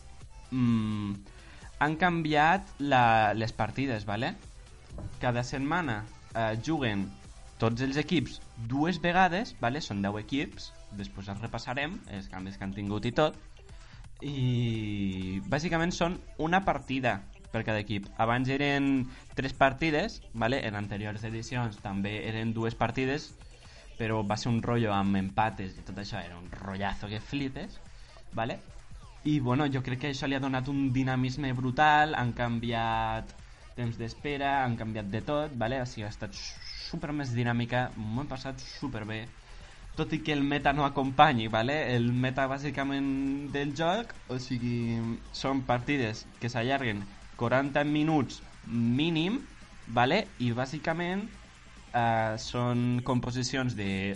mm, 0.52 1.14
han 1.80 1.96
canviat 1.98 2.70
la, 2.80 3.34
les 3.34 3.52
partides, 3.52 4.06
¿vale? 4.06 4.36
Cada 5.20 5.44
setmana 5.44 6.06
eh, 6.34 6.56
juguen 6.66 7.10
tots 7.60 7.84
els 7.84 7.98
equips 7.98 8.40
dues 8.72 9.02
vegades, 9.04 9.56
¿vale? 9.60 9.82
Són 9.84 10.02
10 10.06 10.22
equips, 10.24 10.72
després 10.96 11.28
els 11.32 11.44
repassarem, 11.44 12.00
els 12.16 12.32
canvis 12.32 12.58
que 12.58 12.64
han 12.68 12.76
tingut 12.76 13.06
i 13.06 13.12
tot, 13.16 13.36
i 14.24 15.42
bàsicament 15.52 15.92
són 15.92 16.16
una 16.40 16.64
partida 16.64 17.20
per 17.56 17.64
cada 17.64 17.80
equip. 17.80 18.10
Abans 18.20 18.52
eren 18.52 19.08
tres 19.34 19.56
partides, 19.56 20.22
¿vale? 20.34 20.60
en 20.68 20.76
anteriors 20.76 21.24
edicions 21.24 21.80
també 21.80 22.18
eren 22.28 22.52
dues 22.54 22.76
partides, 22.76 23.32
però 23.96 24.22
va 24.28 24.36
ser 24.36 24.52
un 24.52 24.62
rotllo 24.64 24.92
amb 24.94 25.16
empates 25.16 25.78
i 25.80 25.86
tot 25.88 26.02
això, 26.04 26.20
era 26.20 26.36
un 26.36 26.52
rotllazo 26.52 27.08
que 27.08 27.24
flipes, 27.24 27.80
¿vale? 28.36 28.60
I 29.24 29.40
bueno, 29.40 29.66
jo 29.72 29.82
crec 29.82 30.04
que 30.04 30.12
això 30.12 30.28
li 30.28 30.36
ha 30.36 30.44
donat 30.44 30.68
un 30.70 30.92
dinamisme 30.94 31.54
brutal, 31.58 32.14
han 32.14 32.36
canviat 32.38 33.32
temps 33.76 33.98
d'espera, 33.98 34.64
han 34.64 34.76
canviat 34.80 35.10
de 35.12 35.24
tot, 35.26 35.56
¿vale? 35.56 35.82
o 35.82 35.88
sigui, 35.88 36.06
ha 36.06 36.12
estat 36.12 36.36
super 36.36 37.16
més 37.16 37.34
dinàmica, 37.36 37.90
m'ho 37.96 38.24
hem 38.24 38.30
passat 38.30 38.62
super 38.62 39.04
bé, 39.08 39.24
tot 39.96 40.12
i 40.14 40.20
que 40.24 40.36
el 40.36 40.44
meta 40.44 40.74
no 40.74 40.86
acompanyi, 40.86 41.48
¿vale? 41.48 41.96
el 41.96 42.12
meta 42.12 42.46
bàsicament 42.52 43.50
del 43.56 43.74
joc, 43.76 44.14
o 44.30 44.40
sigui, 44.40 45.00
són 45.34 45.64
partides 45.68 46.26
que 46.40 46.52
s'allarguen 46.52 47.04
40 47.38 47.84
minuts 47.84 48.42
mínim, 48.68 49.40
¿vale? 49.88 50.28
i 50.40 50.52
bàsicament 50.56 51.28
eh, 51.94 52.36
són 52.42 53.02
composicions 53.06 53.76
de 53.78 54.16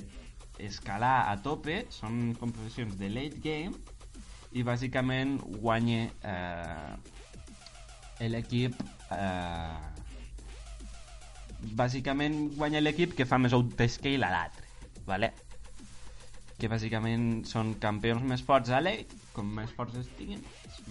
escalar 0.60 1.30
a 1.32 1.38
tope, 1.44 1.86
són 1.94 2.34
composicions 2.40 2.98
de 3.00 3.10
late 3.14 3.40
game, 3.44 3.76
i 4.52 4.64
bàsicament 4.66 5.38
guanya 5.62 6.08
eh, 6.26 6.94
l'equip 8.30 8.74
eh, 9.14 9.78
bàsicament 11.78 12.50
guanya 12.58 12.82
l'equip 12.82 13.14
que 13.18 13.28
fa 13.30 13.38
més 13.38 13.54
outscale 13.54 14.26
a 14.26 14.32
l'altre 14.34 14.66
vale? 15.06 15.30
Que 16.60 16.70
bàsicament 16.72 17.46
són 17.48 17.76
campions 17.82 18.26
més 18.28 18.44
forts 18.46 18.72
a 18.76 18.82
late 18.84 19.16
com 19.36 19.48
més 19.60 19.72
forts 19.78 19.96
estiguin 20.02 20.42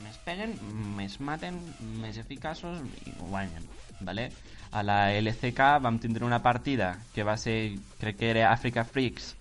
més 0.03 0.16
peguen, 0.25 0.55
més 0.97 1.19
maten 1.21 1.59
més 2.01 2.19
eficaços 2.21 2.81
i 3.07 3.14
guanyen 3.21 3.66
vale? 4.01 4.31
a 4.71 4.83
la 4.83 4.99
LCK 5.16 5.79
vam 5.85 5.99
tindre 5.99 6.25
una 6.25 6.43
partida 6.43 6.95
que 7.14 7.25
va 7.25 7.37
ser 7.37 7.77
crec 8.01 8.19
que 8.21 8.31
era 8.31 8.51
Africa 8.53 8.85
Freaks 8.85 9.35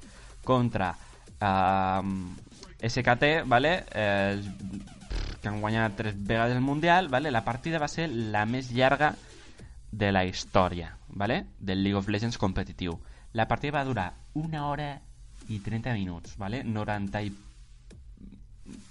contra 0.44 0.96
eh, 1.42 2.02
SKT, 2.90 3.44
¿vale? 3.46 3.86
Eh, 3.92 4.42
que 5.42 5.48
han 5.48 5.62
guanyat 5.62 5.96
tres 5.98 6.16
vegades 6.18 6.56
el 6.56 6.62
Mundial, 6.62 7.10
¿vale? 7.10 7.32
La 7.32 7.44
partida 7.44 7.80
va 7.80 7.88
ser 7.88 8.08
la 8.10 8.46
més 8.46 8.72
llarga 8.72 9.16
de 9.92 10.12
la 10.12 10.26
història, 10.26 10.96
¿vale? 11.10 11.46
Del 11.60 11.84
League 11.84 11.98
of 11.98 12.08
Legends 12.08 12.38
competitiu. 12.38 13.00
La 13.34 13.48
partida 13.48 13.80
va 13.80 13.86
durar 13.86 14.14
una 14.34 14.68
hora 14.68 15.02
i 15.50 15.60
30 15.60 15.94
minuts, 15.94 16.38
¿vale? 16.38 16.64
90 16.64 17.22
i... 17.24 17.34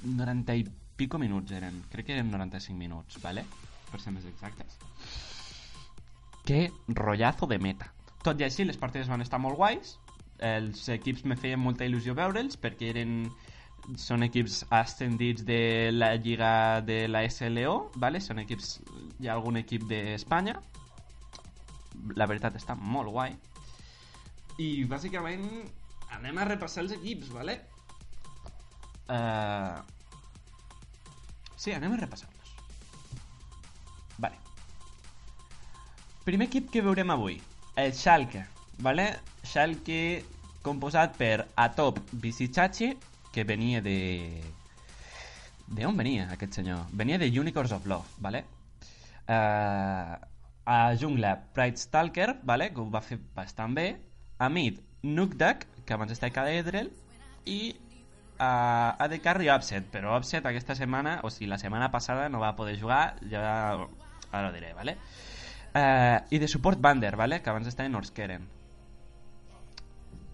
90 0.04 0.57
i 0.57 0.64
pico 0.96 1.18
minuts 1.18 1.52
eren. 1.52 1.82
Crec 1.92 2.07
que 2.07 2.14
eren 2.16 2.30
95 2.30 2.78
minuts, 2.78 3.20
¿vale? 3.22 3.44
Per 3.90 4.00
ser 4.00 4.12
més 4.14 4.24
exactes. 4.28 4.78
Que 6.46 6.70
rotllazo 6.88 7.46
de 7.50 7.59
meta. 7.59 7.90
Tot 8.24 8.40
i 8.40 8.46
així, 8.46 8.64
les 8.64 8.78
partides 8.80 9.11
van 9.12 9.22
estar 9.22 9.38
molt 9.42 9.59
guais. 9.61 9.96
Els 10.38 10.88
equips 10.92 11.24
me 11.24 11.36
feien 11.36 11.61
molta 11.61 11.86
il·lusió 11.88 12.16
veure'ls 12.16 12.59
perquè 12.61 12.90
eren 12.92 13.18
són 14.00 14.24
equips 14.26 14.64
ascendits 14.74 15.44
de 15.46 15.92
la 15.92 16.14
lliga 16.16 16.80
de 16.82 17.07
la 17.09 17.22
SLO, 17.30 17.92
¿vale? 17.94 18.20
són 18.20 18.40
equips, 18.42 18.80
hi 19.20 19.28
ha 19.28 19.36
algun 19.36 19.61
equip 19.61 19.86
d'Espanya, 19.86 20.57
la 22.18 22.26
veritat 22.26 22.59
està 22.59 22.74
molt 22.74 23.12
guai, 23.14 23.36
i 24.59 24.84
bàsicament 24.88 25.46
anem 26.17 26.39
a 26.39 26.47
repassar 26.49 26.85
els 26.85 26.95
equips, 26.97 27.31
¿vale? 27.35 27.59
Uh... 29.09 29.81
Sí, 31.57 31.73
anem 31.73 31.95
a 31.95 32.01
repassar-los. 32.03 32.55
Vale. 34.19 34.39
Primer 36.27 36.49
equip 36.51 36.71
que 36.73 36.85
veurem 36.85 37.11
avui, 37.14 37.41
el 37.77 37.95
Schalke, 37.95 38.45
¿vale? 38.85 39.09
Schalke 39.45 40.01
composat 40.67 41.17
per 41.17 41.47
Atop 41.55 42.01
Bisichachi, 42.12 42.97
que 43.33 43.45
venia 43.45 43.83
de... 43.83 44.43
De 45.67 45.87
on 45.87 45.97
venia 45.99 46.29
aquest 46.31 46.61
senyor? 46.61 46.85
Venia 46.95 47.19
de 47.19 47.29
Unicorns 47.41 47.73
of 47.75 47.87
Love, 47.87 48.19
¿vale? 48.23 48.45
Uh, 49.27 50.14
a 50.67 50.97
jungla 50.99 51.37
Pride 51.55 51.77
Stalker, 51.77 52.41
¿vale? 52.43 52.73
que 52.73 52.81
ho 52.81 52.91
va 52.91 53.03
fer 53.03 53.19
bastant 53.35 53.75
bé. 53.75 53.87
A 54.39 54.49
mid, 54.51 54.81
Nukdak, 55.03 55.67
que 55.87 55.95
abans 55.95 56.12
estava 56.12 56.43
a 56.43 56.53
Edrel. 56.53 56.93
I 57.47 57.76
uh, 58.39 58.99
a 58.99 59.09
de 59.09 59.20
carry 59.20 59.49
Upset, 59.51 59.87
però 59.93 60.16
Upset 60.18 60.47
aquesta 60.47 60.74
setmana, 60.74 61.20
o 61.22 61.30
sigui, 61.30 61.49
la 61.49 61.59
setmana 61.59 61.91
passada 61.91 62.28
no 62.28 62.43
va 62.43 62.57
poder 62.57 62.78
jugar, 62.80 63.16
ja 63.30 63.47
ara 64.32 64.49
ho 64.49 64.53
diré, 64.53 64.74
¿vale? 64.74 64.99
Uh, 65.76 66.24
I 66.30 66.39
de 66.39 66.49
suport 66.49 66.80
Bander, 66.80 67.16
¿vale? 67.16 67.43
que 67.43 67.51
abans 67.51 67.66
estava 67.66 67.87
en 67.87 67.95
Orskeren. 67.95 68.49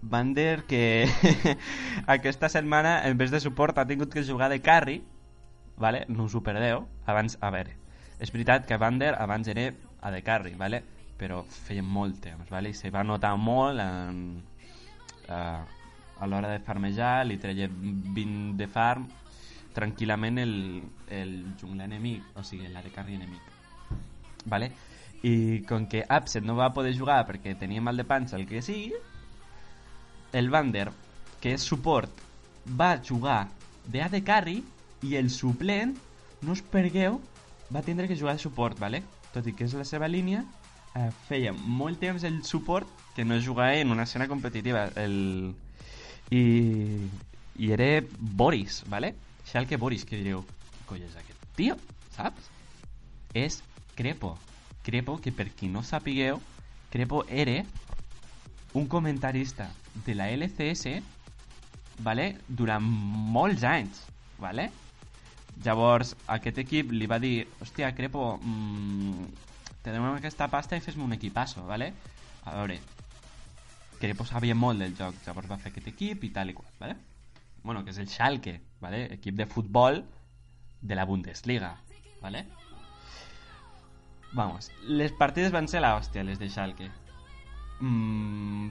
Bander 0.02 0.64
que 0.64 1.08
aquesta 2.06 2.48
setmana 2.48 3.06
en 3.06 3.18
vez 3.18 3.30
de 3.30 3.40
suport 3.40 3.78
ha 3.78 3.86
tingut 3.86 4.12
que 4.12 4.24
jugar 4.24 4.50
de 4.50 4.60
carry 4.60 5.04
vale? 5.76 6.04
no 6.08 6.24
us 6.24 6.34
ho 6.34 6.42
perdeu 6.42 6.88
abans, 7.06 7.38
a 7.40 7.50
veure, 7.54 7.76
és 8.18 8.32
veritat 8.34 8.66
que 8.66 8.78
Bander 8.82 9.14
abans 9.14 9.46
era 9.46 9.68
a 10.00 10.10
de 10.10 10.22
carry 10.26 10.56
vale? 10.58 10.82
però 11.18 11.44
feia 11.46 11.82
molt 11.86 12.18
temps 12.22 12.50
vale? 12.50 12.70
i 12.70 12.74
se 12.74 12.90
va 12.90 13.04
notar 13.06 13.36
molt 13.38 13.78
en, 13.78 14.42
uh, 15.28 15.62
a 16.22 16.28
l'hora 16.28 16.52
de 16.52 16.62
farmejar 16.62 17.26
li 17.26 17.38
treia 17.42 17.68
20 17.68 18.56
de 18.58 18.68
farm 18.70 19.08
tranquil·lament 19.74 20.42
el, 20.42 20.54
el 21.10 21.32
jungla 21.60 21.88
enemic 21.88 22.36
o 22.36 22.44
sigui, 22.44 22.68
la 22.72 22.82
de 22.84 22.92
carry 22.94 23.16
enemic 23.18 24.44
vale? 24.46 24.72
i 25.22 25.62
com 25.68 25.86
que 25.86 26.02
Upset 26.10 26.42
no 26.42 26.58
va 26.58 26.72
poder 26.74 26.96
jugar 26.98 27.22
perquè 27.28 27.54
tenia 27.58 27.82
mal 27.82 27.96
de 27.96 28.06
panxa 28.06 28.36
el 28.36 28.46
que 28.46 28.62
sigui 28.62 28.92
el 30.32 30.48
Vander, 30.50 30.90
que 31.40 31.52
és 31.54 31.64
suport, 31.68 32.10
va 32.78 32.96
jugar 33.04 33.50
de 33.84 34.00
AD 34.02 34.22
Carry 34.24 34.62
i 35.04 35.16
el 35.18 35.28
suplent, 35.30 35.94
no 36.42 36.56
us 36.56 36.62
pergueu, 36.72 37.20
va 37.74 37.84
tindre 37.84 38.08
que 38.08 38.16
jugar 38.16 38.38
de 38.38 38.42
suport, 38.42 38.78
¿vale? 38.80 39.02
tot 39.32 39.46
i 39.48 39.54
que 39.56 39.64
és 39.64 39.74
la 39.76 39.84
seva 39.88 40.08
línia, 40.08 40.42
eh, 40.94 41.10
feia 41.28 41.52
molt 41.52 42.00
temps 42.00 42.24
el 42.24 42.42
suport 42.44 42.88
que 43.16 43.24
no 43.24 43.40
jugava 43.40 43.76
en 43.76 43.90
una 43.90 44.04
escena 44.04 44.28
competitiva. 44.28 44.88
El... 44.96 45.54
I, 46.30 47.08
I 47.58 47.72
era 47.72 48.06
Boris, 48.18 48.82
¿vale? 48.88 49.14
Schalke 49.44 49.76
Boris, 49.76 50.06
que 50.08 50.16
direu, 50.16 50.44
coi 50.88 51.02
és 51.04 51.16
aquest 51.18 51.44
tio, 51.58 51.76
saps? 52.16 52.48
És 53.34 53.60
Crepo. 53.96 54.36
Crepo, 54.82 55.18
que 55.20 55.30
per 55.30 55.50
qui 55.52 55.68
no 55.68 55.82
sapigueu, 55.84 56.40
Crepo 56.90 57.24
era 57.28 57.62
un 58.72 58.86
comentarista 58.86 59.70
de 60.06 60.14
la 60.14 60.30
LCS 60.30 61.02
vale? 62.00 62.36
durant 62.48 62.84
molts 62.84 63.64
anys 63.64 64.02
vale? 64.40 64.70
llavors 65.64 66.14
aquest 66.32 66.58
equip 66.64 66.92
li 66.92 67.06
va 67.06 67.18
dir 67.20 67.46
hòstia 67.60 67.92
Crepo 67.96 68.38
mmm, 68.40 69.26
te 69.82 69.90
donem 69.90 70.14
aquesta 70.14 70.48
pasta 70.48 70.78
i 70.78 70.82
fes-me 70.84 71.04
un 71.04 71.12
equipasso 71.18 71.64
vale? 71.66 71.92
a 72.44 72.56
veure 72.56 72.80
Crepo 74.02 74.24
sabia 74.26 74.54
molt 74.58 74.82
del 74.82 74.96
joc 74.98 75.18
llavors 75.26 75.50
va 75.50 75.58
fer 75.62 75.70
aquest 75.70 75.92
equip 75.92 76.24
i 76.26 76.32
tal 76.34 76.50
i 76.50 76.56
qual 76.56 76.70
vale? 76.80 76.96
bueno, 77.62 77.84
que 77.84 77.90
és 77.94 77.98
el 77.98 78.08
Schalke 78.08 78.60
vale? 78.80 79.04
equip 79.18 79.36
de 79.38 79.46
futbol 79.46 80.02
de 80.80 80.94
la 80.98 81.04
Bundesliga 81.04 81.76
vale? 82.22 82.46
vamos, 84.32 84.72
les 84.88 85.12
partides 85.12 85.52
van 85.52 85.68
ser 85.68 85.82
la 85.82 85.96
hòstia 85.98 86.24
les 86.24 86.38
de 86.38 86.50
Schalke 86.50 86.90
Mm, 87.82 88.70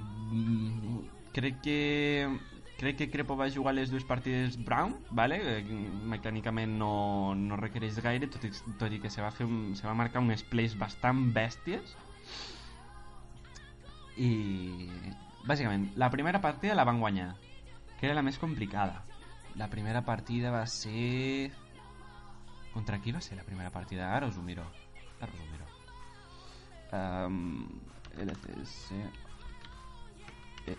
crec 1.33 1.57
que 1.59 2.29
crec 2.81 2.97
que 2.97 3.09
Crepo 3.13 3.37
va 3.37 3.49
jugar 3.53 3.75
les 3.77 3.91
dues 3.93 4.03
partides 4.03 4.57
Brown, 4.65 4.95
vale? 5.13 5.37
Eh, 5.37 5.61
mecànicament 6.09 6.73
no, 6.79 7.35
no 7.37 7.59
requereix 7.59 7.99
gaire, 8.01 8.29
tot 8.33 8.43
i, 8.43 8.99
que 8.99 9.11
se 9.13 9.21
va, 9.21 9.29
fer 9.35 9.45
se 9.77 9.85
va 9.85 9.93
marcar 9.97 10.23
unes 10.25 10.41
plays 10.49 10.73
bastant 10.79 11.27
bèsties. 11.35 11.93
I 14.17 14.31
bàsicament, 15.45 15.91
la 16.01 16.09
primera 16.09 16.41
partida 16.41 16.75
la 16.75 16.87
van 16.89 16.99
guanyar, 16.99 17.29
que 17.99 18.09
era 18.09 18.17
la 18.17 18.25
més 18.25 18.41
complicada. 18.41 19.03
La 19.61 19.69
primera 19.69 20.01
partida 20.07 20.51
va 20.51 20.65
ser... 20.65 21.51
Contra 22.73 23.01
qui 23.03 23.11
va 23.11 23.21
ser 23.21 23.35
la 23.37 23.43
primera 23.43 23.69
partida? 23.69 24.09
Ara 24.15 24.27
us 24.31 24.37
ho 24.39 24.43
miro. 24.47 24.65
Ara 25.19 25.29
us 25.29 25.41
eh, 30.67 30.77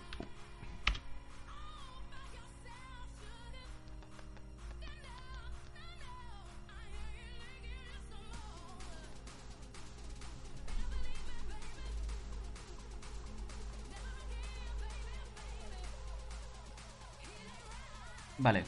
Vale. 18.42 18.64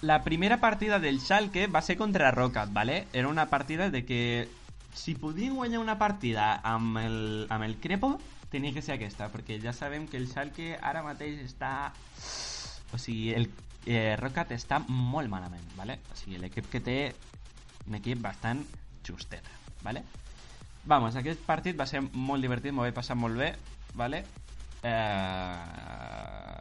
La 0.00 0.24
primera 0.24 0.58
partida 0.58 0.98
del 0.98 1.20
Schalke 1.20 1.68
va 1.68 1.80
ser 1.82 1.96
contra 1.96 2.32
Rocket, 2.32 2.72
¿vale? 2.72 3.06
Era 3.12 3.28
una 3.28 3.48
partida 3.48 3.88
de 3.90 4.04
que 4.04 4.48
si 4.92 5.14
podien 5.14 5.54
guanyar 5.54 5.78
una 5.78 5.98
partida 5.98 6.56
amb 6.64 6.98
el, 6.98 7.46
amb 7.48 7.62
el 7.62 7.76
Crepo, 7.78 8.18
tenia 8.50 8.74
que 8.74 8.82
ser 8.82 8.96
aquesta, 8.96 9.30
perquè 9.30 9.60
ja 9.62 9.72
sabem 9.72 10.08
que 10.10 10.18
el 10.18 10.26
Schalke 10.26 10.74
ara 10.82 11.04
mateix 11.06 11.38
està... 11.46 11.92
O 12.92 12.98
sigui, 12.98 13.30
el 13.32 13.46
eh, 13.86 14.16
Rocat 14.18 14.50
està 14.52 14.82
molt 14.88 15.30
¿vale? 15.30 16.00
O 16.10 16.18
sigui, 16.18 16.42
l'equip 16.42 16.68
que 16.68 16.82
té 16.82 16.96
un 17.86 17.94
equip 17.94 18.18
bastant 18.20 18.66
justet, 19.06 19.46
¿vale? 19.86 20.02
Vamos, 20.84 21.14
aquest 21.14 21.40
partit 21.46 21.78
va 21.78 21.86
ser 21.86 22.02
molt 22.02 22.42
divertit, 22.42 22.74
m'ho 22.74 22.82
vaig 22.82 22.98
passar 22.98 23.14
molt 23.14 23.38
bé, 23.38 23.54
¿vale? 23.94 24.24
Eh... 24.82 26.51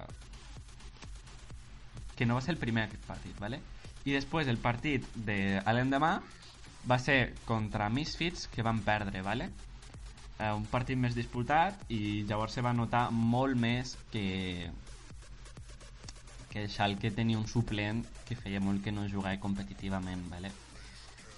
Que 2.15 2.25
no 2.25 2.35
va 2.37 2.43
ser 2.45 2.55
el 2.55 2.61
primer 2.61 2.85
aquest 2.87 3.05
partit, 3.07 3.37
¿vale? 3.39 3.61
I 4.05 4.15
després 4.15 4.49
el 4.49 4.57
partit 4.61 5.05
de 5.15 5.61
l'endemà 5.73 6.15
va 6.89 6.97
ser 6.99 7.33
contra 7.45 7.89
Misfits 7.89 8.47
que 8.49 8.65
van 8.65 8.81
perdre, 8.85 9.21
¿vale? 9.21 9.51
Eh, 10.39 10.51
un 10.51 10.65
partit 10.65 10.97
més 10.97 11.15
disputat 11.15 11.85
i 11.93 12.23
llavors 12.29 12.57
se 12.57 12.63
va 12.65 12.73
notar 12.73 13.09
molt 13.11 13.57
més 13.57 13.97
que 14.13 14.71
que 16.51 16.65
Schalke 16.67 17.13
tenia 17.15 17.39
un 17.39 17.47
suplent 17.47 18.01
que 18.27 18.35
feia 18.35 18.59
molt 18.59 18.83
que 18.83 18.91
no 18.91 19.05
jugava 19.07 19.39
competitivament, 19.39 20.25
¿vale? 20.29 20.51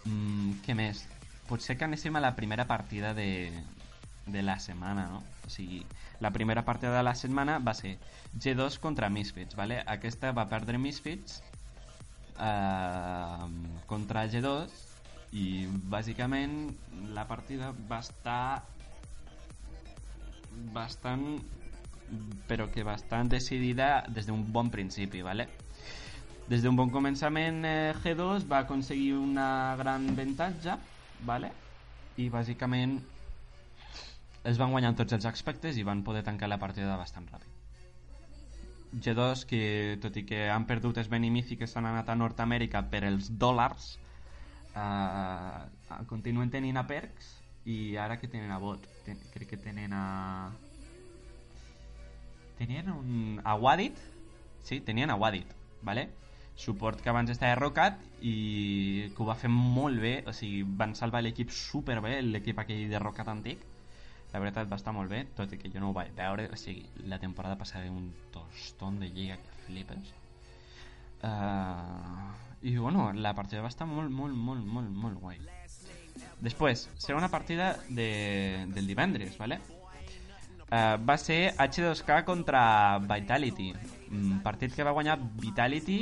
Mm, 0.09 0.63
què 0.65 0.73
més? 0.73 1.03
Potser 1.45 1.75
que 1.77 1.85
anéssim 1.85 2.15
a 2.17 2.23
la 2.23 2.33
primera 2.35 2.65
partida 2.65 3.13
de, 3.13 3.51
de 4.25 4.41
la 4.41 4.59
setmana, 4.59 5.07
no? 5.09 5.23
O 5.45 5.49
sigui, 5.49 5.83
la 6.19 6.31
primera 6.31 6.63
partida 6.63 6.95
de 6.95 7.03
la 7.03 7.15
setmana 7.15 7.59
va 7.59 7.73
ser 7.73 7.97
G2 8.37 8.79
contra 8.79 9.09
Misfits, 9.09 9.55
¿vale? 9.55 9.81
Aquesta 9.85 10.31
va 10.31 10.47
perdre 10.49 10.77
Misfits 10.77 11.41
eh, 12.39 13.47
contra 13.85 14.27
G2 14.27 14.79
i 15.33 15.65
bàsicament 15.89 16.55
la 17.13 17.25
partida 17.27 17.73
va 17.89 17.99
estar 17.99 18.63
bastant 20.73 21.41
però 22.47 22.67
que 22.69 22.83
bastant 22.85 23.29
decidida 23.31 24.03
des 24.07 24.27
d'un 24.27 24.43
bon 24.53 24.69
principi, 24.69 25.23
¿vale? 25.25 25.47
Des 26.47 26.61
d'un 26.61 26.75
bon 26.75 26.91
començament 26.93 27.63
eh, 27.65 27.93
G2 28.03 28.45
va 28.47 28.63
aconseguir 28.63 29.15
una 29.17 29.75
gran 29.79 30.09
avantatge, 30.11 30.77
¿vale? 31.25 31.51
I 32.21 32.29
bàsicament 32.29 32.99
es 34.43 34.59
van 34.59 34.71
guanyar 34.71 34.93
tots 34.99 35.15
els 35.15 35.25
aspectes 35.25 35.77
i 35.77 35.85
van 35.87 36.03
poder 36.03 36.23
tancar 36.23 36.49
la 36.51 36.59
partida 36.59 36.97
bastant 36.99 37.27
ràpid. 37.31 37.51
G2, 38.93 39.45
que 39.49 39.61
tot 40.01 40.17
i 40.19 40.25
que 40.27 40.47
han 40.53 40.67
perdut 40.69 40.99
els 41.01 41.09
Benimici 41.09 41.57
que 41.57 41.67
s'han 41.67 41.87
anat 41.89 42.11
a 42.11 42.17
Nord-Amèrica 42.19 42.83
per 42.91 43.01
els 43.07 43.31
dòlars, 43.41 43.95
eh, 44.75 46.03
continuen 46.11 46.51
tenint 46.53 46.77
a 46.77 46.85
Perks 46.85 47.31
i 47.65 47.95
ara 47.97 48.19
que 48.19 48.29
tenen 48.29 48.51
a 48.51 48.59
Bot, 48.61 48.85
ten, 49.05 49.17
crec 49.33 49.55
que 49.55 49.57
tenen 49.57 49.95
a... 49.97 50.51
Tenien 52.59 52.91
un... 52.93 53.39
a 53.43 53.55
Wadit? 53.55 53.97
Sí, 54.63 54.79
tenien 54.81 55.09
a 55.09 55.15
Wadit, 55.15 55.49
¿vale? 55.81 56.09
Suport 56.55 57.01
que 57.01 57.09
abans 57.09 57.31
estava 57.33 57.55
Rocat 57.57 57.97
i 58.21 59.09
que 59.15 59.23
ho 59.23 59.25
va 59.25 59.39
fer 59.39 59.49
molt 59.49 59.97
bé, 60.03 60.19
o 60.29 60.33
sigui, 60.37 60.61
van 60.77 60.93
salvar 60.93 61.23
l'equip 61.23 61.49
superbé, 61.49 62.19
l'equip 62.21 62.61
aquell 62.61 62.91
de 62.91 63.01
Rocat 63.01 63.31
antic. 63.31 63.63
La 64.33 64.39
veritat 64.41 64.69
va 64.69 64.79
estar 64.79 64.91
molt 64.95 65.11
bé, 65.13 65.23
tot 65.37 65.51
i 65.53 65.59
que 65.61 65.69
jo 65.69 65.81
no 65.81 65.91
ho 65.91 65.93
vaig 65.93 66.09
veure, 66.17 66.47
o 66.49 66.57
sigui, 66.57 66.87
la 67.05 67.19
temporada 67.21 67.57
passada 67.57 67.91
un 67.91 68.09
tostón 68.33 68.99
de 68.99 69.11
lliga 69.13 69.37
que 69.37 69.57
flipes. 69.67 70.13
Uh, 71.23 72.33
I 72.65 72.75
bueno, 72.77 73.11
la 73.13 73.35
partida 73.37 73.61
va 73.61 73.69
estar 73.69 73.85
molt, 73.87 74.09
molt, 74.09 74.33
molt, 74.33 74.65
molt, 74.65 74.89
molt 74.89 75.19
guai. 75.21 75.37
Després, 76.41 76.87
segona 76.97 77.29
partida 77.29 77.75
de, 77.89 78.65
del 78.73 78.89
divendres, 78.89 79.37
¿vale? 79.37 79.59
Uh, 80.65 80.97
va 81.05 81.15
ser 81.21 81.53
H2K 81.53 82.23
contra 82.25 82.63
Vitality. 83.05 83.69
Un 84.11 84.41
partit 84.41 84.73
que 84.73 84.83
va 84.83 84.95
guanyar 84.97 85.19
Vitality, 85.43 85.99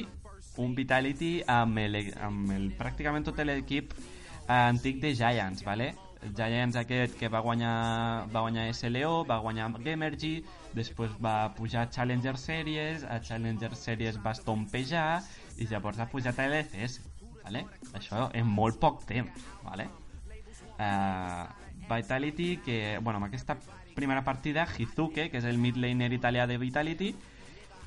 un 0.64 0.74
Vitality 0.76 1.34
amb, 1.52 1.84
el, 1.84 2.00
amb 2.24 2.56
el, 2.56 2.72
pràcticament 2.80 3.28
tot 3.28 3.44
l'equip 3.44 3.92
uh, 3.92 4.72
antic 4.72 5.04
de 5.04 5.14
Giants, 5.20 5.66
¿vale? 5.68 5.92
Giants 6.22 6.78
aquest 6.78 7.16
que 7.18 7.30
va 7.34 7.40
guanyar, 7.42 8.28
va 8.34 8.44
guanyar 8.46 8.68
SLO, 8.76 9.24
va 9.26 9.40
guanyar 9.42 9.72
Gamergy, 9.82 10.44
després 10.78 11.16
va 11.24 11.54
pujar 11.58 11.88
a 11.88 11.90
Challenger 11.90 12.38
Series, 12.38 13.04
a 13.04 13.20
Challenger 13.26 13.74
Series 13.76 14.20
va 14.22 14.36
estompejar 14.38 15.24
i 15.58 15.68
llavors 15.72 16.00
ha 16.00 16.08
pujat 16.12 16.38
a 16.40 16.46
LCS, 16.46 17.02
¿vale? 17.42 17.66
Això 17.98 18.30
en 18.38 18.48
molt 18.48 18.78
poc 18.80 19.02
temps, 19.10 19.50
¿vale? 19.66 19.90
Uh, 20.78 21.50
Vitality, 21.90 22.58
que, 22.64 23.00
bueno, 23.02 23.18
amb 23.18 23.32
aquesta 23.32 23.58
primera 23.96 24.24
partida, 24.24 24.68
Hizuke, 24.78 25.30
que 25.32 25.42
és 25.42 25.50
el 25.50 25.58
mid 25.58 25.78
laner 25.82 26.12
italià 26.14 26.46
de 26.48 26.60
Vitality, 26.62 27.16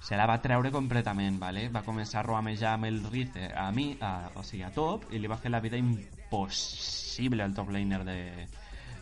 se 0.05 0.19
la 0.19 0.27
va 0.29 0.41
treure 0.43 0.75
completament, 0.75 1.39
¿vale? 1.41 1.69
va 1.73 1.81
començar 1.87 2.21
a 2.21 2.27
roamejar 2.27 2.75
amb 2.75 2.91
el 2.91 3.01
Rize 3.07 3.49
a 3.57 3.71
mi, 3.73 3.95
a, 4.05 4.29
o 4.35 4.43
sigui, 4.45 4.67
a 4.67 4.75
top, 4.75 5.07
i 5.15 5.23
li 5.23 5.31
va 5.31 5.41
fer 5.41 5.55
la 5.55 5.63
vida 5.65 5.81
impossible 5.81 6.14
al 6.33 7.55
top 7.55 7.71
laner 7.71 8.05
de, 8.05 8.49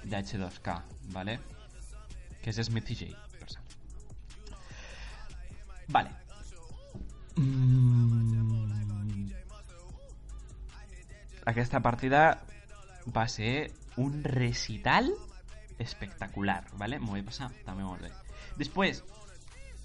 de 0.04 0.16
H2K, 0.16 0.82
¿vale? 1.12 1.38
que 2.42 2.50
és 2.50 2.58
Smithy 2.66 2.96
J, 2.98 3.08
per 3.38 3.48
cert. 3.54 3.76
Vale. 5.94 6.10
Mm. 7.36 8.22
Aquesta 11.52 11.80
partida 11.82 12.42
va 13.14 13.26
ser 13.26 13.72
un 13.96 14.22
recital 14.24 15.10
espectacular, 15.82 16.64
¿vale? 16.78 17.00
M'ho 17.02 17.16
vaig 17.16 17.24
passar 17.26 17.48
també 17.66 17.86
molt 17.86 18.04
bé. 18.04 18.12
Després, 18.58 19.02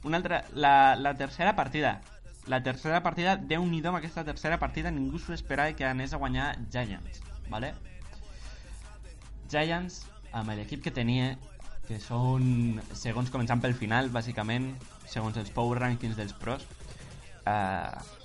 una 0.06 0.20
altra, 0.22 0.44
la, 0.54 0.96
la 1.00 1.16
tercera 1.18 1.56
partida. 1.56 1.98
La 2.48 2.62
tercera 2.64 3.02
partida, 3.04 3.36
déu 3.36 3.66
nhi 3.68 3.82
amb 3.84 3.98
aquesta 3.98 4.24
tercera 4.24 4.60
partida, 4.62 4.94
ningú 4.94 5.20
s'ho 5.20 5.34
esperava 5.36 5.74
que 5.76 5.86
anés 5.86 6.14
a 6.14 6.22
Giants, 6.72 7.24
¿vale? 7.50 7.74
Giants, 9.52 10.04
amb 10.36 10.52
l'equip 10.58 10.84
que 10.84 10.92
tenia, 10.92 11.36
que 11.88 12.02
són, 12.04 12.82
segons 12.94 13.32
començant 13.32 13.64
pel 13.64 13.78
final, 13.80 14.12
bàsicament, 14.12 14.74
segons 15.08 15.40
els 15.40 15.54
power 15.56 15.80
rankings 15.80 16.18
dels 16.20 16.36
pros, 16.36 16.66
eh, 17.48 18.18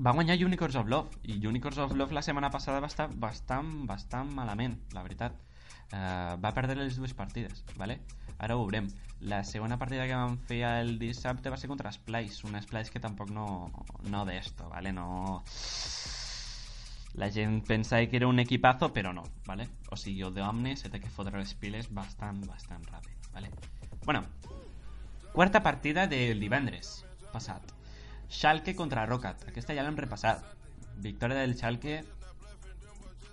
va 0.00 0.14
guanyar 0.16 0.38
Unicorns 0.40 0.76
of 0.80 0.88
Love 0.88 1.20
i 1.28 1.36
Unicorns 1.46 1.78
of 1.78 1.92
Love 1.92 2.16
la 2.16 2.22
setmana 2.24 2.50
passada 2.50 2.80
va 2.80 2.88
estar 2.88 3.10
bastant, 3.12 3.84
bastant 3.86 4.32
malament, 4.32 4.78
la 4.96 5.04
veritat 5.04 5.36
uh, 5.92 6.40
va 6.40 6.54
perdre 6.56 6.78
les 6.78 6.96
dues 6.96 7.12
partides 7.14 7.64
¿vale? 7.76 8.00
ara 8.38 8.56
ho 8.56 8.64
veurem 8.64 8.88
la 9.20 9.42
segona 9.44 9.76
partida 9.78 10.06
que 10.08 10.16
vam 10.16 10.38
fer 10.48 10.62
el 10.64 10.96
dissabte 10.98 11.52
va 11.52 11.58
ser 11.60 11.68
contra 11.68 11.92
Splice 11.92 12.46
una 12.48 12.62
Splice 12.64 12.90
que 12.94 13.02
tampoc 13.04 13.28
no, 13.30 13.70
no 14.08 14.24
d'esto 14.24 14.70
¿vale? 14.70 14.92
no 14.92 15.42
la 17.14 17.30
gent 17.30 17.64
pensa 17.66 18.04
que 18.06 18.16
era 18.16 18.28
un 18.28 18.38
equipazo 18.38 18.92
però 18.92 19.12
no, 19.12 19.24
¿vale? 19.46 19.68
o 19.90 19.96
sigui, 19.96 20.22
el 20.22 20.34
d'Omne 20.34 20.76
se 20.76 20.90
que 20.90 21.10
fotre 21.10 21.38
les 21.38 21.54
piles 21.54 21.90
bastant, 21.92 22.44
bastant 22.46 22.86
ràpid 22.86 23.32
¿vale? 23.32 23.50
bueno, 24.04 24.24
quarta 25.32 25.62
partida 25.62 26.06
del 26.06 26.40
divendres 26.40 27.04
passat 27.32 27.80
Schalke 28.30 28.76
contra 28.76 29.04
Rocat. 29.06 29.42
Aquesta 29.50 29.74
ja 29.74 29.82
l'hem 29.82 29.98
repassat. 29.98 30.44
Victòria 31.02 31.40
del 31.42 31.56
Schalke 31.58 31.98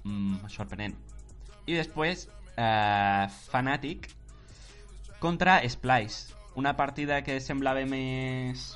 mm, 0.04 0.50
sorprenent. 0.50 0.98
I 1.70 1.78
després 1.78 2.26
eh, 2.58 3.28
Fnatic 3.52 4.10
contra 5.22 5.60
Splice. 5.70 6.34
Una 6.58 6.74
partida 6.74 7.22
que 7.22 7.38
semblava 7.44 7.86
més... 7.86 8.72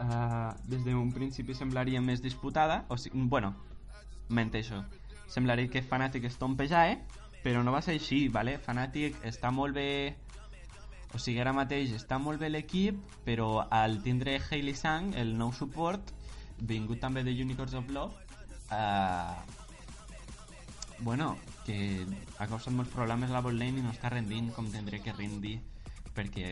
Eh, 0.00 0.50
des 0.72 0.84
d'un 0.84 1.12
principi 1.12 1.54
semblaria 1.54 2.00
més 2.00 2.22
disputada. 2.24 2.84
O 2.88 2.96
sigui, 2.96 3.26
bueno, 3.28 3.54
menteixo. 4.28 4.82
Semblaria 5.28 5.70
que 5.70 5.82
Fnatic 5.82 6.24
es 6.26 6.38
tompejava, 6.38 6.94
eh? 6.94 7.20
però 7.44 7.62
no 7.64 7.72
va 7.72 7.80
ser 7.80 7.94
així, 7.96 8.26
¿vale? 8.28 8.58
Fnatic 8.60 9.16
està 9.24 9.52
molt 9.54 9.76
bé 9.76 10.16
o 11.14 11.18
sigui, 11.18 11.40
ara 11.42 11.52
mateix 11.54 11.90
està 11.96 12.20
molt 12.22 12.38
bé 12.38 12.50
l'equip, 12.50 12.98
però 13.26 13.64
al 13.74 13.98
tindre 14.04 14.36
Hailey 14.38 14.76
Sang, 14.78 15.10
el 15.18 15.32
nou 15.38 15.50
suport, 15.56 16.12
vingut 16.70 17.00
també 17.02 17.24
de 17.26 17.34
Unicorns 17.34 17.74
of 17.74 17.90
Love, 17.90 18.14
eh, 18.70 19.34
bueno, 21.00 21.32
que 21.66 22.06
ha 22.38 22.46
causat 22.46 22.74
molts 22.76 22.92
problemes 22.94 23.32
la 23.34 23.42
botlane 23.42 23.80
i 23.80 23.84
no 23.84 23.90
està 23.90 24.12
rendint 24.12 24.52
com 24.54 24.70
tindré 24.70 25.00
que 25.02 25.16
rendir 25.16 25.58
perquè 26.14 26.46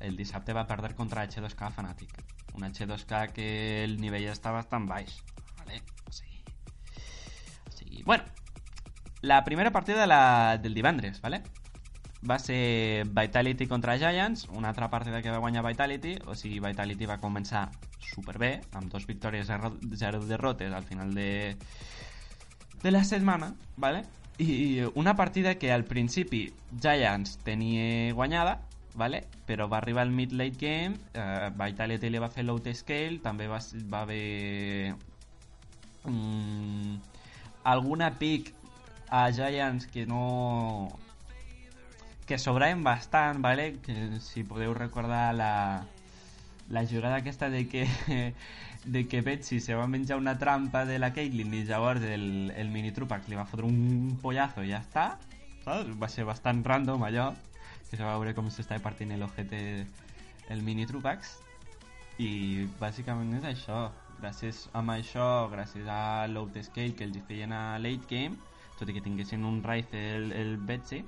el 0.00 0.16
dissabte 0.16 0.52
va 0.52 0.66
perdre 0.66 0.94
contra 0.94 1.24
H2K 1.26 1.72
Fnatic. 1.72 2.14
Un 2.54 2.62
H2K 2.68 3.32
que 3.32 3.48
el 3.84 3.98
nivell 4.00 4.28
està 4.30 4.52
bastant 4.54 4.86
baix. 4.88 5.18
Vale? 5.58 5.82
O 6.08 6.12
sigui... 6.12 8.02
Bueno, 8.04 8.24
la 9.22 9.42
primera 9.44 9.70
partida 9.72 10.00
de 10.02 10.06
la, 10.06 10.58
del 10.60 10.74
divendres, 10.74 11.20
¿vale? 11.20 11.42
va 12.28 12.38
ser 12.38 13.04
Vitality 13.06 13.66
contra 13.66 13.98
Giants, 13.98 14.48
una 14.48 14.70
altra 14.70 14.88
partida 14.88 15.20
que 15.22 15.30
va 15.30 15.38
guanyar 15.38 15.64
Vitality, 15.66 16.16
o 16.26 16.34
sigui, 16.34 16.60
Vitality 16.60 17.06
va 17.06 17.18
començar 17.20 17.66
superbé, 18.00 18.62
amb 18.72 18.90
dos 18.92 19.06
victòries, 19.06 19.50
zero 20.00 20.22
derrotes 20.24 20.72
al 20.72 20.84
final 20.84 21.12
de 21.14 21.56
de 22.82 22.90
la 22.90 23.02
setmana, 23.04 23.54
¿vale? 23.76 24.04
I 24.38 24.82
una 24.94 25.14
partida 25.16 25.54
que 25.56 25.72
al 25.72 25.84
principi 25.84 26.52
Giants 26.80 27.38
tenia 27.38 28.12
guanyada, 28.12 28.60
¿vale? 28.94 29.24
però 29.46 29.68
va 29.68 29.78
arribar 29.78 30.06
el 30.06 30.12
mid-late 30.12 30.56
game, 30.58 30.96
eh, 31.12 31.50
Vitality 31.58 32.10
li 32.10 32.18
va 32.18 32.30
fer 32.30 32.44
scale, 32.74 33.18
també 33.22 33.46
va, 33.46 33.58
va 33.90 34.00
haver 34.00 34.94
mm, 36.04 36.96
alguna 37.64 38.10
pick 38.18 38.54
a 39.08 39.30
Giants 39.30 39.86
que 39.86 40.06
no 40.06 40.88
que 42.26 42.38
sobraven 42.38 42.82
bastant, 42.82 43.42
¿vale? 43.42 43.76
Que 43.84 44.18
si 44.20 44.44
podeu 44.44 44.72
recordar 44.72 45.34
la, 45.34 45.84
la 46.70 46.86
jugada 46.86 47.16
aquesta 47.16 47.50
de 47.50 47.68
que 47.68 47.86
de 48.84 49.08
que 49.08 49.20
Betsy 49.22 49.60
se 49.60 49.74
va 49.74 49.86
menjar 49.86 50.18
una 50.18 50.38
trampa 50.38 50.84
de 50.84 50.98
la 50.98 51.12
Caitlyn 51.12 51.52
i 51.54 51.64
llavors 51.64 52.02
el, 52.02 52.52
el 52.56 52.68
mini 52.68 52.92
Trupac 52.92 53.28
li 53.28 53.36
va 53.36 53.46
fotre 53.48 53.64
un 53.66 54.18
pollazo 54.20 54.64
i 54.64 54.72
ja 54.72 54.82
està 54.84 55.06
saps? 55.64 55.94
va 56.00 56.08
ser 56.12 56.24
bastant 56.28 56.60
random 56.64 57.04
allò 57.04 57.30
que 57.94 58.00
se 58.00 58.06
va 58.06 58.16
veure 58.18 58.34
com 58.34 58.50
s'estava 58.50 58.82
partint 58.82 59.14
l'ojete 59.14 59.58
el 60.50 60.62
mini 60.66 60.86
Trupax 60.90 61.36
i 62.18 62.66
bàsicament 62.80 63.36
és 63.38 63.46
això 63.46 63.84
gràcies 64.18 64.64
a 64.74 64.82
això, 64.96 65.48
gràcies 65.52 65.86
a 65.86 66.26
l'out 66.26 66.58
scale 66.66 66.94
que 66.98 67.06
els 67.06 67.18
feien 67.28 67.54
a 67.54 67.78
late 67.78 68.10
game 68.10 68.34
tot 68.78 68.90
i 68.90 68.96
que 68.96 69.04
tinguessin 69.04 69.46
un 69.46 69.62
rifle 69.62 70.00
el, 70.16 70.32
el 70.32 70.56
Betsy 70.58 71.04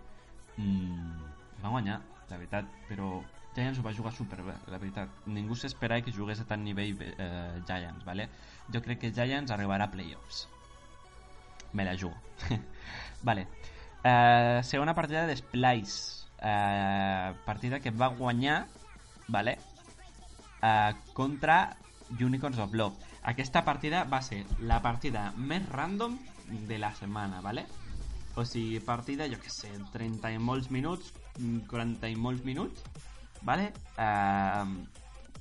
mmm, 0.59 1.27
va 1.65 1.75
guanyar 1.75 2.01
la 2.31 2.39
veritat, 2.39 2.71
però 2.89 3.21
Giants 3.55 3.79
ho 3.79 3.85
va 3.87 3.95
jugar 3.95 4.13
superbé, 4.13 4.57
la 4.69 4.79
veritat. 4.83 5.13
Ningú 5.31 5.57
s'esperava 5.57 6.03
que 6.05 6.13
jugués 6.13 6.43
a 6.43 6.47
tant 6.49 6.65
nivell 6.67 6.99
eh, 7.07 7.63
Giants, 7.69 8.05
¿vale? 8.05 8.29
Jo 8.75 8.83
crec 8.83 9.01
que 9.05 9.13
Giants 9.15 9.55
arribarà 9.55 9.87
a 9.87 9.93
playoffs. 9.93 10.47
Me 11.73 11.87
la 11.87 11.95
jugo. 11.97 12.19
vale. 13.29 13.47
Eh, 14.03 14.61
segona 14.63 14.95
partida 14.95 15.27
de 15.27 15.37
Splice. 15.39 16.16
Eh, 16.43 17.35
partida 17.45 17.81
que 17.81 17.91
va 17.91 18.09
guanyar, 18.09 18.67
¿vale? 19.29 19.59
Eh, 20.63 20.93
contra 21.13 21.77
Unicorns 22.21 22.59
of 22.59 22.75
Love. 22.75 22.97
Aquesta 23.23 23.65
partida 23.65 24.05
va 24.05 24.23
ser 24.23 24.45
la 24.61 24.81
partida 24.83 25.33
més 25.37 25.67
random 25.69 26.19
de 26.69 26.79
la 26.79 26.95
setmana, 26.95 27.41
¿vale? 27.41 27.67
O 28.37 28.45
sigui, 28.45 28.81
partida, 28.81 29.27
jo 29.33 29.41
que 29.41 29.51
sé, 29.51 29.73
30 29.93 30.31
i 30.35 30.39
molts 30.39 30.71
minuts, 30.71 31.15
40 31.71 32.11
i 32.13 32.17
molts 32.17 32.45
minuts, 32.45 32.85
¿vale? 33.43 33.73
Eh, 33.97 34.65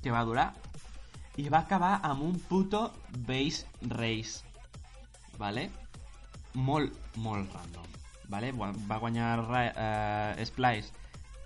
que 0.02 0.14
va 0.14 0.24
durar 0.24 0.54
i 1.42 1.50
va 1.52 1.66
acabar 1.66 2.00
amb 2.08 2.24
un 2.24 2.40
puto 2.40 2.88
base 3.28 3.68
race, 3.92 4.46
¿vale? 5.38 5.70
Molt, 6.54 6.96
molt 7.20 7.52
random, 7.52 7.95
¿vale? 8.30 8.52
Va 8.52 8.98
guanyar 8.98 9.46
eh, 9.62 10.46
Splice 10.46 10.92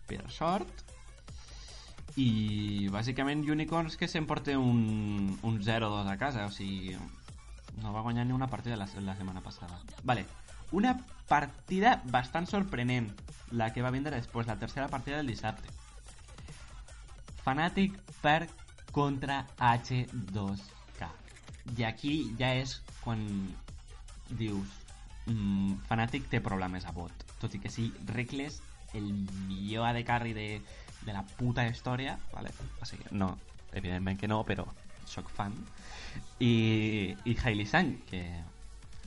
per 0.09 0.23
sort 0.31 0.85
i 2.19 2.89
bàsicament 2.91 3.45
Unicorns 3.47 3.95
que 3.97 4.07
s'emporta 4.09 4.57
un, 4.57 5.37
un 5.41 5.59
0-2 5.61 6.09
a 6.09 6.17
casa, 6.17 6.47
o 6.47 6.51
sigui, 6.51 6.95
no 7.79 7.93
va 7.93 8.01
guanyar 8.01 8.25
ni 8.25 8.33
una 8.33 8.49
partida 8.49 8.75
la, 8.75 8.89
la 9.05 9.15
setmana 9.15 9.41
passada. 9.41 9.79
Vale, 10.03 10.25
una 10.71 10.97
partida 11.29 12.01
bastant 12.05 12.49
sorprenent, 12.49 13.11
la 13.51 13.71
que 13.73 13.85
va 13.85 13.93
vindre 13.93 14.15
després, 14.17 14.47
la 14.47 14.59
tercera 14.59 14.89
partida 14.89 15.17
del 15.17 15.31
dissabte. 15.31 15.69
Fnatic 17.45 17.95
per 18.21 18.49
contra 18.91 19.45
H2K. 19.57 21.09
I 21.77 21.85
aquí 21.85 22.13
ja 22.39 22.51
és 22.57 22.79
quan 23.03 23.23
dius 24.29 24.88
mmm, 25.29 25.79
Fnatic 25.87 26.27
té 26.31 26.41
problemes 26.43 26.85
a 26.89 26.93
bot. 26.95 27.25
Tot 27.39 27.55
i 27.55 27.61
que 27.63 27.71
sí, 27.71 27.89
Reckless, 28.09 28.61
el 28.97 29.09
millor 29.47 29.87
AD 29.87 30.03
carry 30.05 30.33
de, 30.33 30.49
de 31.05 31.13
la 31.13 31.23
puta 31.23 31.67
història, 31.67 32.17
vale? 32.33 32.51
o 32.81 32.85
sigui, 32.89 33.05
no, 33.11 33.35
evidentment 33.73 34.19
que 34.19 34.27
no, 34.27 34.43
però 34.43 34.67
sóc 35.09 35.29
fan. 35.33 35.55
I, 36.43 37.15
i 37.25 37.37
Hailey 37.43 37.65
Sang, 37.69 37.95
que 38.09 38.23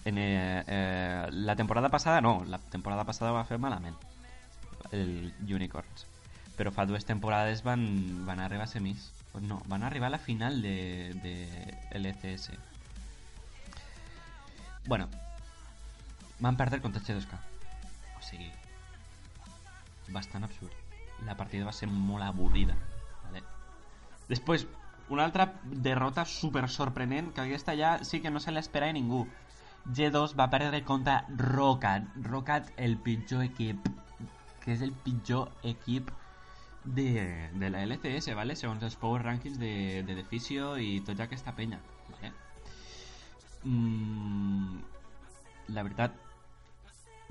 en, 0.05 0.19
eh, 0.19 0.65
eh, 0.67 1.27
la 1.31 1.57
temporada 1.57 1.89
passada 1.89 2.21
no, 2.21 2.45
la 2.45 2.59
temporada 2.59 3.05
passada 3.05 3.33
va 3.33 3.45
fer 3.45 3.59
malament 3.59 3.97
el 4.91 5.33
Unicorns 5.47 6.07
però 6.57 6.73
fa 6.75 6.85
dues 6.87 7.07
temporades 7.09 7.63
van, 7.65 7.85
van 8.27 8.43
arribar 8.43 8.67
a 8.67 8.73
semis 8.73 9.11
no, 9.41 9.63
van 9.67 9.83
arribar 9.83 10.11
a 10.11 10.17
la 10.17 10.19
final 10.19 10.61
de, 10.63 11.15
de 11.23 11.99
l'ECS 11.99 12.51
bueno 14.87 15.09
van 16.43 16.59
perdre 16.61 16.83
contra 16.85 17.03
H2K 17.03 17.41
o 18.19 18.23
sigui 18.29 18.51
bastant 20.13 20.45
absurd 20.45 21.25
la 21.27 21.37
partida 21.39 21.69
va 21.69 21.75
ser 21.77 21.89
molt 21.89 22.27
avorrida 22.27 22.77
vale? 23.25 23.45
després 24.29 24.67
una 25.13 25.25
altra 25.25 25.49
derrota 25.65 26.25
super 26.25 26.69
sorprenent 26.69 27.33
que 27.35 27.45
aquesta 27.45 27.77
ja 27.79 27.97
sí 28.05 28.21
que 28.21 28.31
no 28.35 28.41
se 28.41 28.55
l'esperava 28.55 28.97
ningú 28.97 29.27
G2 29.91 30.37
va 30.39 30.49
perdre 30.51 30.85
contra 30.85 31.25
Rocat. 31.37 32.07
Rocat, 32.23 32.71
el 32.77 32.97
pitjor 33.03 33.43
equip, 33.45 33.89
que 34.63 34.73
és 34.77 34.83
el 34.83 34.93
pitjor 35.05 35.51
equip 35.67 36.11
de, 36.85 37.51
de 37.59 37.71
la 37.71 37.83
LCS, 37.87 38.35
¿vale? 38.39 38.55
segons 38.57 38.83
els 38.87 38.97
Power 38.97 39.23
Rankings 39.25 39.59
de, 39.59 40.03
de 40.07 40.15
Deficio 40.15 40.77
i 40.79 41.01
tota 41.07 41.27
aquesta 41.27 41.55
penya. 41.59 41.81
¿vale? 42.13 42.33
Mm, 43.65 44.79
la 45.75 45.83
veritat, 45.83 46.15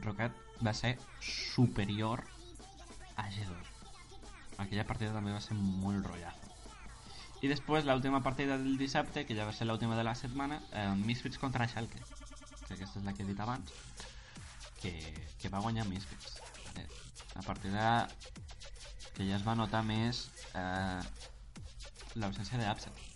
Rocat 0.06 0.38
va 0.62 0.74
ser 0.78 0.96
superior 1.22 2.24
a 3.16 3.28
G2. 3.30 3.70
Aquella 4.62 4.86
partida 4.86 5.14
també 5.16 5.34
va 5.34 5.42
ser 5.42 5.58
molt 5.58 6.06
rotllazo. 6.06 6.50
I 7.42 7.50
després, 7.50 7.88
l'última 7.90 8.22
partida 8.22 8.58
del 8.62 8.78
dissabte, 8.78 9.26
que 9.26 9.36
ja 9.38 9.48
va 9.50 9.54
ser 9.58 9.66
l'última 9.66 9.98
de 9.98 10.06
la 10.06 10.14
setmana, 10.14 10.62
eh, 10.72 10.92
Misfits 11.02 11.42
contra 11.42 11.68
Schalke 11.68 12.04
que 12.72 12.80
aquesta 12.80 13.00
és 13.02 13.06
la 13.06 13.14
que 13.14 13.24
he 13.24 13.28
dit 13.28 13.40
abans, 13.44 13.74
que, 14.82 14.94
que 15.42 15.52
va 15.52 15.62
guanyar 15.64 15.88
Misfits. 15.90 16.38
Eh, 16.80 16.88
a 17.36 17.44
partir 17.44 17.72
de 17.74 17.88
que 19.16 19.28
ja 19.28 19.36
es 19.38 19.46
va 19.46 19.58
notar 19.60 19.84
més 19.84 20.24
eh, 20.56 21.02
l'ausència 22.16 22.60
d'Upset. 22.62 23.08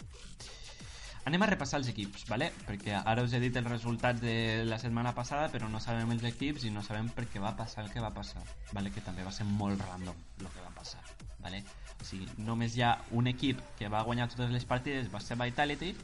Anem 1.25 1.41
a 1.41 1.47
repassar 1.49 1.79
els 1.81 1.87
equips, 1.89 2.27
¿vale? 2.29 2.51
perquè 2.67 2.99
ara 2.99 3.23
us 3.25 3.33
he 3.33 3.39
dit 3.41 3.55
els 3.57 3.65
resultats 3.65 4.21
de 4.21 4.61
la 4.69 4.77
setmana 4.77 5.15
passada, 5.17 5.47
però 5.49 5.65
no 5.73 5.81
sabem 5.81 6.11
els 6.13 6.25
equips 6.29 6.67
i 6.69 6.73
no 6.73 6.83
sabem 6.85 7.09
per 7.15 7.25
què 7.31 7.41
va 7.41 7.55
passar 7.57 7.81
el 7.81 7.89
que 7.89 8.03
va 8.03 8.13
passar, 8.13 8.43
¿vale? 8.77 8.91
que 8.93 9.01
també 9.01 9.25
va 9.25 9.33
ser 9.33 9.47
molt 9.49 9.81
random 9.87 10.13
el 10.39 10.45
que 10.45 10.61
va 10.61 10.69
passar. 10.77 11.01
¿vale? 11.41 11.63
O 11.97 12.05
sigui, 12.05 12.29
només 12.45 12.77
hi 12.77 12.85
ha 12.85 12.93
un 13.17 13.25
equip 13.31 13.61
que 13.79 13.89
va 13.89 14.03
guanyar 14.05 14.29
totes 14.29 14.53
les 14.53 14.69
partides, 14.69 15.09
va 15.09 15.23
ser 15.23 15.39
Vitality, 15.41 15.95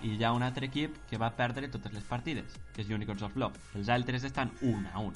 i 0.00 0.16
hi 0.16 0.24
ha 0.24 0.32
un 0.32 0.48
altre 0.48 0.72
equip 0.72 0.96
que 1.10 1.20
va 1.20 1.34
perdre 1.36 1.68
totes 1.68 1.92
les 1.92 2.08
partides, 2.08 2.56
que 2.72 2.80
és 2.80 2.88
Unicorns 2.88 3.28
of 3.28 3.36
Love. 3.36 3.60
Els 3.76 3.92
altres 3.92 4.24
estan 4.24 4.52
un 4.62 4.88
a 4.94 5.04
un. 5.04 5.12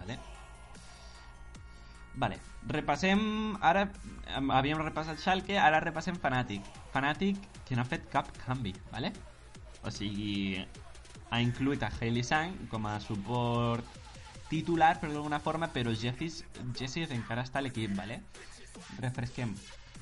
Vale? 0.00 0.16
Vale, 2.14 2.40
repassem... 2.68 3.20
Ara 3.60 3.86
havíem 4.56 4.80
repassat 4.82 5.20
Schalke, 5.22 5.58
ara 5.58 5.80
repassem 5.80 6.18
Fnatic. 6.18 6.66
Fnatic 6.94 7.40
que 7.68 7.76
no 7.76 7.82
ha 7.84 7.88
fet 7.88 8.06
cap 8.12 8.30
canvi, 8.44 8.74
vale? 8.90 9.12
O 9.86 9.92
sigui, 9.94 10.60
ha 11.30 11.40
incluït 11.40 11.82
a 11.86 11.90
Hailey 12.00 12.26
Sang 12.26 12.54
com 12.70 12.86
a 12.90 12.98
suport 13.00 13.98
titular, 14.50 14.96
per 14.98 15.12
d'alguna 15.12 15.38
forma, 15.38 15.70
però 15.70 15.94
Jessis, 15.94 16.42
Jessis 16.78 17.12
encara 17.14 17.46
està 17.46 17.60
a 17.60 17.64
l'equip, 17.64 17.94
vale? 17.96 18.18
Refresquem. 18.98 19.54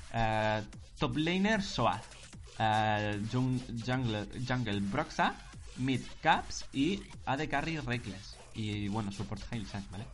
Uh, 0.08 0.64
top 0.96 1.20
laner, 1.20 1.60
Soaz 1.62 2.18
eh, 2.58 3.20
Jungle, 3.30 4.26
Jungle 4.46 4.80
Broxa, 4.80 5.34
Mid 5.76 6.02
Caps 6.20 6.64
i 6.72 7.00
AD 7.24 7.48
Carry 7.48 7.78
Reckless. 7.78 8.36
I, 8.54 8.88
bueno, 8.88 9.12
support 9.12 9.40
Hailsang, 9.52 9.84
¿vale? 9.90 10.06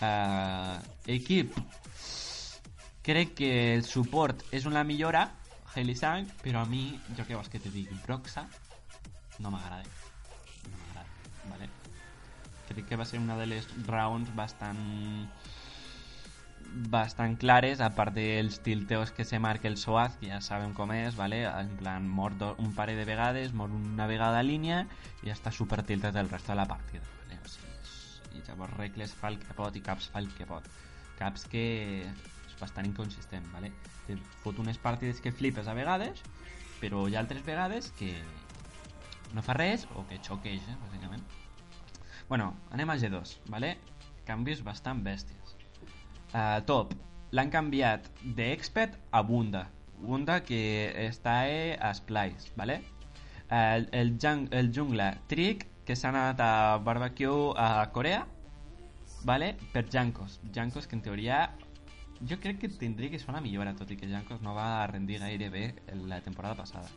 Eh, 0.00 0.78
equip. 1.06 1.56
Crec 3.02 3.34
que 3.34 3.50
el 3.74 3.84
support 3.84 4.42
és 4.54 4.66
una 4.68 4.84
millora, 4.84 5.26
Hailsang, 5.74 6.26
però 6.42 6.64
a 6.64 6.68
mi, 6.68 6.84
jo 7.16 7.24
què 7.24 7.36
vols 7.36 7.50
que 7.52 7.60
te 7.62 7.70
digui, 7.72 7.96
Broxa 8.04 8.46
no 9.40 9.52
m'agrada. 9.52 9.84
No 10.66 10.76
m'agrada, 10.76 11.06
¿vale? 11.48 11.70
Crec 12.68 12.88
que 12.88 12.98
va 13.00 13.06
ser 13.08 13.20
una 13.20 13.38
de 13.38 13.48
les 13.50 13.68
rounds 13.86 14.34
bastant 14.36 14.80
bastant 16.70 17.34
clares, 17.40 17.80
a 17.82 17.90
part 17.96 18.14
dels 18.14 18.60
tilteos 18.62 19.10
que 19.10 19.24
se 19.24 19.40
marca 19.42 19.66
el 19.66 19.76
Soaz, 19.76 20.16
que 20.20 20.28
ja 20.30 20.40
sabem 20.40 20.74
com 20.74 20.92
és, 20.94 21.16
¿vale? 21.18 21.42
en 21.48 21.72
plan, 21.80 22.06
mor 22.06 22.36
un 22.58 22.74
pare 22.76 22.94
de 22.94 23.04
vegades, 23.04 23.52
mor 23.52 23.70
una 23.74 24.06
vegada 24.06 24.38
a 24.38 24.46
línia 24.46 24.84
i 25.26 25.34
està 25.34 25.50
super 25.50 25.82
el 25.88 26.30
resto 26.30 26.52
de 26.52 26.56
la 26.56 26.68
partida. 26.68 27.19
I 28.34 28.42
llavors 28.46 28.76
Reckless 28.78 29.14
fa 29.16 29.30
el 29.32 29.38
que 29.42 29.56
pot 29.58 29.76
i 29.76 29.82
Caps 29.84 30.10
fa 30.12 30.22
el 30.22 30.30
que 30.36 30.46
pot. 30.48 30.66
Caps 31.18 31.46
que 31.52 31.64
és 32.06 32.54
bastant 32.60 32.86
inconsistent, 32.88 33.46
¿vale? 33.54 33.72
Te 34.06 34.16
fot 34.44 34.58
unes 34.62 34.78
partides 34.78 35.20
que 35.20 35.32
flipes 35.32 35.68
a 35.68 35.74
vegades, 35.76 36.22
però 36.80 37.06
hi 37.08 37.16
ha 37.16 37.22
altres 37.24 37.44
vegades 37.46 37.90
que 37.98 38.14
no 39.34 39.44
fa 39.46 39.54
res 39.56 39.86
o 39.94 40.04
que 40.08 40.18
xoqueix, 40.24 40.62
eh, 40.68 40.76
bàsicament. 40.86 41.22
Bueno, 42.28 42.54
anem 42.70 42.90
a 42.90 42.96
G2, 42.96 43.36
¿vale? 43.50 43.76
Canvis 44.26 44.62
bastant 44.66 45.02
bèsties. 45.06 45.56
Uh, 46.30 46.60
top, 46.66 46.94
l'han 47.34 47.50
canviat 47.50 48.06
d'Expert 48.38 48.96
a 49.10 49.22
Bunda. 49.26 49.66
Bunda 50.00 50.38
que 50.46 50.60
està 51.08 51.42
eh, 51.50 51.74
a 51.76 51.92
Splice, 51.94 52.54
¿vale? 52.56 52.80
Uh, 53.50 53.76
el, 53.76 53.88
el, 53.92 54.14
el 54.54 54.70
jungla 54.74 55.12
Trick, 55.28 55.66
que 55.84 55.96
s'ha 55.96 56.10
anat 56.10 56.40
a 56.40 56.78
Barbecue 56.78 57.54
a 57.56 57.90
Corea, 57.92 58.26
¿vale? 59.24 59.56
Per 59.72 59.88
Jankos. 59.88 60.40
Jankos 60.54 60.86
que 60.86 60.96
en 60.96 61.02
teoria 61.02 61.56
jo 62.28 62.38
crec 62.38 62.58
que 62.60 62.68
tindria 62.68 63.10
que 63.10 63.18
ser 63.18 63.30
una 63.30 63.40
millora, 63.40 63.74
tot 63.76 63.90
i 63.90 63.96
que 63.96 64.08
Jankos 64.08 64.42
no 64.44 64.54
va 64.54 64.86
rendir 64.86 65.20
gaire 65.20 65.48
bé 65.50 65.64
la 66.06 66.20
temporada 66.20 66.54
passada. 66.54 66.88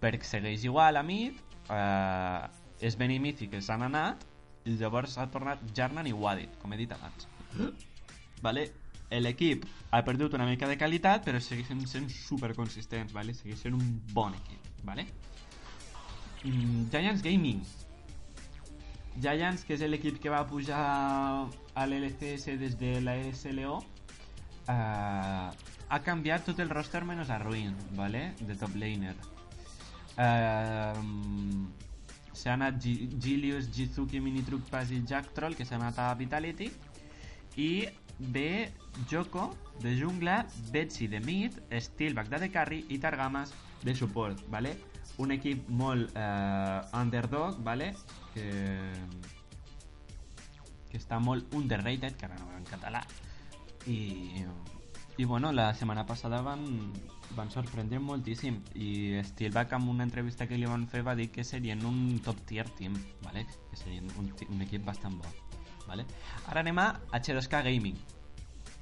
Perquè 0.00 0.24
segueix 0.24 0.64
igual 0.64 0.96
a 0.96 1.02
mid, 1.02 1.36
eh, 1.68 2.46
és 2.80 2.96
Ben 2.96 3.10
i 3.10 3.32
que 3.48 3.60
s'han 3.60 3.82
anat, 3.82 4.24
i 4.64 4.76
llavors 4.76 5.18
ha 5.18 5.26
tornat 5.30 5.58
Jarnan 5.74 6.06
i 6.06 6.12
Wadid, 6.12 6.56
com 6.62 6.72
he 6.72 6.76
dit 6.76 6.92
abans. 6.92 7.26
Vale? 8.42 8.70
L'equip 9.10 9.64
ha 9.90 10.04
perdut 10.06 10.34
una 10.34 10.46
mica 10.46 10.68
de 10.68 10.78
qualitat, 10.78 11.24
però 11.24 11.40
segueixen 11.40 11.80
sent 11.86 12.08
super 12.10 12.54
consistents, 12.54 13.12
vale? 13.12 13.34
segueix 13.34 13.58
sent 13.58 13.74
un 13.74 14.00
bon 14.14 14.34
equip. 14.34 14.68
Vale? 14.84 15.06
Mm, 16.44 16.86
Giants 16.92 17.22
Gaming, 17.22 17.64
Giants, 19.18 19.64
que 19.66 19.74
és 19.74 19.82
l'equip 19.88 20.20
que 20.22 20.30
va 20.30 20.44
pujar 20.46 20.80
a 21.74 21.86
l'LCS 21.86 22.56
des 22.60 22.76
de 22.78 23.00
la 23.02 23.16
SLO, 23.34 23.80
eh, 24.70 25.50
ha 25.90 26.00
canviat 26.06 26.46
tot 26.46 26.60
el 26.62 26.70
roster 26.70 27.02
menys 27.04 27.30
a 27.30 27.38
Ruin, 27.42 27.74
¿vale? 27.98 28.34
de 28.40 28.56
top 28.56 28.76
laner. 28.78 29.16
Eh, 30.16 31.00
s'ha 32.32 32.54
anat 32.54 32.78
G 32.80 33.08
Gilius, 33.20 33.70
Jizuki, 33.74 34.20
Minitruc, 34.20 34.62
Paz 34.70 34.92
i 34.94 35.02
Jack 35.06 35.34
Troll, 35.34 35.56
que 35.56 35.66
s'ha 35.66 35.76
anat 35.80 35.98
a 35.98 36.12
Vitality, 36.14 36.70
i 37.56 37.88
ve 38.20 38.70
Joko 39.10 39.50
de 39.82 39.96
jungla, 39.98 40.46
Betsy 40.70 41.08
de 41.08 41.20
mid, 41.20 41.58
Steel 41.80 42.14
Bagdad 42.14 42.40
de 42.40 42.50
carry 42.50 42.84
i 42.88 42.98
Targamas 42.98 43.52
de 43.82 43.94
support, 43.94 44.38
¿vale? 44.48 44.76
Un 45.18 45.32
equip 45.32 45.68
molt 45.68 46.14
eh, 46.16 46.80
underdog, 46.96 47.58
¿vale? 47.64 47.94
Que, 48.34 48.46
que 50.90 50.98
està 50.98 51.18
molt 51.18 51.54
underrated, 51.54 52.16
que 52.16 52.28
ara 52.28 52.38
no 52.38 52.52
en 52.56 52.64
català, 52.68 53.02
i, 53.86 54.44
i 55.16 55.24
bueno, 55.24 55.52
la 55.52 55.72
setmana 55.74 56.06
passada 56.06 56.40
van, 56.42 56.64
van 57.36 57.50
sorprendre 57.50 58.00
moltíssim 58.02 58.60
i 58.74 59.20
Steelback 59.26 59.74
amb 59.76 59.90
una 59.92 60.06
entrevista 60.06 60.46
que 60.48 60.58
li 60.58 60.68
van 60.68 60.86
fer 60.90 61.02
va 61.06 61.14
dir 61.18 61.30
que 61.34 61.44
serien 61.44 61.84
un 61.86 62.18
top 62.24 62.40
tier 62.48 62.66
team 62.78 62.96
vale? 63.24 63.46
que 63.70 63.76
serien 63.76 64.08
un, 64.18 64.30
un 64.48 64.62
equip 64.66 64.84
bastant 64.86 65.18
bo 65.18 65.30
vale? 65.86 66.06
ara 66.48 66.64
anem 66.64 66.78
a 66.78 66.88
H2K 67.12 67.62
Gaming 67.68 67.98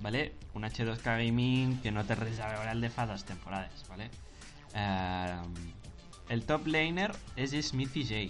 vale? 0.01 0.25
un 0.55 0.65
H2K 0.65 1.19
Gaming 1.25 1.79
que 1.83 1.93
no 1.93 2.05
té 2.07 2.17
res 2.19 2.41
a 2.41 2.53
veure 2.55 2.73
el 2.73 2.87
de 2.87 2.91
fa 2.91 3.07
dues 3.07 3.27
temporades 3.29 3.85
vale? 3.91 4.11
eh, 4.75 5.43
el 6.29 6.45
top 6.45 6.67
laner 6.69 7.11
és 7.37 7.55
Smithy 7.71 8.05
J 8.05 8.23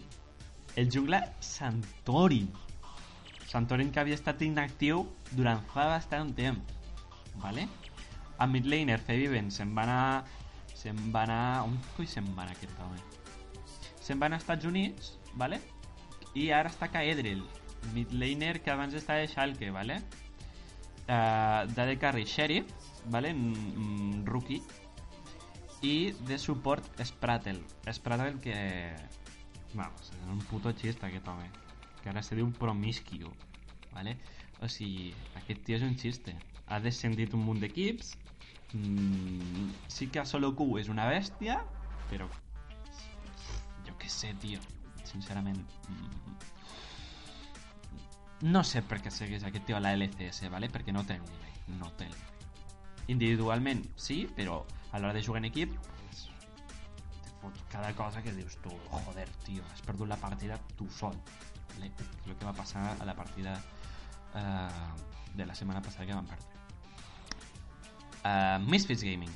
el 0.78 0.90
jungla 0.90 1.22
Santorin 1.40 2.48
Santorin 3.48 3.90
que 3.90 4.00
havia 4.00 4.18
estat 4.18 4.42
inactiu 4.46 5.06
durant 5.32 5.64
fa 5.72 5.88
bastant 5.94 6.34
temps 6.36 6.74
vale? 7.42 7.66
a 8.38 8.46
midlaner 8.46 9.00
Feviven 9.02 9.50
se'n 9.50 9.74
va 9.74 9.82
anar 9.82 10.24
se'n 10.78 10.98
va 11.14 11.24
anar 11.26 11.64
on 11.66 11.74
coi 11.96 12.06
se'n 12.06 12.28
va 12.36 12.44
anar 12.44 12.54
aquest 12.54 12.82
home 12.84 13.00
se'n 13.98 14.20
va 14.20 14.30
anar 14.30 14.38
als 14.38 14.46
Estats 14.46 14.70
Units 14.70 15.16
vale? 15.34 15.58
i 16.38 16.50
ara 16.54 16.70
està 16.70 16.90
Caedrel 16.92 17.42
midlaner 17.94 18.60
que 18.62 18.70
abans 18.70 18.94
estava 18.94 19.26
a 19.26 19.30
Schalke 19.30 19.72
vale? 19.74 19.98
uh, 21.08 21.66
de 21.66 21.98
carry 21.98 22.26
Sheriff 22.26 22.70
vale? 23.06 23.34
Mm, 23.34 24.22
rookie 24.26 24.62
i 25.82 26.12
de 26.26 26.38
suport 26.38 26.84
Spratel. 27.04 27.60
Spratel 27.92 28.40
que 28.40 28.56
vamos, 29.74 30.10
és 30.10 30.26
un 30.26 30.40
puto 30.50 30.72
xista 30.74 31.06
aquest 31.06 31.28
home 31.28 31.48
que 32.02 32.10
ara 32.10 32.22
se 32.22 32.36
diu 32.38 32.48
promiscu 32.58 33.30
vale? 33.92 34.16
o 34.60 34.68
sigui, 34.68 35.12
aquest 35.38 35.62
tio 35.66 35.76
és 35.76 35.84
un 35.86 35.94
xiste 35.98 36.34
ha 36.68 36.80
descendit 36.82 37.32
un 37.34 37.44
munt 37.46 37.60
d'equips. 37.62 38.16
Mm, 38.74 39.70
sí 39.88 40.08
que 40.12 40.20
a 40.20 40.26
solo 40.26 40.50
Q 40.56 40.76
és 40.80 40.90
una 40.92 41.06
bèstia 41.08 41.62
però 42.10 42.26
jo 43.86 43.94
què 43.96 44.08
sé, 44.12 44.34
tio. 44.42 44.60
Sincerament 45.08 45.60
mm, 45.88 46.34
no 48.50 48.64
sé 48.64 48.82
per 48.82 49.00
què 49.02 49.10
segueix 49.10 49.44
aquest 49.46 49.64
tio 49.66 49.78
a 49.78 49.80
la 49.80 49.94
LCS 49.96 50.50
vale? 50.50 50.68
perquè 50.68 50.92
no 50.92 51.06
nivell 51.06 51.78
no 51.78 51.92
té. 51.96 52.04
El 52.04 52.10
nivell 52.10 52.26
individualment 53.08 53.82
sí, 53.96 54.26
però 54.36 54.62
a 54.92 54.98
l'hora 54.98 55.14
de 55.14 55.22
jugar 55.22 55.42
en 55.42 55.50
equip 55.50 55.74
te 57.22 57.34
fots 57.40 57.64
cada 57.70 57.92
cosa 57.94 58.22
que 58.22 58.32
dius 58.32 58.56
tu, 58.64 58.70
joder, 58.90 59.28
tio, 59.44 59.62
has 59.72 59.82
perdut 59.82 60.08
la 60.08 60.16
partida 60.16 60.58
tu 60.76 60.88
sol. 60.90 61.14
¿vale? 61.74 61.92
El 62.26 62.36
que 62.36 62.44
va 62.44 62.52
passar 62.52 62.96
a 62.98 63.04
la 63.04 63.14
partida 63.14 63.54
eh, 64.34 64.68
de 65.34 65.46
la 65.46 65.54
setmana 65.54 65.82
passada 65.82 66.06
que 66.06 66.14
van 66.14 66.26
perdre. 66.26 66.46
Uh, 68.24 68.58
Misfits 68.68 69.02
Gaming. 69.02 69.30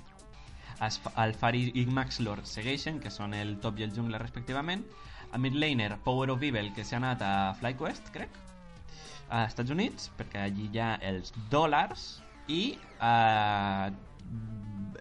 El 1.17 1.35
Fari 1.39 1.71
i 1.79 1.85
Max 1.87 2.19
Lord 2.21 2.49
segueixen, 2.51 2.99
que 3.01 3.13
són 3.15 3.37
el 3.39 3.55
top 3.63 3.79
i 3.79 3.87
el 3.87 3.93
jungla 3.95 4.19
respectivament. 4.19 4.83
A 5.33 5.39
midlaner, 5.39 5.95
Power 6.05 6.33
of 6.35 6.43
Evil, 6.43 6.73
que 6.75 6.85
s'ha 6.85 6.99
anat 6.99 7.23
a 7.23 7.33
FlyQuest, 7.61 8.11
crec, 8.13 8.35
a 9.31 9.45
Estats 9.47 9.71
Units, 9.71 10.11
perquè 10.19 10.43
allí 10.49 10.67
hi 10.73 10.83
ha 10.83 10.97
els 11.09 11.31
dòlars, 11.55 12.09
i 12.51 12.75
uh, 12.99 13.87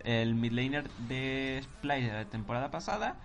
el 0.05 0.35
midlaner 0.35 0.89
de 1.07 1.61
Splice 1.63 2.07
de 2.07 2.13
la 2.13 2.29
temporada 2.29 2.71
passada 2.71 3.15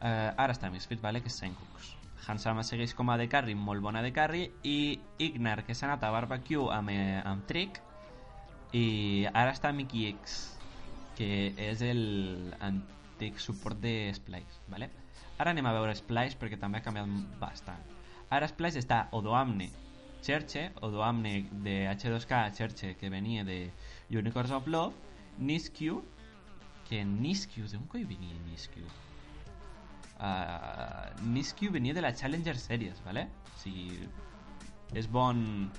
eh, 0.00 0.32
ara 0.36 0.52
està 0.52 0.68
a 0.68 0.74
Misfits, 0.74 1.02
vale? 1.02 1.22
que 1.22 1.30
és 1.32 1.38
Sencooks 1.40 1.96
Hansama 2.28 2.62
segueix 2.66 2.92
com 2.94 3.08
a 3.10 3.16
de 3.16 3.26
carry, 3.32 3.54
molt 3.56 3.80
bona 3.82 4.02
de 4.04 4.12
carry 4.12 4.44
i 4.62 5.00
Ignar, 5.18 5.62
que 5.64 5.74
s'ha 5.74 5.88
anat 5.88 6.04
a 6.04 6.12
Barbecue 6.12 6.68
amb, 6.74 6.92
eh, 6.92 7.20
amb 7.24 7.46
Trick 7.48 7.80
i 8.76 9.26
ara 9.32 9.54
està 9.54 9.72
Mickey 9.74 10.08
X 10.12 10.40
que 11.18 11.52
és 11.58 11.82
el 11.82 12.54
antic 12.60 13.40
suport 13.42 13.80
de 13.82 14.12
Splice 14.14 14.64
vale? 14.70 14.90
ara 15.40 15.54
anem 15.54 15.66
a 15.66 15.74
veure 15.76 15.96
Splice 15.96 16.38
perquè 16.38 16.60
també 16.60 16.78
ha 16.80 16.86
canviat 16.86 17.38
bastant 17.40 17.82
ara 18.30 18.48
Splice 18.48 18.80
està 18.80 19.06
Odoamne 19.16 19.70
Cherche, 20.20 20.68
Odoamne 20.84 21.48
de 21.64 21.86
H2K 21.88 22.50
Cherche 22.54 22.94
que 23.00 23.08
venia 23.08 23.44
de 23.44 23.70
Unicorns 24.10 24.52
of 24.52 24.68
Love 24.68 25.09
Niskyu 25.38 26.02
que 26.88 27.04
Niskyu, 27.04 27.68
d'on 27.70 27.86
coi 27.86 28.02
venia 28.04 28.34
Niskyu? 28.48 28.84
Uh, 30.18 31.06
Niskyu 31.32 31.70
venia 31.70 31.94
de 31.94 32.02
la 32.02 32.12
Challenger 32.12 32.58
Series, 32.58 32.98
¿vale? 33.04 33.28
O 33.54 33.58
sigui, 33.62 34.08
és 34.98 35.06
bon 35.06 35.70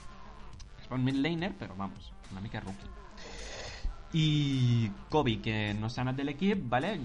és 0.79 0.87
bon 0.89 1.03
midlaner, 1.03 1.51
però 1.59 1.75
vamos, 1.77 2.13
una 2.31 2.41
mica 2.41 2.63
rookie. 2.63 2.89
I 4.13 4.91
Kobe, 5.09 5.37
que 5.43 5.73
no 5.79 5.89
s'ha 5.89 6.05
anat 6.05 6.17
de 6.17 6.25
l'equip, 6.25 6.63
¿vale? 6.71 6.97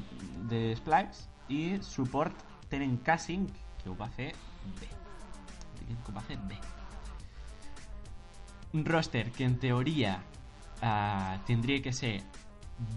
De 0.51 0.75
Splice, 0.79 1.27
i 1.49 1.79
support 1.83 2.47
tenen 2.71 2.97
K5, 3.03 3.51
que 3.83 3.99
va 3.99 4.09
fer 4.15 4.33
bé. 4.81 4.89
Diguem 5.81 6.01
que 6.07 6.15
va 6.15 6.25
fer 6.31 6.39
bé. 6.49 6.59
Un 8.75 8.85
roster 8.85 9.31
que 9.33 9.45
en 9.47 9.59
teoria 9.63 10.17
uh, 10.83 11.37
tindria 11.47 11.83
que 11.83 11.93
ser 11.93 12.21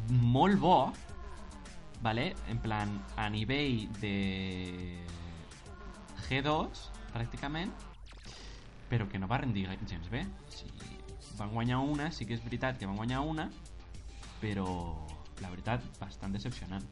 molt 0.09 0.59
bo, 0.59 0.93
¿vale? 2.01 2.35
En 2.47 2.59
plan, 2.59 2.91
a 3.15 3.29
nivell 3.29 3.87
de 3.99 4.99
G2, 6.27 6.89
pràcticament, 7.13 7.71
però 8.89 9.07
que 9.09 9.19
no 9.19 9.27
va 9.27 9.41
rendir 9.43 9.67
gens 9.87 10.09
bé. 10.09 10.25
O 10.25 10.51
sigui, 10.51 10.97
van 11.37 11.53
guanyar 11.53 11.79
una, 11.79 12.11
sí 12.11 12.25
que 12.25 12.35
és 12.35 12.43
veritat 12.43 12.79
que 12.79 12.87
van 12.89 12.97
guanyar 12.99 13.21
una, 13.21 13.49
però 14.41 14.67
la 15.39 15.49
veritat, 15.49 15.83
bastant 15.99 16.35
decepcionant. 16.35 16.85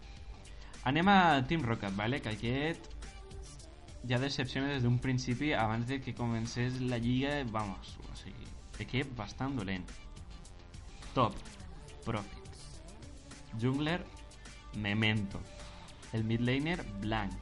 Anem 0.88 1.10
a 1.12 1.44
Team 1.48 1.66
Rocket, 1.68 1.96
¿vale? 1.96 2.22
Que 2.22 2.32
aquest 2.32 2.94
ja 4.08 4.20
decepciona 4.20 4.72
des 4.72 4.84
d'un 4.84 5.00
principi 5.04 5.52
abans 5.52 5.88
de 5.88 6.00
que 6.00 6.14
comencés 6.16 6.80
la 6.80 6.98
lliga, 6.98 7.44
vamos, 7.52 7.98
o 8.08 8.16
sigui, 8.16 8.48
equip 8.80 9.12
bastant 9.18 9.58
dolent. 9.58 9.88
Top, 11.18 11.34
Profit. 12.06 12.44
Jungler, 13.60 14.06
Memento. 14.76 15.40
El 16.14 16.24
midlaner, 16.24 16.86
Blanc. 17.02 17.34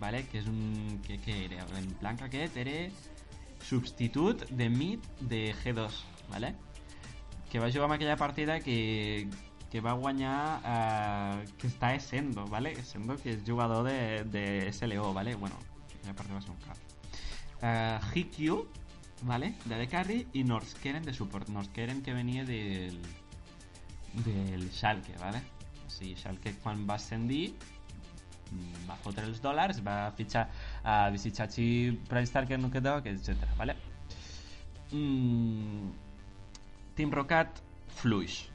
Vale? 0.00 0.22
Que 0.30 0.40
és 0.40 0.46
un... 0.48 1.02
Que, 1.04 1.18
que 1.20 1.34
era? 1.44 1.66
El 1.76 1.90
Blanc 2.00 2.24
aquest 2.24 2.56
era 2.56 2.78
substitut 3.60 4.46
de 4.48 4.70
mid 4.72 5.04
de 5.20 5.42
G2, 5.60 5.98
vale? 6.30 6.54
Que 7.50 7.60
va 7.60 7.68
jugar 7.68 7.90
en 7.90 7.96
aquella 7.98 8.16
partida 8.16 8.60
que, 8.60 9.28
que 9.68 9.84
va 9.84 9.92
guanyar 9.92 10.62
eh, 10.64 11.44
que 11.60 11.68
està 11.68 11.92
Essendo, 11.92 12.46
¿vale? 12.46 12.72
Essendo 12.72 13.18
que 13.20 13.36
és 13.36 13.44
jugador 13.44 13.84
de, 13.84 14.24
de 14.24 14.72
SLO, 14.72 15.12
¿vale? 15.12 15.36
Bueno, 15.36 15.60
aquella 15.98 16.16
partida 16.16 16.40
va 16.40 16.40
ser 16.40 16.56
un 16.56 16.64
cap. 16.64 16.80
eh, 17.62 17.98
¿vale? 19.22 19.54
De 19.64 19.88
Carry 19.88 20.28
y 20.32 20.44
Norskeren 20.44 21.04
de 21.04 21.12
support. 21.12 21.48
Norskeren 21.48 22.02
que 22.02 22.12
venia 22.12 22.44
del, 22.44 23.00
del 24.24 24.70
Schalke, 24.70 25.16
¿vale? 25.18 25.42
Sigui, 25.88 26.16
Schalke 26.16 26.54
quan 26.62 26.86
va 26.88 26.94
ascendir 26.94 27.52
mm, 28.50 28.86
va 28.88 28.96
fotre 29.04 29.26
els 29.28 29.42
dòlars, 29.44 29.82
va 29.84 30.12
fitxar 30.16 30.46
a 30.84 31.10
Visichachi, 31.10 31.98
Price 32.08 32.30
Starker, 32.30 32.58
Nukedog, 32.60 33.06
etc. 33.06 33.36
¿vale? 33.56 33.76
Mm, 34.92 35.90
Team 36.94 37.12
Rocket 37.12 37.62
fluix, 37.88 38.48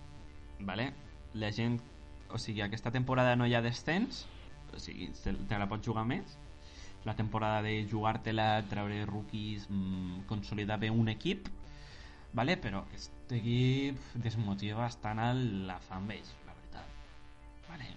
¿vale? 0.59 0.93
La 1.33 1.51
gent, 1.51 1.79
o 2.29 2.37
sigui, 2.37 2.61
aquesta 2.61 2.91
temporada 2.91 3.35
no 3.35 3.47
hi 3.47 3.55
ha 3.55 3.61
descens, 3.61 4.25
o 4.73 4.79
sigui, 4.79 5.11
te 5.23 5.57
la 5.57 5.69
pots 5.69 5.87
jugar 5.87 6.05
més. 6.05 6.37
La 7.07 7.15
temporada 7.15 7.61
de 7.63 7.87
jugar-te-la, 7.89 8.65
treure 8.67 9.05
rookies, 9.07 9.69
mm, 9.69 10.25
consolidar 10.27 10.79
bé 10.81 10.89
un 10.91 11.07
equip, 11.07 11.47
¿vale? 12.33 12.57
però 12.57 12.83
aquest 12.83 13.31
equip 13.33 13.97
desmotiva 14.21 14.83
bastant 14.83 15.19
el, 15.23 15.39
la 15.67 15.79
fanbase, 15.87 16.35
la 16.45 16.55
veritat. 16.57 16.85
Vale. 17.69 17.93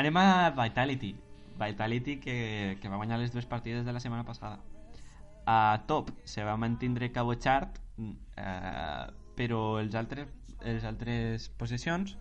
Anem 0.00 0.16
a 0.18 0.50
Vitality. 0.56 1.14
Vitality 1.60 2.16
que, 2.18 2.78
que 2.80 2.90
va 2.90 2.98
guanyar 2.98 3.20
les 3.20 3.32
dues 3.32 3.46
partides 3.46 3.84
de 3.84 3.92
la 3.92 4.00
setmana 4.02 4.24
passada. 4.24 4.58
A 5.46 5.84
top 5.86 6.10
se 6.24 6.42
va 6.42 6.56
mantindre 6.56 7.12
Cabo 7.12 7.34
Chart, 7.36 7.78
eh, 8.00 9.04
però 9.36 9.78
els 9.78 9.94
altres, 9.94 10.32
les 10.64 10.84
altres 10.88 11.50
posicions 11.60 12.16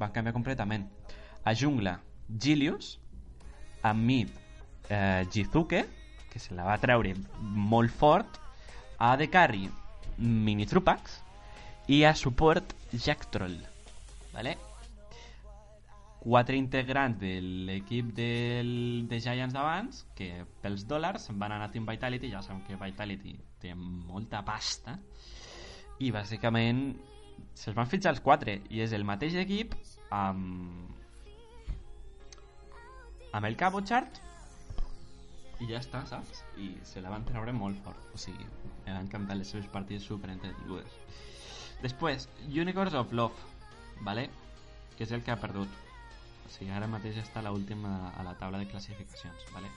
van 0.00 0.12
canviar 0.12 0.34
completament. 0.34 0.90
A 1.46 1.54
jungla, 1.54 2.00
Gilius, 2.28 2.96
a 3.82 3.94
mid, 3.94 4.28
eh, 4.88 5.26
Jizuke, 5.32 5.84
que 6.32 6.42
se 6.42 6.54
la 6.54 6.66
va 6.68 6.78
treure 6.82 7.14
molt 7.40 7.92
fort, 7.92 8.40
a 8.98 9.16
de 9.16 9.28
carry, 9.28 9.66
Mini 10.18 10.66
Trupax, 10.66 11.20
i 11.88 12.04
a 12.04 12.14
support, 12.14 12.74
Jack 12.92 13.30
Troll. 13.30 13.60
¿vale? 14.32 14.56
quatre 16.26 16.56
integrants 16.56 17.20
de 17.20 17.38
l'equip 17.40 18.08
del, 18.16 19.06
de 19.06 19.20
Giants 19.22 19.54
d'abans 19.54 20.00
que 20.18 20.42
pels 20.62 20.82
dòlars 20.90 21.28
van 21.30 21.54
anar 21.54 21.68
a 21.68 21.70
Team 21.70 21.86
Vitality 21.86 22.32
ja 22.32 22.40
sabem 22.42 22.64
que 22.66 22.78
Vitality 22.80 23.36
té 23.62 23.70
molta 23.78 24.40
pasta 24.42 24.96
i 26.02 26.10
bàsicament 26.10 26.88
se'ls 27.54 27.78
van 27.78 27.86
fitxar 27.86 28.16
els 28.16 28.24
quatre 28.26 28.58
i 28.74 28.82
és 28.82 28.96
el 28.98 29.06
mateix 29.06 29.38
equip 29.38 29.78
amb 30.10 30.90
amb 33.30 33.46
el 33.46 33.54
Cabo 33.60 33.84
Chart 33.86 34.18
i 35.60 35.70
ja 35.70 35.80
està, 35.80 36.02
saps? 36.08 36.42
I 36.60 36.72
se 36.84 37.00
la 37.04 37.12
van 37.12 37.24
treure 37.28 37.52
molt 37.56 37.78
fort. 37.84 38.10
O 38.14 38.20
sigui, 38.20 38.46
van 38.86 39.00
encantar 39.02 39.38
les 39.38 39.52
seves 39.52 39.68
partides 39.72 40.04
super 40.04 40.30
entretingudes. 40.32 40.98
Després, 41.82 42.28
Unicorns 42.48 42.94
of 42.96 43.12
Love, 43.12 43.54
¿vale? 44.04 44.28
que 44.96 45.04
és 45.04 45.12
el 45.12 45.22
que 45.22 45.30
ha 45.30 45.40
perdut. 45.40 45.68
O 46.46 46.50
sigui, 46.50 46.70
ara 46.72 46.88
mateix 46.90 47.18
està 47.20 47.42
a 47.42 47.50
l'última 47.50 47.92
a 48.16 48.24
la 48.24 48.34
taula 48.40 48.58
de 48.62 48.68
classificacions, 48.70 49.44
¿vale? 49.54 49.70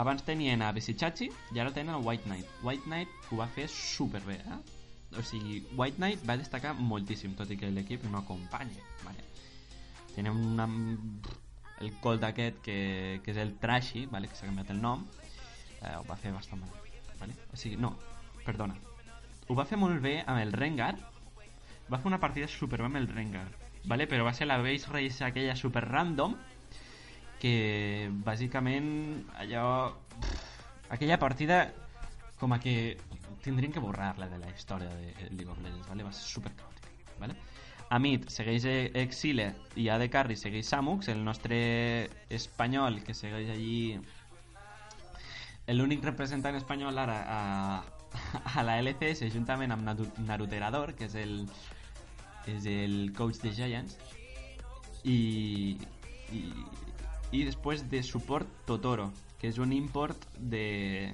Abans 0.00 0.24
tenien 0.24 0.62
a 0.64 0.70
Visichachi 0.72 1.28
i 1.52 1.60
ara 1.60 1.74
tenen 1.76 1.98
el 1.98 2.06
White 2.06 2.24
Knight. 2.24 2.48
White 2.64 2.88
Knight 2.88 3.30
ho 3.30 3.40
va 3.42 3.48
fer 3.52 3.68
superbé, 3.68 4.38
eh? 4.40 4.60
O 5.18 5.24
sigui, 5.26 5.60
White 5.76 5.98
Knight 5.98 6.24
va 6.26 6.38
destacar 6.40 6.72
moltíssim, 6.78 7.34
tot 7.36 7.50
i 7.50 7.58
que 7.60 7.70
l'equip 7.74 8.06
no 8.08 8.22
acompanya, 8.22 8.88
¿vale? 9.04 9.26
Tenen 10.14 10.40
una... 10.54 10.68
el 11.80 11.94
colt 12.04 12.24
aquest 12.28 12.60
que, 12.64 13.20
que 13.24 13.32
és 13.32 13.40
el 13.40 13.54
Trashy, 13.60 14.06
¿vale? 14.12 14.28
que 14.28 14.36
s'ha 14.36 14.48
canviat 14.48 14.70
el 14.74 14.80
nom, 14.82 15.06
eh, 15.80 15.96
ho 15.96 16.04
va 16.08 16.18
fer 16.20 16.32
bastant 16.34 16.60
malament, 16.60 17.16
¿vale? 17.20 17.36
O 17.52 17.60
sigui, 17.60 17.80
no, 17.80 17.94
perdona. 18.44 18.76
Ho 19.48 19.56
va 19.58 19.66
fer 19.66 19.80
molt 19.80 20.00
bé 20.04 20.20
amb 20.26 20.42
el 20.42 20.52
Rengar, 20.52 20.94
va 21.90 21.98
fer 21.98 22.10
una 22.12 22.20
partida 22.22 22.48
super 22.48 22.82
bé 22.82 22.90
amb 22.90 23.00
el 23.00 23.08
Rengar, 23.08 23.48
¿vale? 23.84 24.06
però 24.06 24.24
va 24.24 24.34
ser 24.34 24.46
la 24.46 24.58
base 24.58 24.90
race 24.90 25.24
aquella 25.24 25.56
super 25.56 25.84
random 25.86 26.36
que 27.40 28.10
bàsicament 28.24 29.24
allò 29.40 29.94
pff, 30.20 30.90
aquella 30.96 31.18
partida 31.18 31.62
com 32.38 32.52
a 32.52 32.60
que 32.60 32.98
tindrien 33.42 33.72
que 33.72 33.80
borrar-la 33.80 34.28
de 34.28 34.38
la 34.38 34.50
història 34.50 34.88
de 34.88 35.30
League 35.30 35.48
of 35.48 35.60
Legends 35.64 35.88
¿vale? 35.88 36.04
va 36.04 36.12
ser 36.12 36.28
super 36.28 36.52
caòtica 36.52 36.88
¿vale? 37.18 37.36
A 37.90 37.98
mid 37.98 38.28
segueix 38.30 38.64
Exile 39.02 39.48
i 39.76 39.88
a 39.90 39.98
de 39.98 40.08
carry 40.10 40.36
segueix 40.38 40.68
Samux 40.70 41.08
el 41.10 41.24
nostre 41.26 42.08
espanyol 42.30 43.00
que 43.02 43.14
segueix 43.18 43.50
allí 43.50 43.98
l'únic 45.74 46.04
representant 46.06 46.56
espanyol 46.58 46.98
ara 46.98 47.18
a, 47.26 47.40
a 48.58 48.62
la 48.66 48.78
LCS 48.82 49.26
juntament 49.34 49.74
amb 49.74 49.86
Naru- 49.86 50.12
Naruterador 50.26 50.94
que 50.98 51.10
és 51.10 51.18
el 51.18 51.44
el 52.50 53.12
coach 53.14 53.38
de 53.42 53.52
Giants 53.54 53.96
i, 55.04 55.76
i, 56.34 56.40
i 57.36 57.42
després 57.46 57.84
de 57.90 58.02
suport 58.02 58.48
Totoro 58.66 59.10
que 59.38 59.50
és 59.50 59.58
un 59.58 59.72
import 59.72 60.26
de 60.38 61.10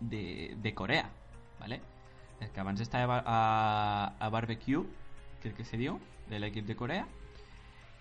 de, 0.00 0.54
de 0.56 0.74
Corea 0.74 1.08
¿vale? 1.60 1.80
Eh, 2.40 2.50
que 2.52 2.60
abans 2.60 2.80
estava 2.80 3.22
a, 3.24 4.12
a 4.20 4.28
Barbecue 4.28 4.84
crec 5.40 5.56
que 5.56 5.64
se 5.64 5.78
diu 5.80 5.96
de 6.28 6.38
l'equip 6.38 6.66
de 6.68 6.76
Corea 6.76 7.06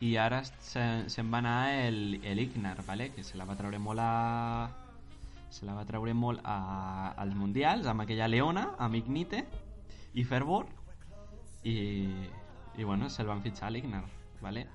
i 0.03 0.17
ara 0.19 0.41
se'n 0.43 1.07
se 1.09 1.23
va 1.23 1.39
anar 1.39 1.71
el, 1.86 2.19
el 2.23 2.41
Ignar 2.43 2.83
¿vale? 2.86 3.11
que 3.15 3.23
se 3.23 3.38
la 3.38 3.45
va 3.47 3.55
treure 3.55 3.79
molt 3.79 4.01
a 4.03 4.67
se 5.49 5.63
la 5.65 5.75
va 5.77 5.86
treure 5.88 6.13
molt 6.13 6.41
a, 6.43 7.13
als 7.15 7.36
mundials 7.36 7.88
amb 7.88 8.03
aquella 8.03 8.27
Leona, 8.27 8.73
amb 8.77 8.99
Ignite 8.99 9.45
i 10.19 10.25
Fervor 10.27 10.67
i, 11.63 11.77
i 12.75 12.83
bueno, 12.83 13.07
se'l 13.09 13.31
van 13.31 13.43
fitxar 13.45 13.69
a 13.69 13.71
l'Ignar 13.71 14.03
¿vale? 14.41 14.65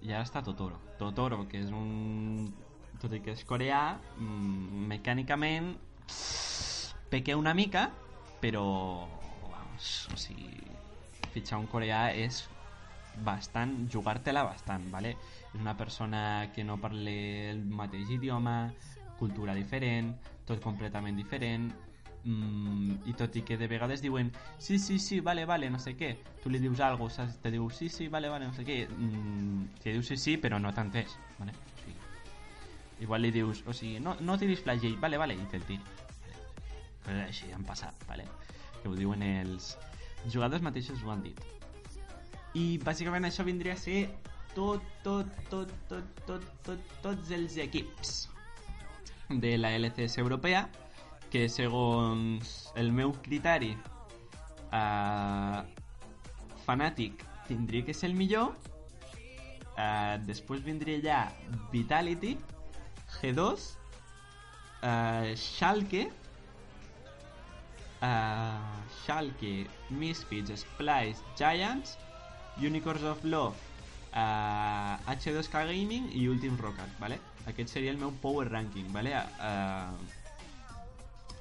i 0.00 0.14
ara 0.14 0.24
està 0.24 0.40
Totoro 0.40 0.80
Totoro, 0.96 1.44
que 1.44 1.60
és 1.60 1.68
un 1.68 2.48
tot 3.02 3.12
i 3.12 3.20
que 3.20 3.36
és 3.36 3.44
coreà 3.44 3.98
mm, 4.16 4.88
mecànicament 4.96 5.74
pequé 7.12 7.36
una 7.36 7.52
mica 7.52 7.90
però 8.40 9.08
vamos, 9.48 10.08
o 10.12 10.16
sigui 10.16 10.66
fitxar 11.34 11.58
un 11.60 11.68
coreà 11.70 12.10
és 12.16 12.44
bastant, 13.24 13.88
jugar-te-la 13.92 14.44
bastant, 14.44 14.90
¿vale? 14.90 15.16
És 15.52 15.60
una 15.60 15.76
persona 15.76 16.50
que 16.54 16.64
no 16.64 16.78
parla 16.80 17.12
el 17.50 17.64
mateix 17.64 18.10
idioma, 18.18 18.72
cultura 19.18 19.54
diferent, 19.56 20.14
tot 20.46 20.60
completament 20.60 21.16
diferent, 21.16 21.70
mm, 22.24 23.06
i 23.06 23.14
tot 23.16 23.36
i 23.36 23.42
que 23.42 23.56
de 23.56 23.68
vegades 23.68 24.02
diuen 24.02 24.32
sí, 24.58 24.78
sí, 24.78 24.98
sí, 24.98 25.20
vale, 25.20 25.46
vale, 25.46 25.70
no 25.70 25.78
sé 25.78 25.96
què, 25.96 26.16
tu 26.42 26.50
li 26.50 26.60
dius 26.60 26.80
alguna 26.80 27.08
cosa, 27.08 27.26
te 27.42 27.50
diu 27.50 27.70
sí, 27.70 27.88
sí, 27.88 28.08
vale, 28.08 28.28
vale, 28.28 28.46
no 28.46 28.54
sé 28.54 28.64
què, 28.64 28.86
mm, 28.88 29.80
te 29.82 29.92
diu 29.92 30.02
sí, 30.02 30.16
sí, 30.16 30.36
però 30.36 30.60
no 30.60 30.74
t'entès, 30.74 31.16
¿vale? 31.38 31.52
O 31.52 31.84
sigui, 31.84 31.96
igual 33.00 33.22
li 33.22 33.30
dius, 33.30 33.64
o 33.66 33.72
sigui, 33.72 34.00
no, 34.00 34.16
no 34.20 34.38
tiris 34.38 34.60
flagell, 34.60 34.98
vale, 35.00 35.16
vale, 35.16 35.34
i 35.34 35.48
te'l 35.50 35.64
tira. 35.64 36.05
Coses 37.06 37.24
així 37.24 37.52
han 37.54 37.64
passat, 37.66 38.06
vale? 38.10 38.26
Que 38.82 38.90
ho 38.90 38.96
diuen 38.98 39.22
els 39.22 39.72
jugadors 40.32 40.64
mateixos 40.66 41.02
ho 41.04 41.12
han 41.14 41.22
dit. 41.24 41.42
I 42.58 42.78
bàsicament 42.82 43.28
això 43.28 43.44
vindria 43.46 43.76
a 43.76 43.80
ser 43.80 44.08
tot, 44.56 44.82
tot, 45.04 45.28
tot, 45.52 45.72
tot, 45.90 46.22
tot, 46.26 46.44
tot, 46.64 46.92
tots 47.04 47.32
els 47.36 47.58
equips 47.60 48.16
de 49.28 49.56
la 49.58 49.74
LCS 49.76 50.18
europea 50.22 50.62
que 51.30 51.48
segons 51.52 52.54
el 52.80 52.92
meu 52.94 53.12
criteri 53.26 53.74
eh, 54.72 55.58
fanàtic 56.64 57.24
tindria 57.50 57.84
que 57.84 57.94
ser 57.94 58.08
el 58.10 58.16
millor 58.18 58.54
eh, 59.76 60.16
després 60.24 60.64
vindria 60.64 61.02
ja 61.04 61.20
Vitality 61.74 62.36
G2 63.18 63.66
eh, 64.86 65.34
Schalke 65.36 66.06
eh, 68.02 68.58
Schalke 69.02 69.66
Misfits 69.90 70.60
Splice 70.60 71.22
Giants 71.38 71.98
Unicorns 72.60 73.02
of 73.02 73.24
Love 73.24 73.56
eh, 74.12 75.14
H2K 75.14 75.66
Gaming 75.72 76.10
i 76.12 76.28
Ultim 76.28 76.56
Rocket 76.58 76.98
¿vale? 76.98 77.20
aquest 77.46 77.70
seria 77.70 77.90
el 77.90 77.98
meu 77.98 78.12
power 78.22 78.50
ranking 78.50 78.92
¿vale? 78.92 79.12
Eh, 79.16 79.90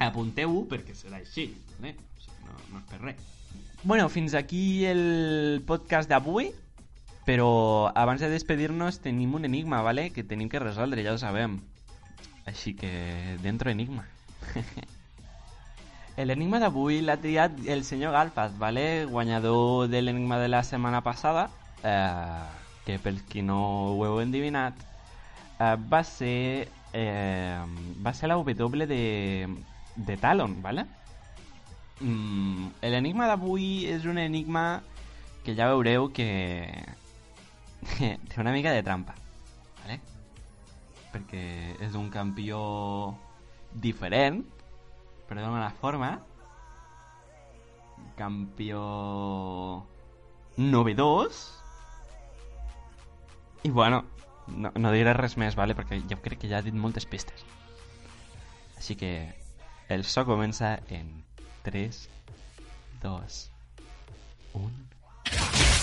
apunteu-ho 0.05 0.65
perquè 0.69 0.93
serà 0.95 1.21
així 1.23 1.49
¿vale? 1.79 1.95
No, 2.45 2.53
no 2.71 2.83
és 2.83 2.91
per 2.91 3.01
res 3.01 3.31
Bueno, 3.85 4.09
fins 4.09 4.33
aquí 4.33 4.85
el 4.89 5.61
podcast 5.67 6.09
d'avui 6.09 6.49
però 7.25 7.91
abans 7.97 8.21
de 8.21 8.29
despedir-nos 8.29 8.99
tenim 9.01 9.33
un 9.33 9.45
enigma, 9.45 9.81
¿vale? 9.81 10.11
Que 10.13 10.23
tenim 10.23 10.49
que 10.49 10.61
resoldre, 10.61 11.01
ja 11.03 11.13
ho 11.13 11.17
sabem. 11.17 11.57
Així 12.45 12.75
que 12.77 13.37
dentro 13.41 13.73
enigma. 13.73 14.05
L'enigma 16.15 16.61
d'avui 16.63 17.01
l'ha 17.03 17.17
triat 17.19 17.57
el 17.67 17.83
senyor 17.83 18.13
Galfaz, 18.13 18.57
¿vale? 18.57 19.03
Guanyador 19.05 19.89
de 19.89 20.01
l'enigma 20.01 20.39
de 20.39 20.47
la 20.47 20.63
setmana 20.63 21.01
passada, 21.01 21.49
eh, 21.83 22.45
que 22.85 22.97
per 22.99 23.17
qui 23.27 23.41
no 23.43 23.59
ho 23.91 24.05
heu 24.05 24.21
endivinat, 24.23 24.73
eh, 25.59 25.75
va 25.75 26.03
ser... 26.03 26.71
Eh, 26.93 27.59
va 27.99 28.13
ser 28.13 28.29
la 28.31 28.37
W 28.37 28.87
de, 28.87 29.49
de 29.95 30.15
Talon, 30.15 30.61
¿vale? 30.61 30.85
Mm, 31.99 32.71
L'enigma 32.81 33.27
d'avui 33.27 33.83
és 33.91 34.07
un 34.07 34.17
enigma 34.17 34.83
que 35.43 35.55
ja 35.59 35.67
veureu 35.67 36.13
que 36.15 36.71
té 38.31 38.39
una 38.39 38.55
mica 38.55 38.71
de 38.71 38.83
trampa, 38.83 39.19
¿vale? 39.83 39.99
perquè 41.11 41.75
és 41.83 41.95
un 41.95 42.09
campió 42.11 42.59
diferent, 43.71 44.43
per 45.27 45.37
d'alguna 45.37 45.69
forma, 45.81 46.11
novedós, 50.57 51.45
i 53.65 53.71
bueno, 53.73 54.03
no, 54.47 54.71
no 54.77 54.91
diré 54.93 55.15
res 55.17 55.37
més, 55.41 55.57
vale? 55.57 55.75
perquè 55.77 55.99
jo 56.09 56.19
crec 56.21 56.43
que 56.43 56.51
ja 56.51 56.61
he 56.61 56.67
dit 56.67 56.77
moltes 56.77 57.07
pistes. 57.09 57.45
Així 58.77 58.97
que 58.99 59.11
el 59.89 60.05
so 60.05 60.25
comença 60.25 60.77
en 60.89 61.23
3, 61.67 62.03
2, 63.03 63.39
1... 64.65 65.74